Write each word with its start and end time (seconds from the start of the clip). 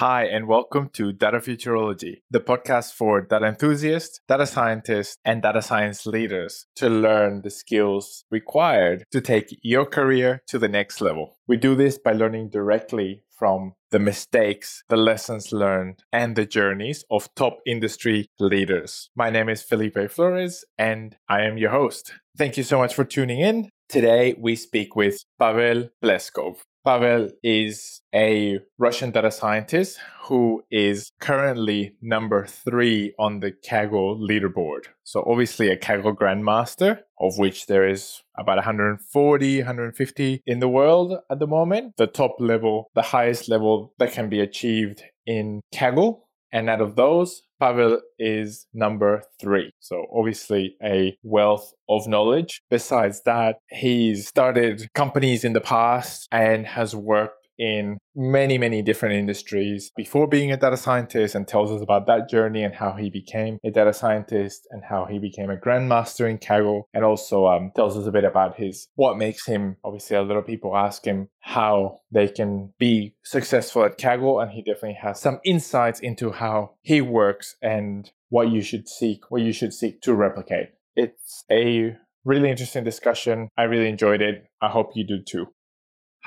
Hi, 0.00 0.24
and 0.24 0.46
welcome 0.46 0.90
to 0.90 1.10
Data 1.10 1.38
Futurology, 1.38 2.16
the 2.30 2.38
podcast 2.38 2.92
for 2.92 3.22
data 3.22 3.46
enthusiasts, 3.46 4.20
data 4.28 4.46
scientists, 4.46 5.16
and 5.24 5.40
data 5.40 5.62
science 5.62 6.04
leaders 6.04 6.66
to 6.76 6.90
learn 6.90 7.40
the 7.40 7.48
skills 7.48 8.26
required 8.30 9.04
to 9.10 9.22
take 9.22 9.58
your 9.62 9.86
career 9.86 10.42
to 10.48 10.58
the 10.58 10.68
next 10.68 11.00
level. 11.00 11.38
We 11.48 11.56
do 11.56 11.74
this 11.74 11.96
by 11.96 12.12
learning 12.12 12.50
directly 12.50 13.22
from 13.30 13.72
the 13.90 13.98
mistakes, 13.98 14.82
the 14.90 14.98
lessons 14.98 15.50
learned, 15.50 16.02
and 16.12 16.36
the 16.36 16.44
journeys 16.44 17.02
of 17.10 17.34
top 17.34 17.60
industry 17.66 18.28
leaders. 18.38 19.08
My 19.16 19.30
name 19.30 19.48
is 19.48 19.62
Felipe 19.62 20.10
Flores, 20.10 20.62
and 20.76 21.16
I 21.26 21.40
am 21.44 21.56
your 21.56 21.70
host. 21.70 22.12
Thank 22.36 22.58
you 22.58 22.64
so 22.64 22.76
much 22.76 22.94
for 22.94 23.06
tuning 23.06 23.40
in. 23.40 23.70
Today, 23.88 24.34
we 24.38 24.56
speak 24.56 24.94
with 24.94 25.24
Pavel 25.38 25.88
Pleskov. 26.04 26.56
Pavel 26.86 27.30
is 27.42 28.00
a 28.14 28.60
Russian 28.78 29.10
data 29.10 29.32
scientist 29.32 29.98
who 30.22 30.62
is 30.70 31.10
currently 31.20 31.96
number 32.00 32.46
three 32.46 33.12
on 33.18 33.40
the 33.40 33.50
Kaggle 33.50 34.20
leaderboard. 34.20 34.84
So, 35.02 35.24
obviously, 35.26 35.68
a 35.68 35.76
Kaggle 35.76 36.14
Grandmaster, 36.14 37.00
of 37.18 37.38
which 37.38 37.66
there 37.66 37.88
is 37.88 38.22
about 38.38 38.58
140, 38.58 39.58
150 39.58 40.42
in 40.46 40.60
the 40.60 40.68
world 40.68 41.18
at 41.28 41.40
the 41.40 41.48
moment. 41.48 41.94
The 41.96 42.06
top 42.06 42.36
level, 42.38 42.92
the 42.94 43.02
highest 43.02 43.48
level 43.48 43.92
that 43.98 44.12
can 44.12 44.28
be 44.28 44.38
achieved 44.38 45.02
in 45.26 45.62
Kaggle 45.74 46.20
and 46.52 46.70
out 46.70 46.80
of 46.80 46.94
those, 46.94 47.42
Pavel 47.60 48.00
is 48.18 48.66
number 48.74 49.22
three. 49.40 49.72
So 49.80 50.06
obviously 50.14 50.76
a 50.82 51.16
wealth 51.22 51.72
of 51.88 52.06
knowledge. 52.06 52.62
Besides 52.70 53.22
that, 53.24 53.56
he's 53.70 54.28
started 54.28 54.92
companies 54.94 55.44
in 55.44 55.52
the 55.52 55.60
past 55.60 56.28
and 56.30 56.66
has 56.66 56.94
worked 56.94 57.45
in 57.58 57.98
many, 58.14 58.58
many 58.58 58.82
different 58.82 59.14
industries 59.14 59.90
before 59.96 60.26
being 60.26 60.52
a 60.52 60.56
data 60.56 60.76
scientist 60.76 61.34
and 61.34 61.46
tells 61.46 61.70
us 61.70 61.82
about 61.82 62.06
that 62.06 62.28
journey 62.28 62.62
and 62.62 62.74
how 62.74 62.92
he 62.92 63.10
became 63.10 63.58
a 63.64 63.70
data 63.70 63.92
scientist 63.92 64.66
and 64.70 64.82
how 64.84 65.04
he 65.04 65.18
became 65.18 65.50
a 65.50 65.56
grandmaster 65.56 66.28
in 66.28 66.38
Kaggle 66.38 66.82
and 66.94 67.04
also 67.04 67.46
um, 67.46 67.70
tells 67.74 67.96
us 67.96 68.06
a 68.06 68.12
bit 68.12 68.24
about 68.24 68.56
his 68.56 68.88
what 68.94 69.18
makes 69.18 69.46
him 69.46 69.76
obviously 69.84 70.16
a 70.16 70.22
lot 70.22 70.36
of 70.36 70.46
people 70.46 70.76
ask 70.76 71.04
him 71.04 71.28
how 71.40 72.00
they 72.10 72.28
can 72.28 72.72
be 72.78 73.14
successful 73.24 73.84
at 73.84 73.98
Kaggle 73.98 74.42
and 74.42 74.52
he 74.52 74.62
definitely 74.62 74.98
has 75.00 75.20
some 75.20 75.40
insights 75.44 76.00
into 76.00 76.30
how 76.32 76.72
he 76.82 77.00
works 77.00 77.56
and 77.62 78.10
what 78.28 78.50
you 78.50 78.60
should 78.62 78.88
seek 78.88 79.30
what 79.30 79.42
you 79.42 79.52
should 79.52 79.72
seek 79.72 80.00
to 80.02 80.14
replicate. 80.14 80.70
It's 80.94 81.44
a 81.50 81.96
really 82.24 82.50
interesting 82.50 82.84
discussion. 82.84 83.48
I 83.56 83.64
really 83.64 83.88
enjoyed 83.88 84.20
it. 84.20 84.46
I 84.60 84.68
hope 84.68 84.92
you 84.94 85.06
do 85.06 85.22
too. 85.22 85.46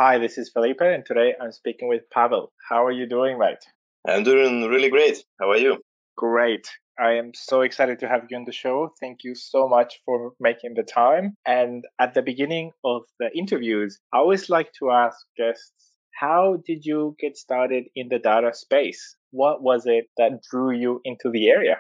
Hi, 0.02 0.18
this 0.18 0.38
is 0.38 0.50
Felipe, 0.50 0.80
and 0.80 1.06
today 1.06 1.34
I'm 1.42 1.52
speaking 1.52 1.90
with 1.90 2.10
Pavel. 2.10 2.54
How 2.70 2.86
are 2.86 2.92
you 2.92 3.06
doing, 3.06 3.38
mate? 3.38 3.66
I'm 4.08 4.24
doing 4.24 4.64
really 4.64 4.90
great. 4.90 5.18
How 5.42 5.50
are 5.50 5.58
you? 5.58 5.82
Great. 6.16 6.70
I 6.98 7.16
am 7.16 7.34
so 7.36 7.64
excited 7.64 8.00
to 8.00 8.08
have 8.08 8.22
you 8.30 8.38
on 8.38 8.46
the 8.46 8.54
show. 8.54 8.94
Thank 9.02 9.26
you 9.26 9.36
so 9.36 9.68
much 9.68 10.00
for 10.06 10.32
making 10.40 10.76
the 10.76 10.84
time. 10.84 11.36
And 11.46 11.84
at 12.00 12.14
the 12.14 12.22
beginning 12.22 12.72
of 12.86 13.02
the 13.20 13.30
interviews, 13.38 14.00
I 14.14 14.20
always 14.20 14.50
like 14.50 14.72
to 14.80 14.90
ask 14.90 15.18
guests, 15.36 15.92
how 16.18 16.60
did 16.66 16.86
you 16.86 17.18
get 17.20 17.36
started 17.36 17.88
in 17.94 18.08
the 18.08 18.20
data 18.20 18.54
space? 18.54 19.18
What 19.32 19.62
was 19.62 19.86
it 19.86 20.06
that 20.18 20.44
drew 20.50 20.72
you 20.72 21.02
into 21.04 21.30
the 21.30 21.50
area? 21.50 21.76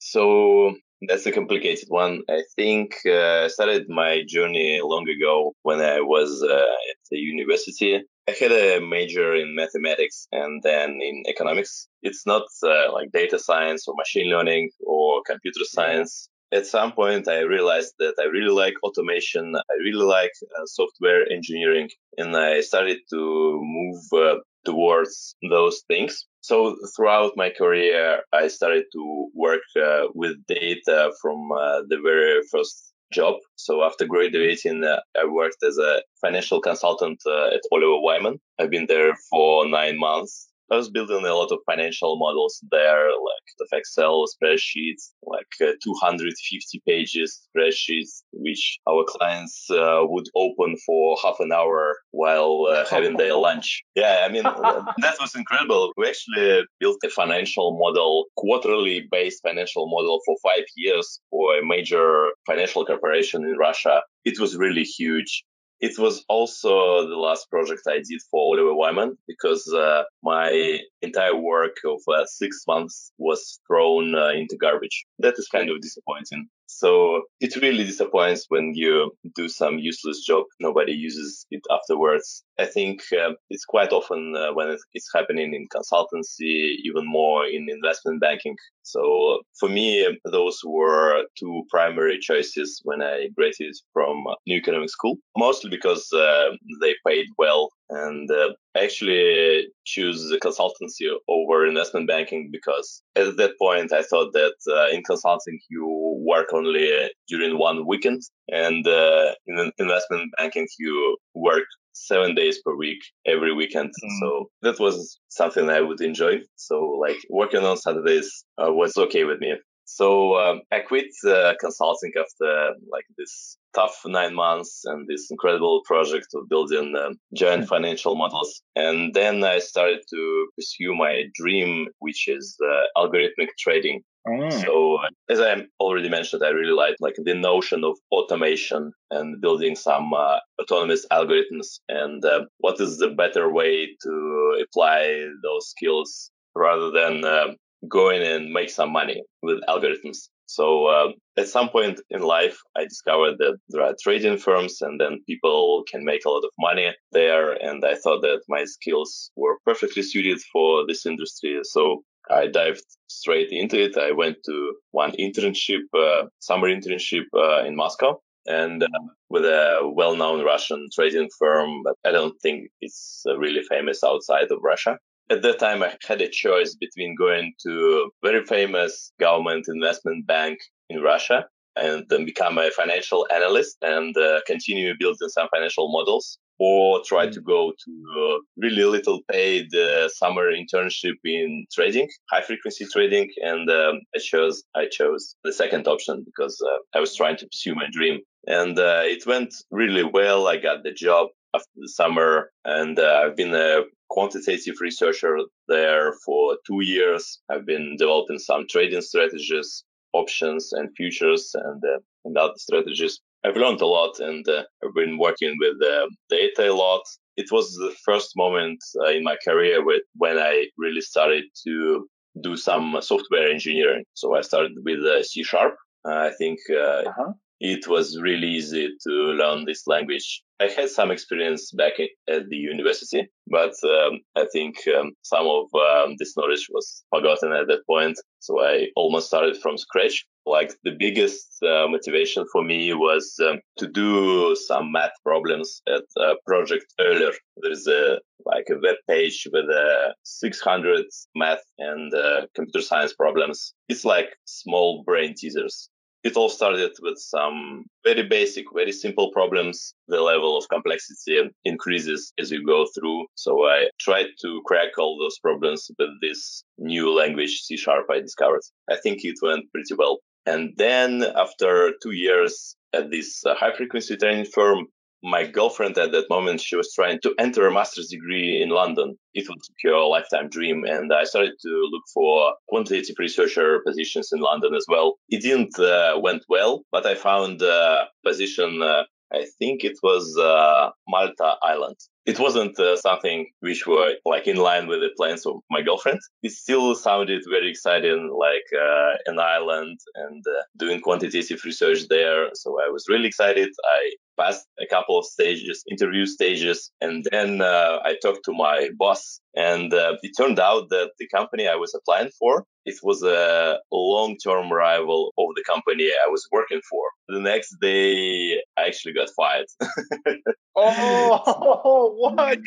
So 0.00 0.74
that's 1.08 1.26
a 1.26 1.32
complicated 1.32 1.88
one. 1.88 2.22
I 2.28 2.42
think 2.56 2.94
uh, 3.06 3.44
I 3.44 3.48
started 3.48 3.88
my 3.88 4.22
journey 4.26 4.80
long 4.82 5.08
ago 5.08 5.54
when 5.62 5.80
I 5.80 6.00
was 6.00 6.42
uh, 6.42 6.54
at 6.54 6.96
the 7.10 7.18
university. 7.18 8.00
I 8.28 8.32
had 8.38 8.52
a 8.52 8.80
major 8.80 9.34
in 9.34 9.54
mathematics 9.54 10.26
and 10.30 10.62
then 10.62 11.00
in 11.02 11.24
economics. 11.26 11.88
It's 12.02 12.24
not 12.26 12.42
uh, 12.62 12.92
like 12.92 13.10
data 13.12 13.38
science 13.38 13.88
or 13.88 13.94
machine 13.96 14.30
learning 14.30 14.70
or 14.86 15.22
computer 15.26 15.64
science. 15.64 16.28
At 16.52 16.66
some 16.66 16.92
point, 16.92 17.28
I 17.28 17.40
realized 17.40 17.94
that 17.98 18.14
I 18.20 18.24
really 18.24 18.54
like 18.54 18.74
automation. 18.82 19.54
I 19.56 19.74
really 19.82 20.04
like 20.04 20.32
uh, 20.42 20.66
software 20.66 21.24
engineering, 21.32 21.88
and 22.18 22.36
I 22.36 22.60
started 22.60 22.98
to 23.08 23.60
move 23.62 24.02
uh, 24.12 24.36
towards 24.64 25.36
those 25.48 25.82
things. 25.88 26.26
So 26.40 26.76
throughout 26.94 27.32
my 27.36 27.50
career, 27.50 28.22
I 28.32 28.48
started 28.48 28.84
to 28.92 29.30
work 29.34 29.60
uh, 29.76 30.08
with 30.14 30.36
data 30.46 31.12
from 31.20 31.50
uh, 31.52 31.82
the 31.88 32.00
very 32.02 32.40
first 32.50 32.92
job. 33.12 33.36
So 33.56 33.84
after 33.84 34.06
graduating, 34.06 34.84
uh, 34.84 35.00
I 35.20 35.26
worked 35.26 35.62
as 35.62 35.78
a 35.78 36.02
financial 36.20 36.60
consultant 36.60 37.20
uh, 37.26 37.54
at 37.54 37.60
Oliver 37.70 38.00
Wyman. 38.00 38.40
I've 38.58 38.70
been 38.70 38.86
there 38.86 39.14
for 39.30 39.68
nine 39.68 39.98
months 39.98 40.48
I 40.72 40.76
was 40.76 40.88
building 40.88 41.26
a 41.26 41.34
lot 41.34 41.52
of 41.52 41.58
financial 41.66 42.16
models 42.18 42.58
there, 42.70 43.08
like 43.08 43.46
the 43.58 43.66
Excel 43.76 44.24
spreadsheets, 44.24 45.10
like 45.22 45.46
uh, 45.60 45.72
250 45.84 46.82
pages 46.88 47.46
spreadsheets, 47.54 48.22
which 48.32 48.78
our 48.88 49.04
clients 49.06 49.70
uh, 49.70 50.00
would 50.04 50.24
open 50.34 50.76
for 50.86 51.18
half 51.22 51.36
an 51.40 51.52
hour 51.52 51.98
while 52.12 52.68
uh, 52.70 52.86
having 52.90 53.18
their 53.18 53.34
lunch. 53.34 53.82
Yeah, 53.94 54.24
I 54.26 54.32
mean, 54.32 54.44
that 54.44 55.16
was 55.20 55.34
incredible. 55.34 55.92
We 55.98 56.08
actually 56.08 56.62
built 56.80 56.96
a 57.04 57.10
financial 57.10 57.78
model, 57.78 58.28
quarterly 58.36 59.06
based 59.10 59.42
financial 59.42 59.90
model 59.90 60.20
for 60.24 60.36
five 60.42 60.64
years 60.74 61.20
for 61.30 61.58
a 61.58 61.66
major 61.66 62.28
financial 62.46 62.86
corporation 62.86 63.44
in 63.44 63.58
Russia. 63.58 64.00
It 64.24 64.40
was 64.40 64.56
really 64.56 64.84
huge. 64.84 65.44
It 65.82 65.98
was 65.98 66.24
also 66.28 67.08
the 67.08 67.16
last 67.16 67.50
project 67.50 67.82
I 67.88 67.96
did 67.96 68.20
for 68.30 68.40
Oliver 68.40 68.72
Wyman 68.72 69.18
because 69.26 69.66
uh, 69.74 70.04
my 70.22 70.78
entire 71.02 71.34
work 71.34 71.76
of 71.84 72.00
uh, 72.06 72.24
six 72.24 72.62
months 72.68 73.12
was 73.18 73.58
thrown 73.66 74.14
uh, 74.14 74.28
into 74.28 74.56
garbage. 74.56 75.04
That 75.18 75.34
is 75.38 75.48
kind 75.48 75.68
of 75.70 75.80
disappointing. 75.80 76.48
So 76.74 77.22
it 77.40 77.54
really 77.56 77.84
disappoints 77.84 78.46
when 78.48 78.72
you 78.74 79.12
do 79.34 79.48
some 79.48 79.78
useless 79.78 80.24
job. 80.26 80.44
Nobody 80.58 80.92
uses 80.92 81.46
it 81.50 81.62
afterwards. 81.70 82.42
I 82.58 82.66
think 82.66 83.02
uh, 83.12 83.32
it's 83.50 83.64
quite 83.64 83.92
often 83.92 84.34
uh, 84.36 84.52
when 84.54 84.76
it's 84.94 85.10
happening 85.14 85.54
in 85.54 85.66
consultancy, 85.68 86.76
even 86.84 87.04
more 87.06 87.44
in 87.46 87.68
investment 87.68 88.20
banking. 88.20 88.56
So 88.82 89.40
for 89.60 89.68
me, 89.68 90.18
those 90.30 90.58
were 90.64 91.24
two 91.38 91.64
primary 91.70 92.18
choices 92.18 92.80
when 92.84 93.02
I 93.02 93.28
graduated 93.36 93.76
from 93.92 94.24
New 94.46 94.56
Economic 94.56 94.90
School, 94.90 95.16
mostly 95.36 95.70
because 95.70 96.08
uh, 96.12 96.50
they 96.80 96.94
paid 97.06 97.26
well 97.38 97.70
and 97.92 98.30
uh, 98.30 98.50
actually 98.76 99.66
choose 99.84 100.32
consultancy 100.42 101.06
over 101.28 101.66
investment 101.66 102.08
banking 102.08 102.48
because 102.50 103.02
at 103.16 103.36
that 103.36 103.52
point 103.60 103.92
I 103.92 104.02
thought 104.02 104.32
that 104.32 104.54
uh, 104.68 104.94
in 104.94 105.02
consulting 105.02 105.58
you 105.68 106.11
work 106.24 106.52
only 106.52 107.10
during 107.28 107.58
one 107.58 107.86
weekend 107.86 108.22
and 108.48 108.86
uh, 108.86 109.32
in 109.46 109.72
investment 109.78 110.30
banking 110.38 110.66
you 110.78 111.16
work 111.34 111.64
seven 111.92 112.34
days 112.34 112.58
per 112.64 112.74
week 112.76 112.98
every 113.26 113.54
weekend. 113.54 113.90
Mm. 113.90 114.20
so 114.20 114.50
that 114.62 114.80
was 114.80 115.18
something 115.28 115.68
i 115.70 115.80
would 115.80 116.00
enjoy. 116.00 116.40
So 116.56 116.76
like 117.00 117.18
working 117.28 117.64
on 117.64 117.76
saturdays 117.76 118.44
uh, 118.58 118.72
was 118.72 118.96
okay 118.96 119.24
with 119.24 119.40
me. 119.40 119.54
So 119.84 120.36
um, 120.36 120.62
I 120.70 120.80
quit 120.80 121.10
uh, 121.26 121.54
consulting 121.60 122.12
after 122.18 122.74
like 122.90 123.04
this 123.18 123.58
tough 123.74 124.00
nine 124.06 124.34
months 124.34 124.82
and 124.84 125.06
this 125.08 125.30
incredible 125.30 125.82
project 125.84 126.28
of 126.34 126.48
building 126.48 126.94
uh, 126.96 127.10
giant 127.34 127.68
financial 127.68 128.14
models. 128.14 128.62
And 128.76 129.14
then 129.14 129.44
I 129.44 129.58
started 129.58 130.00
to 130.10 130.48
pursue 130.56 130.94
my 130.94 131.24
dream, 131.34 131.88
which 131.98 132.28
is 132.28 132.56
uh, 132.64 133.00
algorithmic 133.00 133.48
trading. 133.58 134.02
Mm. 134.26 134.52
So 134.64 134.98
as 135.28 135.40
I 135.40 135.66
already 135.80 136.08
mentioned, 136.08 136.44
I 136.44 136.50
really 136.50 136.72
like 136.72 136.96
like 137.00 137.16
the 137.16 137.34
notion 137.34 137.82
of 137.82 137.98
automation 138.12 138.92
and 139.10 139.40
building 139.40 139.74
some 139.74 140.12
uh, 140.14 140.38
autonomous 140.60 141.04
algorithms. 141.10 141.80
And 141.88 142.24
uh, 142.24 142.44
what 142.58 142.80
is 142.80 142.98
the 142.98 143.08
better 143.08 143.52
way 143.52 143.88
to 144.02 144.62
apply 144.62 145.26
those 145.42 145.70
skills 145.70 146.30
rather 146.54 146.90
than 146.90 147.24
uh, 147.24 147.48
go 147.88 148.10
in 148.10 148.22
and 148.22 148.52
make 148.52 148.70
some 148.70 148.92
money 148.92 149.22
with 149.42 149.60
algorithms. 149.68 150.28
So 150.56 150.86
uh, 150.86 151.08
at 151.38 151.48
some 151.48 151.70
point 151.70 151.98
in 152.10 152.20
life, 152.20 152.58
I 152.76 152.84
discovered 152.84 153.36
that 153.38 153.56
there 153.70 153.82
are 153.82 153.94
trading 154.02 154.36
firms 154.36 154.82
and 154.82 155.00
then 155.00 155.24
people 155.26 155.82
can 155.90 156.04
make 156.04 156.26
a 156.26 156.28
lot 156.28 156.44
of 156.44 156.50
money 156.58 156.94
there. 157.12 157.52
And 157.52 157.82
I 157.82 157.94
thought 157.94 158.20
that 158.20 158.42
my 158.50 158.64
skills 158.64 159.30
were 159.34 159.56
perfectly 159.64 160.02
suited 160.02 160.40
for 160.52 160.86
this 160.86 161.06
industry. 161.06 161.58
So 161.62 162.02
I 162.30 162.48
dived 162.48 162.84
straight 163.08 163.48
into 163.50 163.82
it. 163.82 163.96
I 163.96 164.12
went 164.12 164.36
to 164.44 164.74
one 164.90 165.12
internship, 165.12 165.84
uh, 165.96 166.26
summer 166.40 166.68
internship 166.68 167.24
uh, 167.34 167.64
in 167.64 167.74
Moscow 167.74 168.20
and 168.44 168.82
uh, 168.82 168.88
with 169.30 169.44
a 169.44 169.90
well-known 169.94 170.44
Russian 170.44 170.88
trading 170.94 171.30
firm, 171.38 171.82
but 171.82 171.94
I 172.04 172.10
don't 172.10 172.36
think 172.42 172.68
it's 172.82 173.22
uh, 173.26 173.38
really 173.38 173.62
famous 173.70 174.04
outside 174.04 174.50
of 174.50 174.58
Russia 174.62 174.98
at 175.32 175.42
that 175.42 175.58
time 175.58 175.82
I 175.82 175.94
had 176.06 176.20
a 176.20 176.28
choice 176.28 176.74
between 176.74 177.16
going 177.16 177.54
to 177.66 177.72
a 177.72 178.26
very 178.26 178.44
famous 178.44 179.12
government 179.18 179.66
investment 179.68 180.26
bank 180.26 180.58
in 180.90 181.00
Russia 181.00 181.46
and 181.74 182.04
then 182.10 182.26
become 182.26 182.58
a 182.58 182.70
financial 182.70 183.26
analyst 183.34 183.76
and 183.80 184.14
uh, 184.16 184.40
continue 184.46 184.92
building 184.98 185.28
some 185.30 185.48
financial 185.54 185.90
models 185.90 186.38
or 186.58 187.00
try 187.04 187.26
to 187.26 187.40
go 187.40 187.72
to 187.84 187.90
a 188.20 188.38
really 188.58 188.84
little 188.84 189.20
paid 189.30 189.74
uh, 189.74 190.08
summer 190.10 190.52
internship 190.52 191.16
in 191.24 191.64
trading, 191.72 192.08
high 192.30 192.42
frequency 192.42 192.84
trading. 192.92 193.28
And 193.38 193.70
um, 193.70 194.00
I 194.14 194.18
chose, 194.18 194.62
I 194.74 194.86
chose 194.86 195.34
the 195.44 195.52
second 195.52 195.88
option 195.88 196.22
because 196.24 196.62
uh, 196.64 196.78
I 196.96 197.00
was 197.00 197.16
trying 197.16 197.38
to 197.38 197.46
pursue 197.46 197.74
my 197.74 197.86
dream. 197.90 198.20
And 198.46 198.78
uh, 198.78 199.02
it 199.04 199.26
went 199.26 199.54
really 199.70 200.04
well. 200.04 200.46
I 200.46 200.58
got 200.58 200.82
the 200.84 200.92
job 200.92 201.28
after 201.54 201.70
the 201.76 201.88
summer 201.88 202.50
and 202.64 202.98
uh, 202.98 203.22
I've 203.24 203.36
been 203.36 203.54
a 203.54 203.82
quantitative 204.10 204.74
researcher 204.80 205.36
there 205.68 206.12
for 206.24 206.56
two 206.66 206.82
years. 206.82 207.40
I've 207.50 207.66
been 207.66 207.96
developing 207.98 208.38
some 208.38 208.66
trading 208.68 209.02
strategies, 209.02 209.84
options 210.12 210.72
and 210.72 210.90
futures 210.96 211.50
and, 211.54 211.82
uh, 211.84 211.98
and 212.24 212.36
other 212.36 212.54
strategies. 212.56 213.20
I've 213.44 213.56
learned 213.56 213.80
a 213.80 213.86
lot 213.86 214.20
and 214.20 214.46
uh, 214.48 214.64
I've 214.84 214.94
been 214.94 215.18
working 215.18 215.56
with 215.58 215.76
uh, 215.82 216.06
data 216.30 216.70
a 216.70 216.74
lot. 216.74 217.02
It 217.36 217.50
was 217.50 217.72
the 217.74 217.94
first 218.04 218.32
moment 218.36 218.78
uh, 219.00 219.10
in 219.10 219.24
my 219.24 219.36
career 219.44 219.84
with, 219.84 220.02
when 220.16 220.38
I 220.38 220.66
really 220.76 221.00
started 221.00 221.44
to 221.66 222.06
do 222.42 222.56
some 222.56 222.98
software 223.00 223.50
engineering. 223.50 224.04
So 224.14 224.36
I 224.36 224.42
started 224.42 224.72
with 224.84 225.00
uh, 225.00 225.22
C 225.22 225.42
sharp. 225.42 225.74
I 226.04 226.30
think 226.38 226.58
uh, 226.70 227.08
uh-huh 227.08 227.32
it 227.62 227.86
was 227.86 228.18
really 228.20 228.48
easy 228.48 228.88
to 229.06 229.10
learn 229.10 229.64
this 229.64 229.86
language. 229.86 230.42
I 230.60 230.66
had 230.66 230.90
some 230.90 231.12
experience 231.12 231.70
back 231.70 231.92
at 232.28 232.48
the 232.48 232.56
university, 232.56 233.28
but 233.46 233.72
um, 233.84 234.18
I 234.36 234.46
think 234.52 234.76
um, 234.98 235.12
some 235.22 235.46
of 235.46 235.66
um, 235.72 236.16
this 236.18 236.36
knowledge 236.36 236.66
was 236.70 237.04
forgotten 237.10 237.52
at 237.52 237.68
that 237.68 237.86
point. 237.86 238.18
So 238.40 238.60
I 238.60 238.88
almost 238.96 239.28
started 239.28 239.56
from 239.62 239.78
scratch. 239.78 240.26
Like 240.44 240.74
the 240.82 240.96
biggest 240.98 241.62
uh, 241.62 241.86
motivation 241.86 242.44
for 242.50 242.64
me 242.64 242.92
was 242.94 243.38
um, 243.48 243.60
to 243.78 243.86
do 243.86 244.56
some 244.56 244.90
math 244.90 245.12
problems 245.24 245.82
at 245.86 246.02
a 246.18 246.34
project 246.44 246.86
Euler. 247.00 247.32
There's 247.58 247.86
a 247.86 248.18
like 248.44 248.66
a 248.70 248.80
web 248.82 248.96
page 249.08 249.46
with 249.52 249.70
uh, 249.70 250.14
600 250.24 251.04
math 251.36 251.62
and 251.78 252.12
uh, 252.12 252.46
computer 252.56 252.84
science 252.84 253.12
problems. 253.12 253.72
It's 253.88 254.04
like 254.04 254.30
small 254.46 255.04
brain 255.04 255.34
teasers 255.38 255.88
it 256.22 256.36
all 256.36 256.48
started 256.48 256.92
with 257.00 257.18
some 257.18 257.84
very 258.04 258.22
basic, 258.22 258.64
very 258.74 258.92
simple 258.92 259.30
problems. 259.32 259.94
The 260.08 260.20
level 260.20 260.56
of 260.56 260.68
complexity 260.68 261.40
increases 261.64 262.32
as 262.38 262.50
you 262.50 262.64
go 262.64 262.86
through. 262.94 263.26
So 263.34 263.64
I 263.66 263.88
tried 264.00 264.28
to 264.42 264.62
crack 264.64 264.98
all 264.98 265.18
those 265.18 265.38
problems 265.38 265.90
with 265.98 266.10
this 266.20 266.62
new 266.78 267.12
language, 267.12 267.62
C 267.62 267.76
sharp, 267.76 268.06
I 268.10 268.20
discovered. 268.20 268.62
I 268.90 268.96
think 269.02 269.24
it 269.24 269.38
went 269.42 269.70
pretty 269.72 269.94
well. 269.96 270.18
And 270.46 270.72
then 270.76 271.24
after 271.36 271.92
two 272.02 272.12
years 272.12 272.76
at 272.92 273.10
this 273.10 273.44
uh, 273.46 273.54
high 273.54 273.74
frequency 273.76 274.16
trading 274.16 274.44
firm, 274.44 274.86
my 275.22 275.46
girlfriend 275.46 275.96
at 275.98 276.12
that 276.12 276.28
moment, 276.28 276.60
she 276.60 276.76
was 276.76 276.92
trying 276.94 277.20
to 277.22 277.34
enter 277.38 277.66
a 277.66 277.72
master's 277.72 278.08
degree 278.08 278.60
in 278.60 278.70
London. 278.70 279.16
It 279.34 279.48
was 279.48 279.70
pure 279.80 280.04
lifetime 280.06 280.48
dream. 280.48 280.84
And 280.84 281.12
I 281.12 281.24
started 281.24 281.54
to 281.62 281.88
look 281.90 282.02
for 282.12 282.54
quantitative 282.68 283.16
researcher 283.18 283.80
positions 283.86 284.30
in 284.32 284.40
London 284.40 284.74
as 284.74 284.86
well. 284.88 285.18
It 285.28 285.42
didn't 285.42 285.78
uh, 285.78 286.18
went 286.20 286.44
well, 286.48 286.82
but 286.90 287.06
I 287.06 287.14
found 287.14 287.62
a 287.62 288.08
position, 288.24 288.82
uh, 288.82 289.04
I 289.32 289.46
think 289.58 289.84
it 289.84 289.98
was 290.02 290.36
uh, 290.38 290.90
Malta 291.08 291.56
Island 291.62 291.96
it 292.24 292.38
wasn't 292.38 292.78
uh, 292.78 292.96
something 292.96 293.46
which 293.60 293.86
were 293.86 294.14
like 294.24 294.46
in 294.46 294.56
line 294.56 294.86
with 294.86 295.00
the 295.00 295.10
plans 295.16 295.44
of 295.44 295.56
my 295.70 295.82
girlfriend. 295.82 296.20
It 296.42 296.52
still 296.52 296.94
sounded 296.94 297.42
very 297.50 297.70
exciting, 297.70 298.32
like 298.38 298.68
uh, 298.80 299.16
an 299.26 299.38
island 299.38 299.98
and 300.14 300.44
uh, 300.46 300.62
doing 300.78 301.00
quantitative 301.00 301.64
research 301.64 302.08
there. 302.08 302.48
So 302.54 302.78
I 302.80 302.88
was 302.90 303.06
really 303.08 303.26
excited. 303.26 303.70
I 303.84 304.12
passed 304.38 304.66
a 304.80 304.86
couple 304.86 305.18
of 305.18 305.24
stages, 305.24 305.84
interview 305.90 306.26
stages, 306.26 306.90
and 307.00 307.26
then 307.30 307.60
uh, 307.60 307.98
I 308.04 308.16
talked 308.22 308.44
to 308.46 308.52
my 308.52 308.88
boss. 308.98 309.40
And 309.54 309.92
uh, 309.92 310.14
it 310.22 310.32
turned 310.36 310.58
out 310.58 310.88
that 310.90 311.10
the 311.18 311.28
company 311.28 311.68
I 311.68 311.74
was 311.74 311.94
applying 311.94 312.30
for, 312.38 312.64
it 312.86 312.96
was 313.02 313.22
a 313.22 313.78
long-term 313.92 314.72
rival 314.72 315.32
of 315.38 315.46
the 315.56 315.64
company 315.64 316.08
I 316.24 316.28
was 316.28 316.48
working 316.50 316.80
for. 316.88 317.02
The 317.28 317.40
next 317.40 317.76
day, 317.80 318.60
I 318.78 318.86
actually 318.86 319.12
got 319.12 319.28
fired. 319.36 319.66
oh, 320.76 322.14
what? 322.34 322.58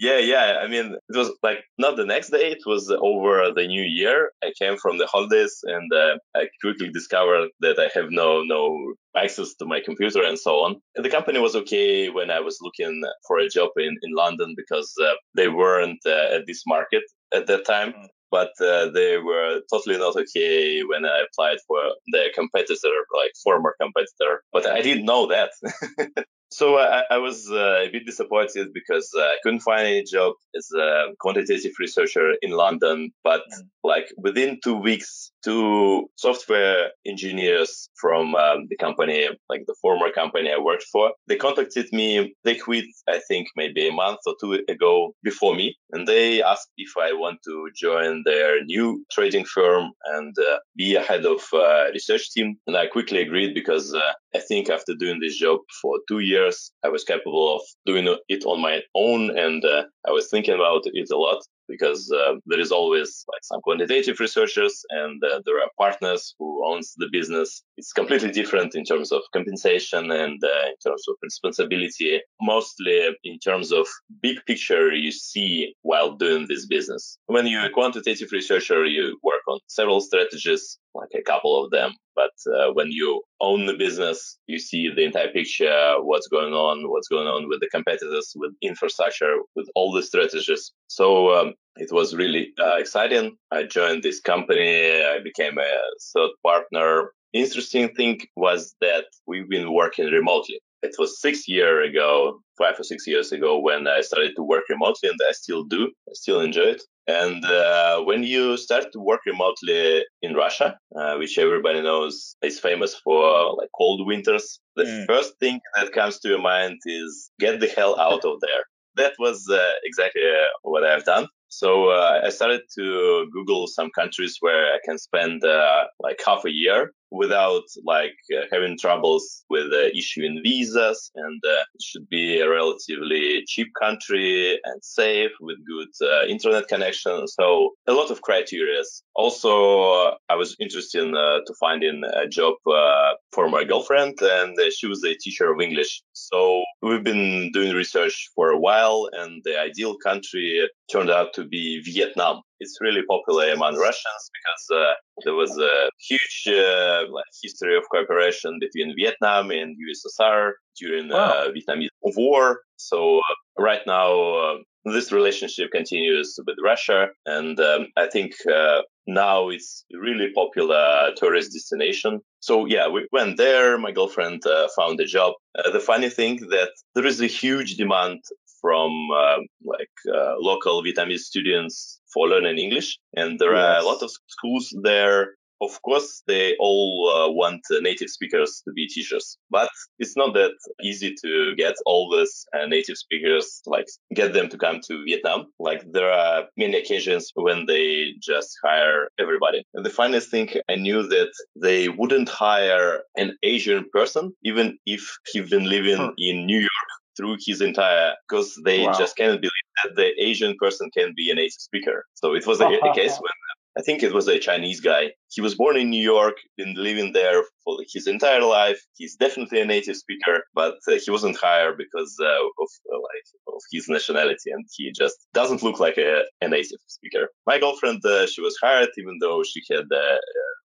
Yeah, 0.00 0.18
yeah. 0.18 0.58
I 0.62 0.68
mean, 0.68 0.94
it 1.08 1.16
was 1.16 1.32
like 1.42 1.64
not 1.76 1.96
the 1.96 2.06
next 2.06 2.30
day. 2.30 2.52
It 2.52 2.62
was 2.64 2.88
over 2.90 3.50
the 3.52 3.66
new 3.66 3.82
year. 3.82 4.30
I 4.44 4.52
came 4.56 4.76
from 4.76 4.98
the 4.98 5.06
holidays, 5.06 5.58
and 5.64 5.92
uh, 5.92 6.18
I 6.36 6.46
quickly 6.60 6.88
discovered 6.90 7.48
that 7.60 7.80
I 7.80 7.90
have 7.98 8.10
no 8.10 8.42
no 8.42 8.94
access 9.16 9.54
to 9.54 9.66
my 9.66 9.80
computer 9.84 10.22
and 10.22 10.38
so 10.38 10.60
on. 10.64 10.76
And 10.94 11.04
the 11.04 11.10
company 11.10 11.40
was 11.40 11.56
okay 11.56 12.10
when 12.10 12.30
I 12.30 12.38
was 12.38 12.58
looking 12.62 13.02
for 13.26 13.38
a 13.38 13.48
job 13.48 13.70
in 13.76 13.96
in 14.02 14.12
London 14.14 14.54
because 14.56 14.92
uh, 15.02 15.14
they 15.34 15.48
weren't 15.48 16.02
uh, 16.06 16.36
at 16.36 16.46
this 16.46 16.62
market 16.64 17.02
at 17.34 17.46
that 17.48 17.66
time. 17.66 17.92
Mm. 17.92 18.06
But 18.30 18.52
uh, 18.60 18.90
they 18.90 19.16
were 19.16 19.62
totally 19.72 19.98
not 19.98 20.14
okay 20.14 20.82
when 20.84 21.06
I 21.06 21.24
applied 21.26 21.58
for 21.66 21.80
their 22.12 22.28
competitor, 22.34 22.96
like 23.16 23.32
former 23.42 23.74
competitor. 23.80 24.42
But 24.52 24.66
I 24.66 24.82
didn't 24.82 25.06
know 25.06 25.26
that. 25.26 25.50
So 26.50 26.78
I, 26.78 27.02
I 27.10 27.18
was 27.18 27.50
uh, 27.50 27.84
a 27.86 27.90
bit 27.90 28.06
disappointed 28.06 28.72
because 28.72 29.10
uh, 29.16 29.20
I 29.20 29.36
couldn't 29.42 29.60
find 29.60 29.86
any 29.86 30.04
job 30.04 30.34
as 30.56 30.70
a 30.76 31.08
quantitative 31.20 31.72
researcher 31.78 32.32
in 32.40 32.52
London. 32.52 33.10
But 33.22 33.42
mm. 33.42 33.68
like 33.84 34.06
within 34.16 34.58
two 34.62 34.76
weeks, 34.76 35.30
two 35.44 36.08
software 36.16 36.90
engineers 37.06 37.88
from 38.00 38.34
um, 38.34 38.66
the 38.68 38.76
company, 38.76 39.28
like 39.48 39.64
the 39.66 39.74
former 39.80 40.10
company 40.10 40.50
I 40.52 40.58
worked 40.58 40.86
for, 40.92 41.12
they 41.28 41.36
contacted 41.36 41.86
me. 41.92 42.34
They 42.44 42.56
quit, 42.56 42.86
I 43.08 43.20
think, 43.28 43.48
maybe 43.56 43.88
a 43.88 43.92
month 43.92 44.20
or 44.26 44.34
two 44.40 44.64
ago 44.68 45.14
before 45.22 45.54
me, 45.54 45.76
and 45.92 46.06
they 46.06 46.42
asked 46.42 46.70
if 46.76 46.92
I 46.96 47.12
want 47.12 47.38
to 47.44 47.68
join 47.74 48.22
their 48.24 48.64
new 48.64 49.04
trading 49.12 49.44
firm 49.44 49.90
and 50.06 50.34
uh, 50.38 50.58
be 50.76 50.94
a 50.94 51.02
head 51.02 51.24
of 51.24 51.40
uh, 51.52 51.90
research 51.92 52.30
team. 52.32 52.56
And 52.66 52.76
I 52.76 52.86
quickly 52.86 53.20
agreed 53.20 53.54
because 53.54 53.94
uh, 53.94 54.12
I 54.34 54.40
think 54.40 54.70
after 54.70 54.94
doing 54.94 55.20
this 55.20 55.36
job 55.36 55.60
for 55.80 55.98
two 56.08 56.20
years 56.20 56.72
I 56.84 56.88
was 56.88 57.04
capable 57.04 57.56
of 57.56 57.62
doing 57.86 58.14
it 58.28 58.44
on 58.44 58.60
my 58.60 58.80
own, 58.94 59.36
and 59.36 59.64
uh, 59.64 59.84
I 60.06 60.10
was 60.10 60.28
thinking 60.30 60.54
about 60.54 60.82
it 60.86 61.08
a 61.10 61.16
lot 61.16 61.42
because 61.68 62.10
uh, 62.12 62.34
there 62.46 62.60
is 62.60 62.72
always 62.72 63.24
like 63.32 63.42
some 63.44 63.60
quantitative 63.60 64.20
researchers 64.20 64.82
and 64.90 65.22
uh, 65.22 65.40
there 65.44 65.60
are 65.62 65.70
partners 65.78 66.34
who 66.38 66.64
owns 66.66 66.94
the 66.96 67.08
business. 67.12 67.62
It's 67.76 67.92
completely 67.92 68.30
different 68.30 68.74
in 68.74 68.84
terms 68.84 69.12
of 69.12 69.22
compensation 69.32 70.10
and 70.10 70.42
uh, 70.42 70.68
in 70.68 70.76
terms 70.84 71.04
of 71.08 71.16
responsibility. 71.22 72.20
Mostly 72.40 73.16
in 73.24 73.38
terms 73.38 73.72
of 73.72 73.86
big 74.22 74.38
picture 74.46 74.92
you 74.92 75.12
see 75.12 75.74
while 75.82 76.16
doing 76.16 76.46
this 76.48 76.66
business. 76.66 77.18
When 77.26 77.46
you're 77.46 77.66
a 77.66 77.70
quantitative 77.70 78.30
researcher 78.32 78.84
you 78.84 79.18
work 79.22 79.42
on 79.48 79.58
several 79.66 80.00
strategies 80.00 80.78
like 80.94 81.10
a 81.14 81.22
couple 81.22 81.62
of 81.62 81.70
them 81.70 81.92
but 82.16 82.32
uh, 82.52 82.72
when 82.72 82.90
you 82.90 83.22
own 83.40 83.66
the 83.66 83.74
business 83.74 84.38
you 84.46 84.58
see 84.58 84.90
the 84.94 85.04
entire 85.04 85.30
picture 85.30 85.94
what's 86.00 86.28
going 86.28 86.52
on 86.52 86.90
what's 86.90 87.08
going 87.08 87.28
on 87.28 87.48
with 87.48 87.60
the 87.60 87.68
competitors 87.68 88.32
with 88.36 88.52
infrastructure 88.62 89.36
with 89.54 89.68
all 89.74 89.92
the 89.92 90.02
strategies 90.02 90.72
so 90.88 91.34
um, 91.34 91.54
it 91.78 91.92
was 91.92 92.14
really 92.14 92.52
uh, 92.60 92.76
exciting. 92.76 93.36
I 93.52 93.62
joined 93.62 94.02
this 94.02 94.20
company. 94.20 95.00
I 95.00 95.20
became 95.22 95.58
a 95.58 95.80
third 96.12 96.30
partner. 96.44 97.12
Interesting 97.32 97.94
thing 97.94 98.20
was 98.36 98.74
that 98.80 99.04
we've 99.26 99.48
been 99.48 99.72
working 99.72 100.06
remotely. 100.06 100.60
It 100.82 100.94
was 100.98 101.20
six 101.20 101.48
years 101.48 101.90
ago, 101.90 102.40
five 102.56 102.78
or 102.78 102.84
six 102.84 103.06
years 103.06 103.32
ago, 103.32 103.58
when 103.58 103.86
I 103.86 104.00
started 104.00 104.34
to 104.36 104.42
work 104.42 104.64
remotely, 104.68 105.08
and 105.08 105.18
I 105.28 105.32
still 105.32 105.64
do. 105.64 105.92
I 106.08 106.12
still 106.14 106.40
enjoy 106.40 106.74
it. 106.74 106.82
And 107.08 107.42
uh, 107.44 108.02
when 108.02 108.22
you 108.22 108.58
start 108.58 108.92
to 108.92 109.00
work 109.00 109.20
remotely 109.26 110.04
in 110.20 110.34
Russia, 110.34 110.78
uh, 110.94 111.16
which 111.16 111.38
everybody 111.38 111.80
knows 111.80 112.36
is 112.42 112.60
famous 112.60 112.94
for 113.02 113.56
like 113.56 113.70
cold 113.76 114.06
winters, 114.06 114.60
the 114.76 114.84
mm. 114.84 115.06
first 115.06 115.32
thing 115.40 115.58
that 115.76 115.92
comes 115.92 116.18
to 116.20 116.28
your 116.28 116.42
mind 116.42 116.76
is 116.84 117.30
get 117.40 117.60
the 117.60 117.66
hell 117.66 117.98
out 117.98 118.24
of 118.26 118.40
there 118.40 118.64
that 118.98 119.14
was 119.18 119.48
uh, 119.50 119.72
exactly 119.84 120.22
uh, 120.22 120.48
what 120.62 120.84
I've 120.84 121.04
done. 121.04 121.26
So 121.48 121.88
uh, 121.88 122.20
I 122.24 122.28
started 122.28 122.60
to 122.78 123.26
Google 123.32 123.66
some 123.66 123.88
countries 123.98 124.36
where 124.40 124.66
I 124.74 124.78
can 124.84 124.98
spend 124.98 125.42
uh, 125.42 125.84
like 125.98 126.20
half 126.24 126.44
a 126.44 126.50
year 126.52 126.92
without 127.10 127.64
like 127.84 128.16
uh, 128.36 128.44
having 128.52 128.78
troubles 128.78 129.44
with 129.50 129.72
uh, 129.72 129.88
issuing 129.94 130.40
visas, 130.42 131.10
and 131.14 131.40
uh, 131.46 131.62
it 131.74 131.82
should 131.82 132.08
be 132.08 132.40
a 132.40 132.48
relatively 132.48 133.42
cheap 133.46 133.68
country 133.80 134.58
and 134.64 134.82
safe 134.82 135.30
with 135.40 135.58
good 135.66 135.88
uh, 136.02 136.26
internet 136.26 136.68
connection. 136.68 137.26
So 137.28 137.70
a 137.86 137.92
lot 137.92 138.10
of 138.10 138.22
criteria. 138.22 138.82
Also, 139.14 140.16
I 140.28 140.36
was 140.36 140.54
interested 140.60 141.02
in, 141.02 141.16
uh, 141.16 141.38
to 141.46 141.54
finding 141.58 142.02
a 142.14 142.28
job 142.28 142.54
uh, 142.66 143.12
for 143.32 143.48
my 143.48 143.64
girlfriend, 143.64 144.18
and 144.20 144.56
she 144.72 144.86
was 144.86 145.02
a 145.04 145.14
teacher 145.14 145.52
of 145.52 145.60
English. 145.60 146.02
So 146.12 146.62
we've 146.82 147.02
been 147.02 147.50
doing 147.52 147.74
research 147.74 148.30
for 148.34 148.50
a 148.50 148.58
while, 148.58 149.08
and 149.12 149.42
the 149.44 149.58
ideal 149.58 149.96
country 149.96 150.68
turned 150.90 151.10
out 151.10 151.34
to 151.34 151.44
be 151.44 151.80
Vietnam. 151.84 152.42
It's 152.60 152.78
really 152.80 153.02
popular 153.08 153.52
among 153.52 153.76
Russians 153.76 154.30
because 154.36 154.80
uh, 154.80 154.94
there 155.24 155.34
was 155.34 155.56
a 155.58 155.90
huge 156.08 156.48
uh, 156.48 157.04
history 157.42 157.76
of 157.76 157.84
cooperation 157.90 158.58
between 158.60 158.94
Vietnam 158.96 159.50
and 159.50 159.76
USSR 159.76 160.52
during 160.80 161.08
the 161.08 161.14
wow. 161.14 161.48
Vietnamese 161.54 161.88
War. 162.02 162.60
So 162.76 163.18
uh, 163.18 163.62
right 163.62 163.82
now, 163.86 164.58
this 164.84 165.12
relationship 165.12 165.70
continues 165.70 166.38
with 166.46 166.56
Russia, 166.62 167.08
and 167.26 167.58
um, 167.60 167.88
I 167.96 168.06
think 168.06 168.34
uh, 168.52 168.82
now 169.06 169.48
it's 169.48 169.84
really 169.92 170.30
popular 170.34 171.10
tourist 171.16 171.52
destination. 171.52 172.20
So 172.40 172.66
yeah, 172.66 172.88
we 172.88 173.06
went 173.12 173.36
there. 173.36 173.78
My 173.78 173.92
girlfriend 173.92 174.46
uh, 174.46 174.68
found 174.76 175.00
a 175.00 175.04
job. 175.04 175.34
Uh, 175.58 175.70
the 175.70 175.80
funny 175.80 176.10
thing 176.10 176.36
that 176.50 176.70
there 176.94 177.06
is 177.06 177.20
a 177.20 177.26
huge 177.26 177.76
demand 177.76 178.20
from 178.60 178.90
um, 179.10 179.46
like 179.64 179.90
uh, 180.14 180.34
local 180.38 180.82
Vietnamese 180.82 181.20
students 181.20 182.00
for 182.12 182.28
learning 182.28 182.58
English, 182.58 182.98
and 183.16 183.38
there 183.38 183.54
yes. 183.54 183.64
are 183.64 183.80
a 183.80 183.84
lot 183.84 184.02
of 184.02 184.10
schools 184.26 184.74
there 184.82 185.34
of 185.60 185.82
course, 185.82 186.22
they 186.26 186.56
all 186.58 187.12
uh, 187.14 187.30
want 187.30 187.62
uh, 187.70 187.80
native 187.80 188.10
speakers 188.10 188.62
to 188.64 188.72
be 188.72 188.86
teachers, 188.86 189.38
but 189.50 189.68
it's 189.98 190.16
not 190.16 190.34
that 190.34 190.52
easy 190.82 191.14
to 191.22 191.54
get 191.56 191.74
all 191.86 192.10
these 192.10 192.46
uh, 192.54 192.66
native 192.66 192.96
speakers, 192.96 193.60
like 193.66 193.86
get 194.14 194.32
them 194.32 194.48
to 194.50 194.58
come 194.58 194.80
to 194.86 195.04
Vietnam. 195.04 195.46
Like 195.58 195.84
there 195.90 196.12
are 196.12 196.44
many 196.56 196.76
occasions 196.76 197.30
when 197.34 197.66
they 197.66 198.14
just 198.20 198.56
hire 198.62 199.08
everybody. 199.18 199.64
And 199.74 199.84
the 199.84 199.90
funniest 199.90 200.30
thing, 200.30 200.48
I 200.68 200.76
knew 200.76 201.02
that 201.08 201.32
they 201.56 201.88
wouldn't 201.88 202.28
hire 202.28 203.00
an 203.16 203.36
Asian 203.42 203.86
person, 203.92 204.32
even 204.44 204.78
if 204.86 205.18
he's 205.32 205.50
been 205.50 205.68
living 205.68 205.96
huh. 205.96 206.12
in 206.18 206.46
New 206.46 206.60
York 206.60 206.88
through 207.18 207.36
his 207.44 207.60
entire 207.60 208.14
because 208.28 208.58
they 208.64 208.86
wow. 208.86 208.92
just 208.92 209.16
cannot 209.16 209.40
believe 209.40 209.68
that 209.82 209.96
the 209.96 210.10
Asian 210.22 210.56
person 210.58 210.90
can 210.96 211.12
be 211.14 211.30
a 211.30 211.34
native 211.34 211.52
speaker. 211.52 212.06
So 212.14 212.34
it 212.34 212.46
was 212.46 212.60
a, 212.60 212.66
a 212.66 212.94
case 213.00 213.18
when 213.18 213.32
I 213.76 213.82
think 213.82 214.02
it 214.02 214.12
was 214.12 214.26
a 214.28 214.38
Chinese 214.38 214.80
guy. 214.80 215.12
He 215.30 215.40
was 215.40 215.54
born 215.54 215.76
in 215.76 215.90
New 215.90 216.02
York, 216.02 216.34
been 216.56 216.74
living 216.76 217.12
there 217.12 217.42
for 217.64 217.76
his 217.92 218.06
entire 218.06 218.42
life. 218.42 218.80
He's 218.96 219.16
definitely 219.16 219.60
a 219.60 219.66
native 219.66 219.96
speaker, 219.96 220.44
but 220.54 220.76
uh, 220.88 220.98
he 221.04 221.10
wasn't 221.10 221.36
hired 221.36 221.76
because 221.76 222.16
uh, 222.20 222.26
of 222.26 222.68
uh, 222.92 222.98
like 222.98 223.26
of 223.54 223.62
his 223.70 223.88
nationality, 223.88 224.50
and 224.50 224.64
he 224.76 224.92
just 224.92 225.16
doesn't 225.34 225.62
look 225.62 225.78
like 225.78 225.98
a, 225.98 226.22
a 226.40 226.48
native 226.48 226.80
speaker. 226.86 227.28
My 227.46 227.58
girlfriend, 227.58 228.04
uh, 228.04 228.26
she 228.26 228.40
was 228.40 228.56
hired 228.60 228.88
even 228.98 229.18
though 229.20 229.42
she 229.44 229.60
had 229.70 229.84
a 229.92 230.18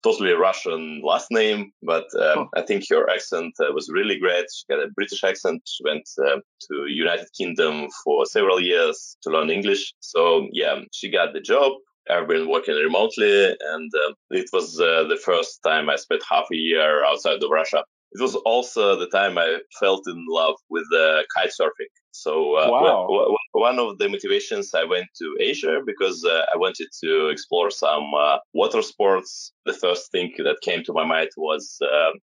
totally 0.03 0.31
Russian 0.31 1.01
last 1.03 1.27
name, 1.31 1.71
but 1.83 2.05
um, 2.19 2.37
oh. 2.39 2.47
I 2.55 2.61
think 2.61 2.83
her 2.89 3.09
accent 3.09 3.53
uh, 3.59 3.73
was 3.73 3.89
really 3.91 4.19
great. 4.19 4.45
She 4.53 4.63
got 4.69 4.83
a 4.83 4.89
British 4.95 5.23
accent. 5.23 5.61
She 5.65 5.83
went 5.83 6.07
uh, 6.25 6.39
to 6.67 6.85
United 6.87 7.27
Kingdom 7.37 7.87
for 8.03 8.25
several 8.25 8.61
years 8.61 9.17
to 9.23 9.29
learn 9.29 9.49
English. 9.49 9.93
So 9.99 10.47
yeah, 10.51 10.79
she 10.93 11.11
got 11.11 11.33
the 11.33 11.41
job. 11.41 11.73
I've 12.09 12.27
been 12.27 12.49
working 12.49 12.75
remotely, 12.75 13.55
and 13.73 13.91
uh, 13.95 14.13
it 14.31 14.49
was 14.53 14.79
uh, 14.79 15.03
the 15.07 15.19
first 15.23 15.59
time 15.63 15.89
I 15.89 15.95
spent 15.95 16.21
half 16.29 16.45
a 16.51 16.55
year 16.55 17.05
outside 17.05 17.43
of 17.43 17.49
Russia. 17.49 17.83
It 18.13 18.21
was 18.21 18.35
also 18.35 18.97
the 18.97 19.07
time 19.07 19.37
I 19.37 19.57
felt 19.79 20.03
in 20.07 20.25
love 20.29 20.55
with 20.69 20.85
uh, 20.95 21.23
kite 21.35 21.51
surfing. 21.59 21.91
So 22.11 22.55
uh, 22.55 22.69
wow. 22.71 23.01
w- 23.03 23.19
w- 23.19 23.37
one 23.51 23.77
of 23.79 23.97
the 23.99 24.09
motivations 24.09 24.73
I 24.73 24.85
went 24.85 25.07
to 25.19 25.37
Asia 25.39 25.81
because 25.85 26.23
uh, 26.25 26.45
I 26.51 26.57
wanted 26.57 26.87
to 27.03 27.27
explore 27.27 27.69
some 27.69 28.13
uh, 28.17 28.37
water 28.53 28.81
sports. 28.81 29.51
The 29.65 29.73
first 29.73 30.09
thing 30.11 30.33
that 30.37 30.61
came 30.63 30.83
to 30.85 30.93
my 30.93 31.05
mind 31.05 31.29
was 31.37 31.77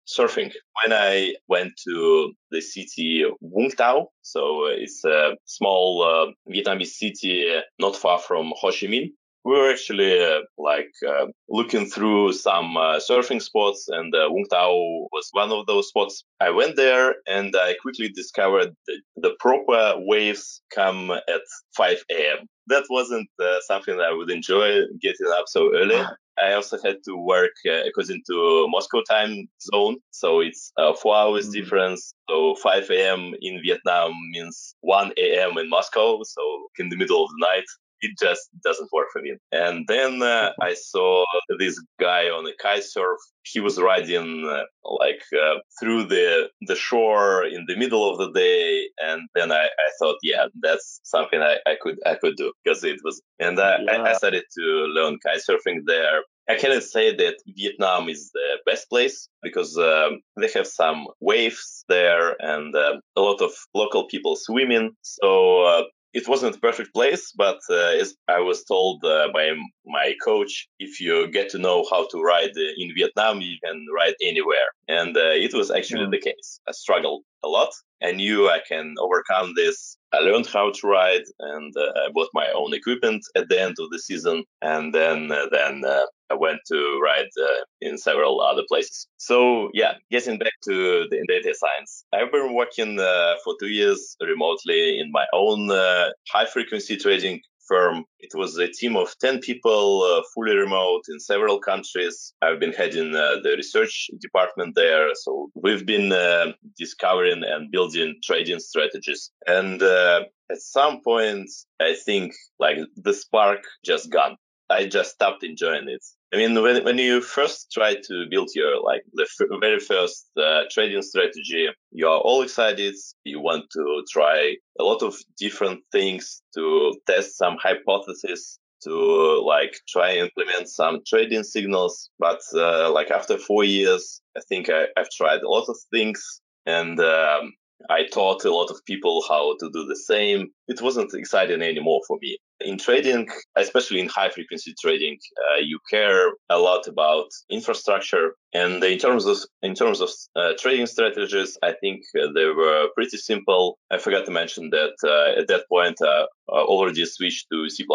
surfing. 0.08 0.52
When 0.82 0.94
I 0.94 1.36
went 1.48 1.74
to 1.88 2.34
the 2.50 2.62
city 2.62 3.26
Vung 3.44 3.76
Tau, 3.76 4.08
so 4.22 4.66
it's 4.68 5.04
a 5.06 5.36
small 5.46 6.34
Vietnamese 6.50 6.96
city 7.02 7.46
not 7.78 7.96
far 7.96 8.20
from 8.20 8.54
Ho 8.62 8.72
Chi 8.72 8.88
Minh, 8.88 9.12
we 9.46 9.52
were 9.52 9.70
actually 9.70 10.24
uh, 10.24 10.40
like 10.58 10.92
uh, 11.08 11.26
looking 11.50 11.86
through 11.86 12.34
some 12.34 12.78
uh, 12.78 13.00
surfing 13.00 13.42
spots 13.42 13.88
and 13.90 14.14
uh, 14.16 14.30
Vung 14.30 14.46
Tau 14.50 14.74
was 15.12 15.28
one 15.32 15.52
of 15.52 15.66
those 15.66 15.90
spots. 15.90 16.24
I 16.40 16.50
went 16.50 16.76
there 16.76 17.16
and 17.28 17.54
I 17.56 17.76
quickly 17.82 18.10
discovered 18.10 18.74
that 18.88 19.02
the 19.18 19.36
proper 19.40 19.96
waves 19.98 20.62
come 20.74 21.12
at 21.12 21.42
5 21.76 21.98
a.m. 22.12 22.48
That 22.68 22.86
wasn't 22.90 23.28
uh, 23.42 23.58
something 23.68 23.98
that 23.98 24.08
I 24.08 24.14
would 24.14 24.32
enjoy 24.32 24.82
getting 25.02 25.28
up 25.36 25.46
so 25.48 25.76
early. 25.76 26.02
I 26.42 26.54
also 26.54 26.78
had 26.84 26.98
to 27.06 27.16
work 27.16 27.52
uh, 27.68 27.84
according 27.88 28.22
to 28.28 28.68
Moscow 28.70 29.02
time 29.10 29.48
zone. 29.72 29.98
So 30.12 30.40
it's 30.40 30.72
uh, 30.78 30.94
four 30.94 31.16
hours 31.16 31.46
mm-hmm. 31.46 31.62
difference. 31.62 32.14
So 32.30 32.56
5 32.56 32.90
a.m. 32.90 33.34
in 33.42 33.62
Vietnam 33.64 34.14
means 34.32 34.76
1 34.82 35.12
a.m. 35.18 35.58
in 35.58 35.70
Moscow. 35.70 36.22
So 36.24 36.42
in 36.80 36.90
the 36.90 36.96
middle 36.96 37.24
of 37.24 37.30
the 37.30 37.48
night 37.48 37.66
it 38.04 38.12
just 38.22 38.50
doesn't 38.64 38.90
work 38.92 39.08
for 39.12 39.22
me. 39.22 39.36
And 39.52 39.86
then 39.88 40.22
uh, 40.22 40.52
I 40.62 40.74
saw 40.74 41.24
this 41.58 41.82
guy 42.00 42.26
on 42.26 42.46
a 42.46 42.56
kite 42.62 42.84
surf. 42.84 43.20
He 43.44 43.60
was 43.60 43.80
riding 43.80 44.48
uh, 44.48 44.64
like 44.84 45.24
uh, 45.34 45.60
through 45.80 46.06
the 46.06 46.50
the 46.68 46.76
shore 46.76 47.44
in 47.46 47.66
the 47.68 47.78
middle 47.78 48.10
of 48.10 48.18
the 48.18 48.32
day, 48.32 48.88
and 49.00 49.22
then 49.36 49.52
I, 49.52 49.66
I 49.66 49.90
thought, 50.00 50.18
yeah, 50.22 50.46
that's 50.62 51.00
something 51.04 51.42
I, 51.42 51.56
I 51.66 51.76
could 51.82 51.98
I 52.06 52.16
could 52.16 52.36
do 52.36 52.52
because 52.64 52.84
it 52.84 53.00
was. 53.04 53.22
And 53.40 53.60
I, 53.60 53.78
yeah. 53.82 54.04
I 54.04 54.14
started 54.14 54.44
to 54.58 54.64
learn 54.96 55.18
kite 55.26 55.42
surfing 55.50 55.82
there. 55.86 56.22
I 56.50 56.56
cannot 56.56 56.84
say 56.84 57.16
that 57.16 57.36
Vietnam 57.48 58.10
is 58.10 58.32
the 58.34 58.58
best 58.66 58.90
place 58.90 59.30
because 59.42 59.78
um, 59.78 60.20
they 60.38 60.50
have 60.54 60.68
some 60.68 61.08
waves 61.22 61.86
there 61.88 62.36
and 62.40 62.76
uh, 62.76 63.00
a 63.16 63.22
lot 63.22 63.42
of 63.42 63.52
local 63.74 64.08
people 64.08 64.36
swimming. 64.36 64.92
So 65.02 65.64
uh, 65.64 65.84
it 66.14 66.28
wasn't 66.28 66.56
a 66.56 66.60
perfect 66.60 66.94
place, 66.94 67.32
but 67.36 67.60
uh, 67.70 68.00
as 68.02 68.16
I 68.28 68.40
was 68.40 68.64
told 68.64 69.04
uh, 69.04 69.30
by 69.34 69.52
my 69.86 70.14
coach, 70.24 70.68
if 70.80 71.02
you 71.02 71.28
get 71.28 71.50
to 71.50 71.58
know 71.58 71.86
how 71.90 72.08
to 72.10 72.22
ride 72.22 72.56
in 72.78 72.94
Vietnam, 72.96 73.42
you 73.42 73.58
can 73.64 73.86
ride 73.96 74.16
anywhere. 74.22 74.70
And 74.88 75.18
uh, 75.18 75.34
it 75.34 75.54
was 75.54 75.72
actually 75.72 76.06
mm. 76.06 76.12
the 76.12 76.20
case. 76.20 76.60
I 76.68 76.72
struggled 76.72 77.24
a 77.44 77.48
lot. 77.48 77.74
I 78.04 78.12
knew 78.12 78.50
I 78.50 78.60
can 78.68 78.96
overcome 79.00 79.54
this. 79.56 79.98
I 80.12 80.20
learned 80.20 80.48
how 80.48 80.72
to 80.72 80.88
ride 80.88 81.24
and 81.40 81.74
uh, 81.76 81.92
I 82.06 82.10
bought 82.14 82.30
my 82.34 82.48
own 82.54 82.74
equipment 82.74 83.24
at 83.36 83.50
the 83.50 83.60
end 83.60 83.76
of 83.80 83.90
the 83.90 84.00
season. 84.00 84.44
And 84.62 84.94
then, 84.94 85.32
uh, 85.32 85.48
then 85.52 85.84
uh, 85.86 86.06
I 86.34 86.36
went 86.36 86.60
to 86.72 87.00
ride 87.04 87.30
uh, 87.40 87.64
in 87.82 87.98
several 87.98 88.42
other 88.42 88.64
places. 88.68 89.08
So 89.18 89.70
yeah, 89.74 89.94
getting 90.12 90.38
back 90.38 90.54
to 90.66 91.06
the 91.10 91.20
data 91.28 91.54
science, 91.54 92.06
I've 92.14 92.32
been 92.32 92.54
working 92.54 93.00
uh, 93.00 93.36
for 93.44 93.56
two 93.60 93.70
years 93.70 94.16
remotely 94.22 95.00
in 95.00 95.12
my 95.12 95.26
own 95.34 95.70
uh, 95.72 96.10
high 96.32 96.46
frequency 96.46 96.98
trading 96.98 97.42
firm. 97.68 98.06
It 98.20 98.32
was 98.36 98.58
a 98.58 98.68
team 98.68 98.96
of 98.96 99.16
10 99.20 99.40
people, 99.40 100.04
uh, 100.04 100.22
fully 100.34 100.56
remote 100.56 101.04
in 101.10 101.20
several 101.20 101.60
countries. 101.60 102.34
I've 102.42 102.60
been 102.60 102.74
heading 102.74 103.16
uh, 103.16 103.38
the 103.44 103.54
research 103.56 104.10
department 104.20 104.76
there. 104.76 105.10
So 105.16 105.50
we've 105.56 105.86
been 105.86 106.12
uh, 106.12 106.54
discovering 106.78 107.44
and 107.44 107.72
building 107.72 108.16
trading 108.24 108.60
strategies. 108.60 109.32
And 109.48 109.82
uh, 109.82 110.24
at 110.52 110.62
some 110.62 111.02
point, 111.02 111.50
I 111.82 111.96
think 112.06 112.34
like 112.60 112.78
the 112.96 113.14
spark 113.14 113.60
just 113.86 114.12
gone. 114.12 114.38
I 114.74 114.88
just 114.88 115.12
stopped 115.12 115.44
enjoying 115.44 115.88
it. 115.88 116.04
I 116.34 116.38
mean, 116.38 116.60
when, 116.62 116.84
when 116.84 116.98
you 116.98 117.22
first 117.22 117.72
try 117.72 117.94
to 117.94 118.26
build 118.30 118.50
your, 118.56 118.82
like, 118.82 119.04
the 119.14 119.28
f- 119.30 119.60
very 119.60 119.80
first 119.80 120.26
uh, 120.36 120.64
trading 120.72 121.04
strategy, 121.04 121.68
you 121.92 122.08
are 122.08 122.20
all 122.20 122.42
excited. 122.42 122.96
You 123.24 123.40
want 123.40 123.66
to 123.74 124.04
try 124.12 124.56
a 124.80 124.84
lot 124.84 125.04
of 125.04 125.16
different 125.38 125.82
things 125.92 126.42
to 126.56 126.96
test 127.08 127.38
some 127.38 127.58
hypotheses 127.62 128.60
to 128.84 129.42
like 129.46 129.78
try 129.88 130.12
and 130.12 130.30
implement 130.30 130.68
some 130.68 131.00
trading 131.08 131.44
signals. 131.44 132.10
But 132.20 132.42
uh, 132.54 132.92
like 132.92 133.12
after 133.12 133.38
four 133.38 133.64
years, 133.64 134.22
I 134.38 134.42
think 134.50 134.70
I, 134.70 134.88
have 134.98 135.10
tried 135.10 135.42
a 135.42 135.50
lot 135.50 135.70
of 135.70 135.78
things 135.92 136.42
and 136.66 137.00
um, 137.00 137.54
I 137.90 138.08
taught 138.12 138.46
a 138.46 138.54
lot 138.54 138.72
of 138.72 138.84
people 138.86 139.24
how 139.28 139.56
to 139.60 139.70
do 139.72 139.86
the 139.86 139.96
same. 139.96 140.50
It 140.68 140.82
wasn't 140.82 141.14
exciting 141.14 141.62
anymore 141.62 142.02
for 142.08 142.18
me. 142.22 142.38
In 142.64 142.78
trading, 142.78 143.28
especially 143.56 144.00
in 144.00 144.08
high 144.08 144.30
frequency 144.30 144.74
trading, 144.82 145.18
uh, 145.38 145.60
you 145.62 145.80
care 145.90 146.32
a 146.50 146.58
lot 146.58 146.88
about 146.88 147.28
infrastructure. 147.50 148.36
And 148.54 148.84
in 148.84 148.98
terms 148.98 149.26
of 149.26 149.38
in 149.62 149.76
terms 149.76 150.02
of 150.02 150.10
uh, 150.36 150.54
trading 150.60 150.88
strategies, 150.88 151.58
I 151.64 151.74
think 151.82 152.04
uh, 152.18 152.28
they 152.34 152.46
were 152.46 152.88
pretty 152.96 153.18
simple. 153.18 153.80
I 153.92 153.98
forgot 153.98 154.26
to 154.26 154.32
mention 154.32 154.70
that 154.72 154.96
uh, 155.04 155.40
at 155.40 155.48
that 155.48 155.68
point, 155.70 156.02
uh, 156.02 156.26
I 156.50 156.62
already 156.62 157.06
switched 157.06 157.48
to 157.52 157.70
C++ 157.70 157.86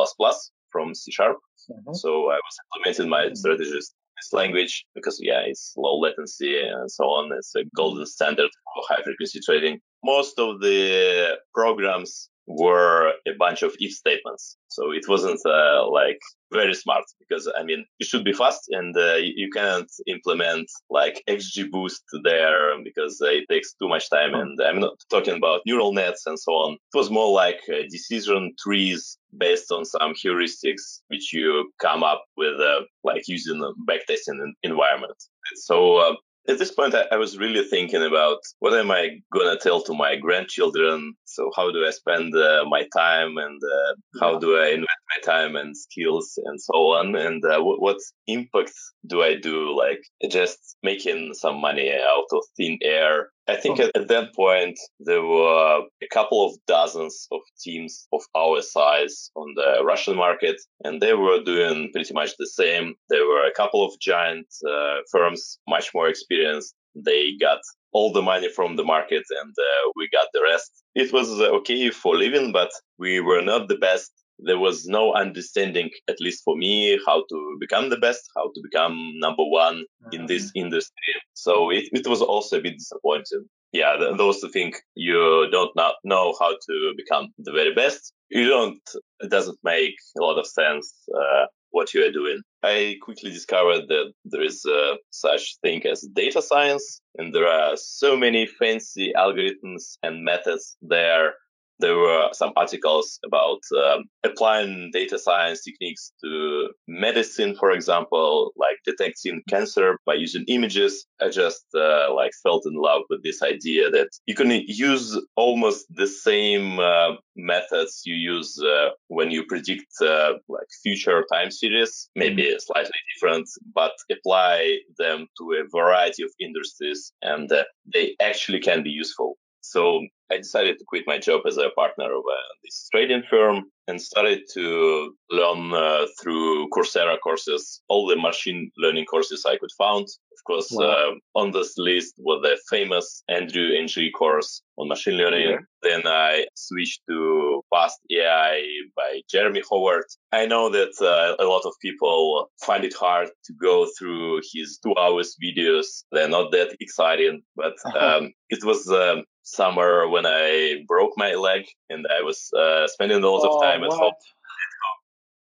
from 0.71 0.95
C 0.95 1.11
sharp. 1.13 1.39
Mm-hmm. 1.71 1.95
So 1.95 2.31
I 2.31 2.39
was 2.47 2.57
implementing 2.65 3.09
my 3.09 3.25
mm-hmm. 3.25 3.35
strategies 3.35 3.95
this 4.19 4.33
language 4.33 4.85
because 4.95 5.19
yeah, 5.23 5.41
it's 5.47 5.75
low 5.77 5.99
latency 5.99 6.61
and 6.61 6.91
so 6.91 7.05
on. 7.05 7.33
It's 7.37 7.55
a 7.55 7.65
golden 7.75 8.07
standard 8.07 8.51
for 8.75 8.83
high 8.89 9.03
frequency 9.03 9.41
trading. 9.45 9.81
Most 10.05 10.39
of 10.39 10.61
the 10.61 11.39
programs 11.55 12.29
were 12.49 13.13
a 13.27 13.33
bunch 13.39 13.63
of 13.63 13.77
if 13.79 13.93
statements. 13.93 14.57
So 14.69 14.91
it 14.91 15.07
wasn't 15.07 15.41
uh, 15.45 15.89
like 15.91 16.19
very 16.51 16.75
smart 16.75 17.05
because 17.21 17.51
I 17.59 17.63
mean 17.63 17.85
it 18.01 18.07
should 18.07 18.25
be 18.25 18.33
fast 18.33 18.69
and 18.71 18.97
uh, 18.97 19.17
you 19.17 19.51
can't 19.51 19.91
implement 20.07 20.67
like 20.89 21.23
XGBoost 21.29 22.01
there 22.25 22.73
because 22.83 23.21
uh, 23.23 23.29
it 23.29 23.45
takes 23.51 23.75
too 23.75 23.89
much 23.89 24.09
time. 24.09 24.31
Hmm. 24.33 24.41
And 24.41 24.61
I'm 24.67 24.81
not 24.81 24.95
talking 25.11 25.37
about 25.37 25.61
neural 25.67 25.93
nets 25.93 26.27
and 26.27 26.39
so 26.39 26.53
on. 26.53 26.73
It 26.75 26.97
was 26.97 27.11
more 27.11 27.31
like 27.33 27.61
uh, 27.69 27.83
decision 27.91 28.55
trees 28.59 29.19
based 29.37 29.71
on 29.71 29.85
some 29.85 30.15
heuristics 30.15 31.01
which 31.09 31.35
you 31.35 31.71
come 31.79 32.03
up 32.03 32.25
with 32.39 32.59
uh, 32.59 32.81
like 33.05 33.29
using 33.29 33.63
a 33.63 33.73
backtesting 33.91 34.39
environment. 34.63 35.23
So 35.57 35.97
uh, 35.97 36.15
at 36.49 36.59
this 36.59 36.73
point, 36.73 36.95
I, 36.95 37.05
I, 37.13 37.17
was 37.17 37.39
really 37.39 37.63
thinking 37.63 38.03
about 38.03 38.39
what 38.61 38.73
am 38.73 38.91
I 38.91 39.21
gonna 39.33 39.59
tell 39.59 39.83
to 39.83 39.95
my 39.95 40.17
grandchildren. 40.17 41.15
So 41.25 41.51
how 41.55 41.71
do 41.71 41.87
I 41.87 41.91
spend 41.91 42.35
uh, 42.35 42.65
my 42.67 42.87
time, 42.97 43.37
and 43.37 43.61
uh, 43.63 43.95
how 44.21 44.39
do 44.39 44.59
I 44.59 44.69
invest 44.69 45.03
my 45.17 45.33
time 45.33 45.57
and 45.57 45.77
skills, 45.77 46.39
and 46.45 46.61
so 46.61 46.73
on, 46.93 47.15
and 47.17 47.45
uh, 47.45 47.61
what, 47.61 47.83
what 47.83 47.99
impact 48.27 48.73
do 49.07 49.23
I 49.23 49.37
do? 49.37 49.77
Like 49.77 50.01
just 50.31 50.77
making 50.83 51.35
some 51.35 51.61
money 51.61 51.93
out 51.93 52.27
of 52.33 52.43
thin 52.57 52.79
air 52.83 53.29
I 53.49 53.57
think 53.57 53.81
at, 53.81 53.91
at, 53.97 54.09
that 54.09 54.35
point 54.35 54.79
there 55.01 55.23
were 55.23 55.83
a 56.03 56.07
couple 56.13 56.47
of 56.47 56.59
dozens 56.67 57.27
of 57.33 57.41
teams 57.59 58.07
of 58.13 58.21
our 58.37 58.61
size 58.61 59.31
on 59.37 59.55
the 59.55 59.83
Russian 59.83 60.17
market, 60.17 60.57
and 60.85 61.01
they 61.01 61.15
were 61.15 61.43
doing 61.43 61.91
pretty 61.93 62.13
much 62.13 62.33
the 62.39 62.47
same. 62.47 62.95
There 63.09 63.25
were 63.25 63.47
a 63.47 63.55
couple 63.55 63.87
of 63.87 63.99
giant 64.01 64.47
uh, 64.69 64.99
firms, 65.11 65.59
much 65.67 65.95
more 65.95 66.09
experienced. 66.09 66.75
They 66.95 67.37
got 67.41 67.61
all 67.93 68.13
the 68.13 68.23
money 68.23 68.51
from 68.55 68.77
the 68.77 68.85
market, 68.85 69.25
and 69.41 69.55
uh, 69.59 69.93
we 69.97 70.11
got 70.11 70.27
the 70.35 70.43
rest. 70.43 70.71
It 70.95 71.11
was 71.13 71.31
okay 71.41 71.91
for 71.91 72.17
living, 72.17 72.53
but 72.53 72.71
we 72.99 73.21
were 73.21 73.43
not 73.43 73.69
the 73.69 73.77
best 73.79 74.13
there 74.39 74.59
was 74.59 74.87
no 74.87 75.13
understanding, 75.13 75.91
at 76.09 76.21
least 76.21 76.43
for 76.45 76.57
me, 76.57 76.99
how 77.07 77.25
to 77.29 77.57
become 77.61 77.91
the 77.91 77.97
best, 77.97 78.23
how 78.37 78.51
to 78.55 78.61
become 78.63 79.13
number 79.17 79.45
one 79.45 79.77
mm-hmm. 79.77 80.21
in 80.21 80.27
this 80.27 80.47
mm-hmm. 80.47 80.67
industry. 80.67 81.15
So 81.35 81.71
it, 81.71 81.85
it 81.93 82.07
was 82.07 82.23
also 82.23 82.59
a 82.59 82.63
bit 82.63 82.79
disappointing. 82.79 83.47
Yeah, 83.73 83.97
those 84.17 84.41
who 84.41 84.49
think 84.49 84.77
you 84.95 85.47
don't 85.53 85.77
know 86.05 86.35
how 86.41 86.53
to 86.53 86.95
become 86.97 87.29
the 87.39 87.53
very 87.53 87.75
best, 87.75 88.13
you 88.31 88.49
don't, 88.49 88.81
it 89.21 89.31
doesn't 89.31 89.59
make 89.63 89.95
a 90.19 90.23
lot 90.23 90.39
of 90.39 90.47
sense 90.47 90.95
uh, 91.15 91.47
what 91.71 91.93
you 91.93 92.03
are 92.07 92.11
doing. 92.11 92.41
I 92.63 92.97
quickly 93.03 93.31
discovered 93.31 93.89
that 93.89 94.13
there 94.25 94.43
is 94.43 94.65
uh, 94.65 94.95
such 95.11 95.57
thing 95.63 95.87
as 95.87 96.01
data 96.15 96.41
science, 96.41 97.03
and 97.19 97.35
there 97.35 97.47
are 97.47 97.77
so 97.77 98.17
many 98.17 98.47
fancy 98.47 99.13
algorithms 99.15 99.99
and 100.03 100.25
methods 100.25 100.77
there 100.81 101.35
there 101.81 101.97
were 101.97 102.29
some 102.33 102.53
articles 102.57 103.19
about 103.25 103.61
um, 103.77 104.05
applying 104.25 104.91
data 104.93 105.19
science 105.19 105.63
techniques 105.63 106.13
to 106.23 106.71
medicine, 106.87 107.55
for 107.55 107.71
example, 107.71 108.53
like 108.57 108.77
detecting 108.85 109.43
cancer 109.49 109.99
by 110.05 110.15
using 110.15 110.45
images. 110.49 111.07
I 111.21 111.29
just 111.31 111.65
uh, 111.75 112.13
like 112.15 112.33
felt 112.43 112.65
in 112.67 112.75
love 112.75 113.03
with 113.11 113.23
this 113.23 113.43
idea 113.43 113.91
that 113.91 114.09
you 114.27 114.35
can 114.35 114.51
use 114.51 115.19
almost 115.37 115.87
the 115.91 116.07
same 116.07 116.79
uh, 116.79 117.15
methods 117.37 118.03
you 118.05 118.15
use 118.15 118.61
uh, 118.63 118.91
when 119.09 119.31
you 119.31 119.45
predict 119.47 119.87
uh, 120.03 120.35
like 120.49 120.67
future 120.83 121.25
time 121.33 121.51
series, 121.51 122.11
maybe 122.17 122.43
mm-hmm. 122.43 122.59
slightly 122.59 123.01
different, 123.15 123.49
but 123.75 123.93
apply 124.11 124.79
them 124.99 125.27
to 125.39 125.53
a 125.53 125.69
variety 125.71 126.23
of 126.23 126.31
industries, 126.41 127.13
and 127.23 127.51
uh, 127.53 127.65
they 127.93 128.17
actually 128.21 128.61
can 128.61 128.83
be 128.83 128.91
useful. 128.91 129.37
So 129.69 130.01
I 130.31 130.39
decided 130.39 130.79
to 130.79 130.85
quit 130.87 131.05
my 131.07 131.19
job 131.19 131.43
as 131.47 131.59
a 131.59 131.69
partner 131.77 132.07
of 132.07 132.21
uh, 132.21 132.55
this 132.65 132.89
trading 132.91 133.23
firm 133.29 133.65
and 133.87 134.01
started 134.01 134.41
to 134.55 135.15
learn 135.31 135.73
uh, 135.73 136.07
through 136.21 136.69
Coursera 136.71 137.19
courses, 137.23 137.83
all 137.89 138.07
the 138.07 138.17
machine 138.17 138.71
learning 138.79 139.07
courses 139.07 139.45
I 139.47 139.57
could 139.57 139.71
find. 139.77 140.05
Of 140.05 140.45
course, 140.47 140.69
wow. 140.71 140.87
uh, 140.87 141.41
on 141.41 141.53
this 141.53 141.75
list 141.77 142.15
was 142.19 142.41
the 142.43 142.59
famous 142.71 143.23
Andrew 143.29 143.69
Ng 143.73 144.13
course 144.13 144.63
on 144.79 144.89
machine 144.89 145.15
learning. 145.15 145.49
Yeah. 145.49 145.59
Then 145.83 146.03
I 146.07 146.47
switched 146.55 147.01
to 147.09 147.63
Fast 147.71 147.99
AI 148.11 148.63
by 148.97 149.23
Jeremy 149.31 149.63
Howard. 149.71 150.05
I 150.33 150.47
know 150.47 150.69
that 150.71 150.95
uh, 151.01 151.43
a 151.43 151.47
lot 151.47 151.63
of 151.65 151.73
people 151.81 152.51
find 152.65 152.85
it 152.85 152.95
hard 152.95 153.29
to 153.47 153.53
go 153.61 153.87
through 153.99 154.43
his 154.53 154.79
two 154.83 154.95
hours 154.99 155.37
videos. 155.43 156.05
They're 156.13 156.29
not 156.29 156.53
that 156.53 156.77
exciting, 156.81 157.43
but 157.57 157.75
um, 157.99 158.33
it 158.51 158.65
was 158.65 158.89
um, 158.91 159.25
summer 159.55 160.09
when 160.09 160.27
I 160.27 160.85
broke 160.87 161.13
my 161.17 161.35
leg 161.35 161.65
and 161.89 162.07
I 162.09 162.23
was 162.23 162.51
uh, 162.53 162.87
spending 162.87 163.23
a 163.23 163.29
lot 163.29 163.45
of 163.45 163.55
oh, 163.55 163.63
time 163.63 163.85
at 163.85 163.93
home. 163.93 164.13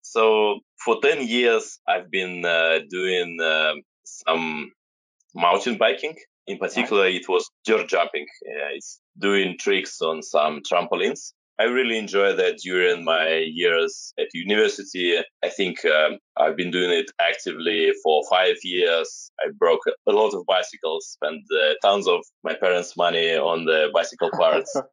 So 0.01 0.59
for 0.83 1.01
10 1.01 1.27
years, 1.27 1.79
I've 1.87 2.09
been 2.09 2.45
uh, 2.45 2.79
doing 2.89 3.37
uh, 3.41 3.73
some 4.03 4.71
mountain 5.33 5.77
biking. 5.77 6.15
In 6.47 6.57
particular, 6.57 7.07
it 7.07 7.27
was 7.27 7.49
dirt 7.65 7.89
jumping. 7.89 8.25
it's 8.73 9.01
doing 9.17 9.57
tricks 9.59 10.01
on 10.01 10.21
some 10.21 10.61
trampolines. 10.61 11.33
I 11.59 11.63
really 11.63 11.97
enjoyed 11.97 12.37
that 12.37 12.57
during 12.57 13.05
my 13.05 13.37
years 13.37 14.13
at 14.19 14.27
university. 14.33 15.17
I 15.43 15.49
think 15.49 15.85
um, 15.85 16.17
I've 16.37 16.57
been 16.57 16.71
doing 16.71 16.91
it 16.91 17.09
actively 17.19 17.91
for 18.03 18.23
five 18.29 18.57
years. 18.63 19.31
I 19.39 19.51
broke 19.57 19.81
a 20.07 20.11
lot 20.11 20.33
of 20.33 20.45
bicycles, 20.45 21.07
spent 21.07 21.43
uh, 21.51 21.73
tons 21.81 22.07
of 22.07 22.21
my 22.43 22.55
parents' 22.55 22.97
money 22.97 23.35
on 23.35 23.65
the 23.65 23.89
bicycle 23.93 24.31
parts. 24.31 24.71
but 24.73 24.85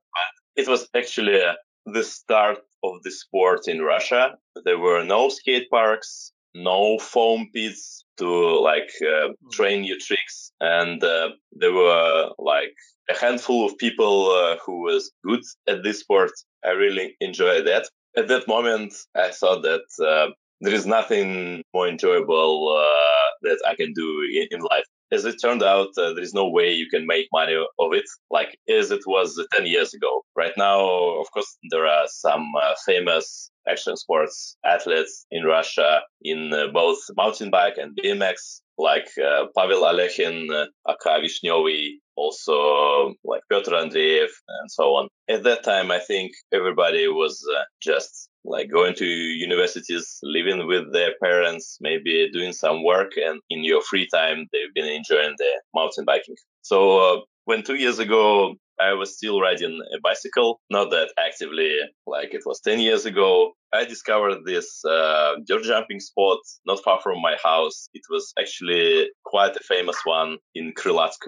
it 0.57 0.69
was 0.69 0.89
actually 0.95 1.43
uh, 1.43 1.55
the 1.87 2.05
start 2.05 2.59
of 2.85 3.03
the 3.03 3.11
sport 3.11 3.67
in 3.67 3.83
Russia. 3.83 4.37
There 4.65 4.79
were 4.79 5.03
no 5.03 5.31
skate 5.31 5.69
parks, 5.69 6.33
no 6.55 6.99
foam 6.99 7.49
pits 7.53 8.02
to 8.19 8.61
like 8.61 8.91
uh, 9.03 9.29
hmm. 9.29 9.51
train 9.53 9.81
new 9.83 9.99
tricks, 9.99 10.53
and 10.61 11.03
uh, 11.03 11.31
there 11.53 11.73
were 11.73 12.31
like 12.39 12.75
a 13.11 13.19
handful 13.19 13.67
of 13.67 13.79
people 13.79 14.31
uh, 14.31 14.57
who 14.65 14.83
was 14.83 15.11
good 15.25 15.43
at 15.67 15.83
this 15.83 16.01
sport 16.01 16.31
I 16.65 16.71
really 16.71 17.17
enjoyed 17.21 17.67
that. 17.67 17.89
At 18.17 18.29
that 18.29 18.47
moment, 18.47 18.95
I 19.17 19.31
thought 19.31 19.63
that 19.63 19.83
uh, 20.05 20.33
there 20.61 20.75
is 20.75 20.87
nothing 20.87 21.63
more 21.75 21.89
enjoyable 21.89 22.77
uh, 22.79 23.31
that 23.43 23.63
I 23.67 23.75
can 23.75 23.93
do 23.95 24.21
in, 24.33 24.49
in, 24.51 24.61
life. 24.61 24.85
As 25.13 25.25
it 25.27 25.37
turned 25.43 25.63
out, 25.63 25.89
uh, 25.99 26.15
there 26.15 26.23
is 26.23 26.33
no 26.33 26.49
way 26.49 26.73
you 26.73 26.89
can 26.89 27.07
make 27.07 27.29
money 27.33 27.55
of 27.55 27.93
it 27.93 28.05
like 28.31 28.57
as 28.69 28.91
it 28.91 29.03
was 29.07 29.39
10 29.53 29.67
years 29.67 29.93
ago. 29.93 30.23
Right 30.35 30.55
now, 30.57 30.81
of 31.21 31.31
course, 31.33 31.59
there 31.71 31.87
are 31.87 32.07
some 32.09 32.51
uh, 32.61 32.75
famous 32.87 33.51
action 33.69 33.97
sports 33.97 34.57
athletes 34.65 35.27
in 35.31 35.45
Russia 35.45 36.01
in 36.23 36.53
uh, 36.53 36.69
both 36.73 36.99
mountain 37.17 37.51
bike 37.51 37.75
and 37.77 37.97
BMX, 37.97 38.61
like 38.79 39.09
uh, 39.23 39.47
Pavel 39.57 39.83
Alechin, 39.83 40.51
uh, 40.51 40.67
Aka 40.89 41.21
Vishnyovi, 41.21 41.99
also 42.17 43.15
like 43.25 43.43
Petr 43.53 43.73
Andreev 43.73 44.29
and 44.49 44.71
so 44.71 44.95
on. 44.97 45.09
At 45.29 45.45
that 45.45 45.63
time, 45.63 45.91
I 45.91 45.99
think 45.99 46.33
everybody 46.53 47.07
was 47.09 47.47
uh, 47.55 47.65
just 47.83 48.29
like 48.45 48.71
going 48.71 48.95
to 48.95 49.07
universities, 49.07 50.19
living 50.23 50.67
with 50.67 50.93
their 50.93 51.13
parents, 51.23 51.79
maybe 51.81 52.29
doing 52.33 52.53
some 52.53 52.85
work, 52.85 53.13
and 53.17 53.41
in 53.51 53.65
your 53.65 53.83
free 53.83 54.09
time, 54.13 54.47
they've 54.53 54.75
been 54.75 54.93
enjoying 54.93 55.35
the 55.39 55.63
mountain 55.75 56.05
biking. 56.05 56.37
So 56.63 56.99
uh, 56.99 57.21
when 57.45 57.63
two 57.63 57.77
years 57.77 57.99
ago 57.99 58.55
I 58.81 58.95
was 58.95 59.17
still 59.17 59.41
riding 59.41 59.81
a 59.97 60.01
bicycle, 60.03 60.61
not 60.71 60.91
that 60.91 61.13
actively 61.19 61.77
like 62.07 62.35
it 62.35 62.43
was 62.45 62.61
10 62.61 62.81
years 62.81 63.07
ago. 63.07 63.53
I 63.73 63.85
discovered 63.85 64.45
this 64.45 64.85
uh, 64.85 65.35
dirt 65.47 65.63
jumping 65.63 66.01
spot 66.01 66.39
not 66.67 66.83
far 66.83 67.01
from 67.01 67.23
my 67.23 67.37
house. 67.43 67.89
It 67.95 68.03
was 68.11 68.33
actually 68.39 69.09
quite 69.25 69.57
a 69.57 69.61
famous 69.61 69.99
one 70.05 70.39
in 70.55 70.73
Krylatsk 70.73 71.21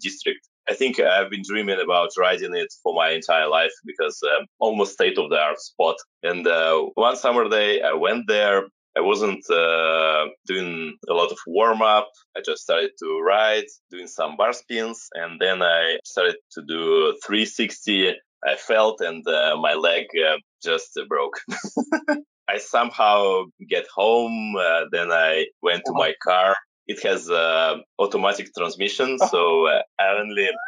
district. 0.00 0.48
I 0.70 0.74
think 0.74 1.00
I've 1.00 1.30
been 1.30 1.42
dreaming 1.48 1.80
about 1.80 2.10
riding 2.18 2.54
it 2.54 2.72
for 2.82 2.94
my 2.94 3.10
entire 3.10 3.48
life 3.48 3.72
because 3.86 4.20
um, 4.22 4.46
almost 4.58 4.92
state 4.92 5.18
of 5.18 5.30
the 5.30 5.38
art 5.38 5.58
spot. 5.58 5.96
And 6.22 6.46
uh, 6.46 6.86
one 6.94 7.16
summer 7.16 7.48
day, 7.48 7.80
I 7.80 7.94
went 7.94 8.26
there. 8.28 8.64
I 8.96 9.00
wasn't 9.00 9.48
uh, 9.50 10.26
doing 10.46 10.96
a 11.08 11.14
lot 11.14 11.30
of 11.30 11.38
warm 11.46 11.82
up. 11.82 12.08
I 12.36 12.40
just 12.44 12.62
started 12.62 12.90
to 12.98 13.20
ride, 13.24 13.66
doing 13.90 14.08
some 14.08 14.36
bar 14.36 14.52
spins, 14.52 15.08
and 15.14 15.40
then 15.40 15.62
I 15.62 15.98
started 16.04 16.36
to 16.52 16.62
do 16.66 17.16
360. 17.24 18.14
I 18.44 18.56
felt, 18.56 19.00
and 19.00 19.26
uh, 19.26 19.56
my 19.56 19.74
leg 19.74 20.06
uh, 20.28 20.38
just 20.62 20.98
broke. 21.08 21.40
I 22.48 22.58
somehow 22.58 23.44
get 23.68 23.86
home. 23.94 24.54
Uh, 24.56 24.86
then 24.90 25.12
I 25.12 25.46
went 25.62 25.82
to 25.86 25.92
my 25.92 26.14
car. 26.22 26.56
It 26.88 27.02
has 27.02 27.30
uh, 27.30 27.76
automatic 27.98 28.48
transmission, 28.56 29.18
so 29.18 29.66
uh, 29.66 29.82
I 30.00 30.18
only 30.18 30.48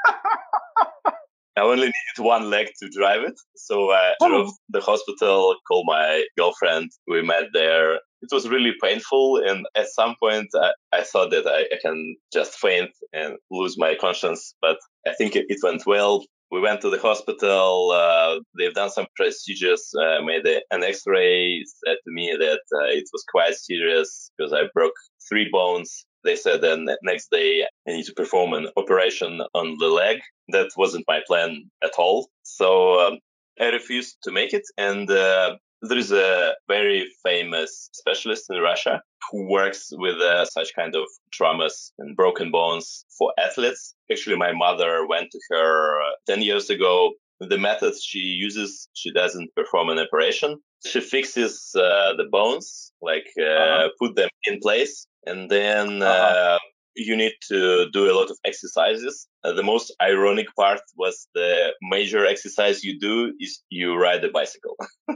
I 1.56 1.62
only 1.62 1.86
needed 1.86 2.18
one 2.18 2.48
leg 2.48 2.68
to 2.80 2.88
drive 2.88 3.22
it. 3.22 3.38
So 3.56 3.90
I 3.90 4.14
oh. 4.20 4.28
drove 4.28 4.50
the 4.68 4.80
hospital, 4.80 5.56
called 5.66 5.84
my 5.86 6.24
girlfriend. 6.38 6.90
We 7.06 7.22
met 7.22 7.48
there. 7.52 7.96
It 8.22 8.30
was 8.32 8.48
really 8.48 8.72
painful. 8.82 9.42
And 9.46 9.66
at 9.76 9.88
some 9.88 10.14
point, 10.20 10.48
I, 10.54 10.72
I 10.92 11.02
thought 11.02 11.30
that 11.30 11.46
I, 11.46 11.62
I, 11.74 11.78
can 11.82 12.16
just 12.32 12.54
faint 12.54 12.90
and 13.12 13.36
lose 13.50 13.76
my 13.78 13.94
conscience. 14.00 14.54
But 14.62 14.78
I 15.06 15.12
think 15.14 15.36
it, 15.36 15.46
it 15.48 15.58
went 15.62 15.86
well. 15.86 16.24
we 16.50 16.60
went 16.60 16.80
to 16.82 16.90
the 16.90 16.98
hospital. 16.98 17.90
Uh, 17.94 18.40
they've 18.56 18.74
done 18.74 18.90
some 18.90 19.06
procedures, 19.16 19.90
uh, 20.00 20.22
made 20.22 20.46
a, 20.46 20.60
an 20.70 20.82
X-ray. 20.82 21.64
Said 21.84 21.96
to 22.04 22.10
me 22.12 22.36
that 22.38 22.60
uh, 22.74 22.88
it 22.88 23.04
was 23.12 23.24
quite 23.30 23.54
serious 23.54 24.30
because 24.36 24.52
I 24.52 24.62
broke 24.74 24.94
three 25.28 25.48
bones. 25.50 26.06
They 26.24 26.36
said 26.36 26.60
then 26.60 26.86
next 27.02 27.30
day 27.30 27.64
I 27.86 27.92
need 27.92 28.06
to 28.06 28.14
perform 28.14 28.52
an 28.52 28.68
operation 28.76 29.40
on 29.54 29.76
the 29.78 29.88
leg. 29.88 30.20
That 30.48 30.70
wasn't 30.76 31.08
my 31.08 31.20
plan 31.26 31.70
at 31.82 31.92
all. 31.98 32.28
So 32.42 33.00
um, 33.00 33.18
I 33.60 33.66
refused 33.66 34.18
to 34.24 34.32
make 34.32 34.52
it, 34.52 34.64
and 34.76 35.10
uh, 35.10 35.56
there 35.82 35.98
is 35.98 36.12
a 36.12 36.54
very 36.68 37.08
famous 37.22 37.88
specialist 37.92 38.46
in 38.50 38.60
Russia 38.60 39.02
who 39.30 39.48
works 39.48 39.90
with 39.92 40.16
uh, 40.16 40.44
such 40.44 40.74
kind 40.74 40.94
of 40.94 41.04
traumas 41.32 41.92
and 41.98 42.16
broken 42.16 42.50
bones 42.50 43.04
for 43.18 43.32
athletes. 43.38 43.94
Actually, 44.10 44.36
my 44.36 44.52
mother 44.52 45.06
went 45.06 45.30
to 45.30 45.40
her 45.50 46.00
uh, 46.00 46.10
10 46.26 46.42
years 46.42 46.68
ago. 46.70 47.12
The 47.40 47.58
methods 47.58 48.02
she 48.04 48.18
uses, 48.18 48.88
she 48.92 49.12
doesn't 49.12 49.54
perform 49.54 49.88
an 49.88 49.98
operation. 49.98 50.58
She 50.86 51.00
fixes 51.00 51.70
uh, 51.74 52.14
the 52.16 52.26
bones, 52.30 52.92
like 53.00 53.26
uh, 53.38 53.44
uh-huh. 53.44 53.88
put 53.98 54.16
them 54.16 54.28
in 54.44 54.58
place, 54.60 55.06
and 55.26 55.50
then 55.50 56.02
uh-huh. 56.02 56.56
Uh, 56.56 56.58
you 56.96 57.16
need 57.16 57.32
to 57.48 57.88
do 57.92 58.10
a 58.10 58.14
lot 58.14 58.30
of 58.30 58.38
exercises. 58.44 59.28
Uh, 59.44 59.52
the 59.52 59.62
most 59.62 59.94
ironic 60.02 60.46
part 60.56 60.80
was 60.96 61.28
the 61.34 61.72
major 61.82 62.26
exercise 62.26 62.84
you 62.84 62.98
do 62.98 63.32
is 63.40 63.62
you 63.70 63.94
ride 63.96 64.24
a 64.24 64.30
bicycle. 64.30 64.76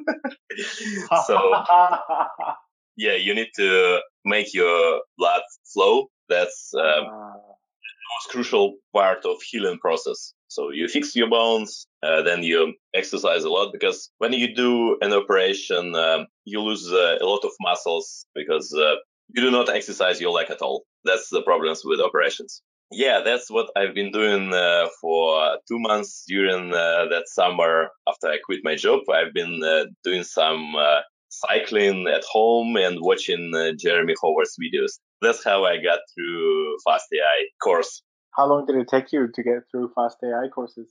so 1.26 1.52
yeah, 2.96 3.14
you 3.14 3.34
need 3.34 3.50
to 3.56 4.00
make 4.24 4.54
your 4.54 5.02
blood 5.18 5.42
flow. 5.72 6.08
That's 6.28 6.72
um, 6.74 6.82
uh. 6.82 7.32
the 7.32 8.06
most 8.14 8.30
crucial 8.30 8.76
part 8.92 9.24
of 9.24 9.36
healing 9.42 9.78
process. 9.78 10.32
So 10.54 10.70
you 10.70 10.86
fix 10.86 11.16
your 11.16 11.28
bones, 11.28 11.88
uh, 12.04 12.22
then 12.22 12.44
you 12.44 12.74
exercise 12.94 13.42
a 13.42 13.50
lot 13.50 13.72
because 13.72 14.08
when 14.18 14.32
you 14.32 14.54
do 14.54 14.96
an 15.00 15.12
operation, 15.12 15.96
um, 15.96 16.28
you 16.44 16.60
lose 16.60 16.88
uh, 16.92 17.16
a 17.20 17.26
lot 17.26 17.44
of 17.44 17.50
muscles 17.60 18.24
because 18.36 18.72
uh, 18.72 18.94
you 19.34 19.42
do 19.42 19.50
not 19.50 19.68
exercise 19.68 20.20
your 20.20 20.30
leg 20.30 20.50
at 20.50 20.62
all. 20.62 20.84
That's 21.04 21.28
the 21.28 21.42
problems 21.42 21.82
with 21.84 21.98
operations. 21.98 22.62
Yeah, 22.92 23.20
that's 23.24 23.50
what 23.50 23.68
I've 23.74 23.96
been 23.96 24.12
doing 24.12 24.54
uh, 24.54 24.86
for 25.00 25.58
two 25.66 25.80
months 25.80 26.22
during 26.28 26.72
uh, 26.72 27.06
that 27.10 27.24
summer 27.26 27.88
after 28.08 28.28
I 28.28 28.38
quit 28.44 28.60
my 28.62 28.76
job. 28.76 29.00
I've 29.12 29.34
been 29.34 29.60
uh, 29.60 29.86
doing 30.04 30.22
some 30.22 30.76
cycling 31.30 32.06
at 32.06 32.22
home 32.30 32.76
and 32.76 32.98
watching 33.00 33.50
Jeremy 33.76 34.14
Howard's 34.22 34.56
videos. 34.62 35.00
That's 35.20 35.42
how 35.42 35.64
I 35.64 35.78
got 35.78 35.98
through 36.14 36.76
Fast 36.86 37.06
AI 37.12 37.46
course. 37.60 38.02
How 38.36 38.46
long 38.46 38.66
did 38.66 38.76
it 38.76 38.88
take 38.88 39.12
you 39.12 39.28
to 39.32 39.42
get 39.42 39.62
through 39.70 39.92
Fast 39.94 40.18
AI 40.24 40.48
courses? 40.48 40.88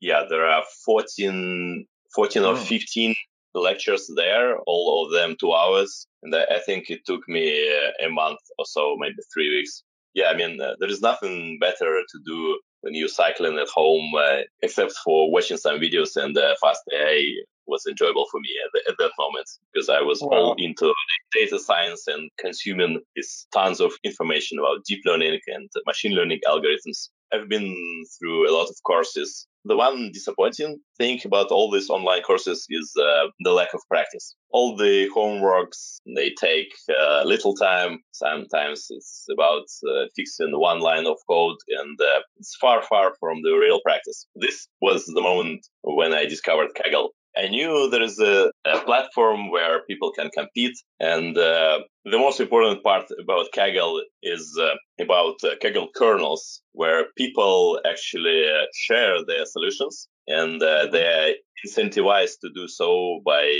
Yeah, 0.00 0.24
there 0.28 0.46
are 0.46 0.64
14, 0.84 1.86
14 2.14 2.44
or 2.44 2.56
hmm. 2.56 2.62
15 2.62 3.14
lectures 3.54 4.10
there, 4.16 4.58
all 4.66 5.06
of 5.06 5.12
them 5.12 5.36
two 5.38 5.52
hours. 5.52 6.06
And 6.22 6.34
I 6.34 6.58
think 6.66 6.90
it 6.90 7.06
took 7.06 7.28
me 7.28 7.70
a 8.04 8.08
month 8.08 8.40
or 8.58 8.64
so, 8.66 8.96
maybe 8.98 9.14
three 9.32 9.50
weeks. 9.50 9.82
Yeah, 10.14 10.26
I 10.26 10.36
mean, 10.36 10.60
uh, 10.60 10.74
there 10.78 10.88
is 10.90 11.00
nothing 11.00 11.58
better 11.60 12.00
to 12.08 12.18
do 12.24 12.60
when 12.82 12.94
you're 12.94 13.08
cycling 13.08 13.58
at 13.58 13.68
home, 13.68 14.12
uh, 14.16 14.42
except 14.62 14.92
for 15.04 15.30
watching 15.30 15.56
some 15.56 15.80
videos 15.80 16.16
and 16.16 16.36
uh, 16.36 16.54
Fast 16.60 16.82
AI 16.92 17.34
was 17.66 17.86
enjoyable 17.86 18.26
for 18.30 18.40
me 18.40 18.50
at, 18.64 18.70
the, 18.72 18.90
at 18.90 18.98
that 18.98 19.12
moment 19.18 19.48
because 19.72 19.88
I 19.88 20.00
was 20.00 20.20
wow. 20.20 20.28
all 20.28 20.54
into 20.58 20.92
data 21.32 21.58
science 21.58 22.06
and 22.06 22.30
consuming 22.38 23.00
this 23.16 23.46
tons 23.52 23.80
of 23.80 23.92
information 24.04 24.58
about 24.58 24.84
deep 24.86 25.02
learning 25.04 25.40
and 25.48 25.68
machine 25.86 26.12
learning 26.12 26.40
algorithms. 26.46 27.08
I've 27.32 27.48
been 27.48 27.74
through 28.18 28.48
a 28.48 28.52
lot 28.52 28.68
of 28.68 28.76
courses 28.86 29.46
the 29.64 29.76
one 29.76 30.10
disappointing 30.12 30.78
thing 30.98 31.20
about 31.24 31.48
all 31.48 31.70
these 31.70 31.88
online 31.88 32.22
courses 32.22 32.66
is 32.68 32.92
uh, 33.00 33.28
the 33.40 33.52
lack 33.52 33.72
of 33.72 33.80
practice. 33.88 34.36
All 34.50 34.76
the 34.76 35.08
homeworks, 35.14 36.00
they 36.14 36.34
take 36.38 36.72
uh, 36.88 37.22
little 37.24 37.54
time. 37.54 38.00
Sometimes 38.12 38.86
it's 38.90 39.26
about 39.32 39.64
uh, 39.88 40.06
fixing 40.14 40.52
one 40.52 40.80
line 40.80 41.06
of 41.06 41.16
code 41.28 41.56
and 41.78 41.98
uh, 42.00 42.20
it's 42.38 42.56
far, 42.60 42.82
far 42.82 43.14
from 43.18 43.42
the 43.42 43.52
real 43.52 43.80
practice. 43.80 44.26
This 44.36 44.68
was 44.82 45.06
the 45.06 45.22
moment 45.22 45.66
when 45.82 46.12
I 46.12 46.26
discovered 46.26 46.70
Kaggle. 46.74 47.08
I 47.36 47.48
knew 47.48 47.88
there 47.90 48.02
is 48.02 48.18
a, 48.20 48.50
a, 48.64 48.80
platform 48.84 49.50
where 49.50 49.82
people 49.88 50.12
can 50.12 50.30
compete. 50.30 50.76
And 51.00 51.36
uh, 51.36 51.80
the 52.04 52.18
most 52.18 52.40
important 52.40 52.82
part 52.82 53.06
about 53.20 53.46
Kaggle 53.54 54.00
is 54.22 54.56
uh, 54.60 54.74
about 55.02 55.36
uh, 55.42 55.56
Kaggle 55.62 55.88
kernels, 55.94 56.62
where 56.72 57.06
people 57.16 57.80
actually 57.84 58.44
uh, 58.48 58.66
share 58.74 59.24
their 59.26 59.46
solutions 59.46 60.08
and 60.26 60.62
uh, 60.62 60.66
mm-hmm. 60.66 60.92
they're 60.92 61.34
incentivized 61.66 62.40
to 62.42 62.50
do 62.54 62.68
so 62.68 63.20
by 63.24 63.50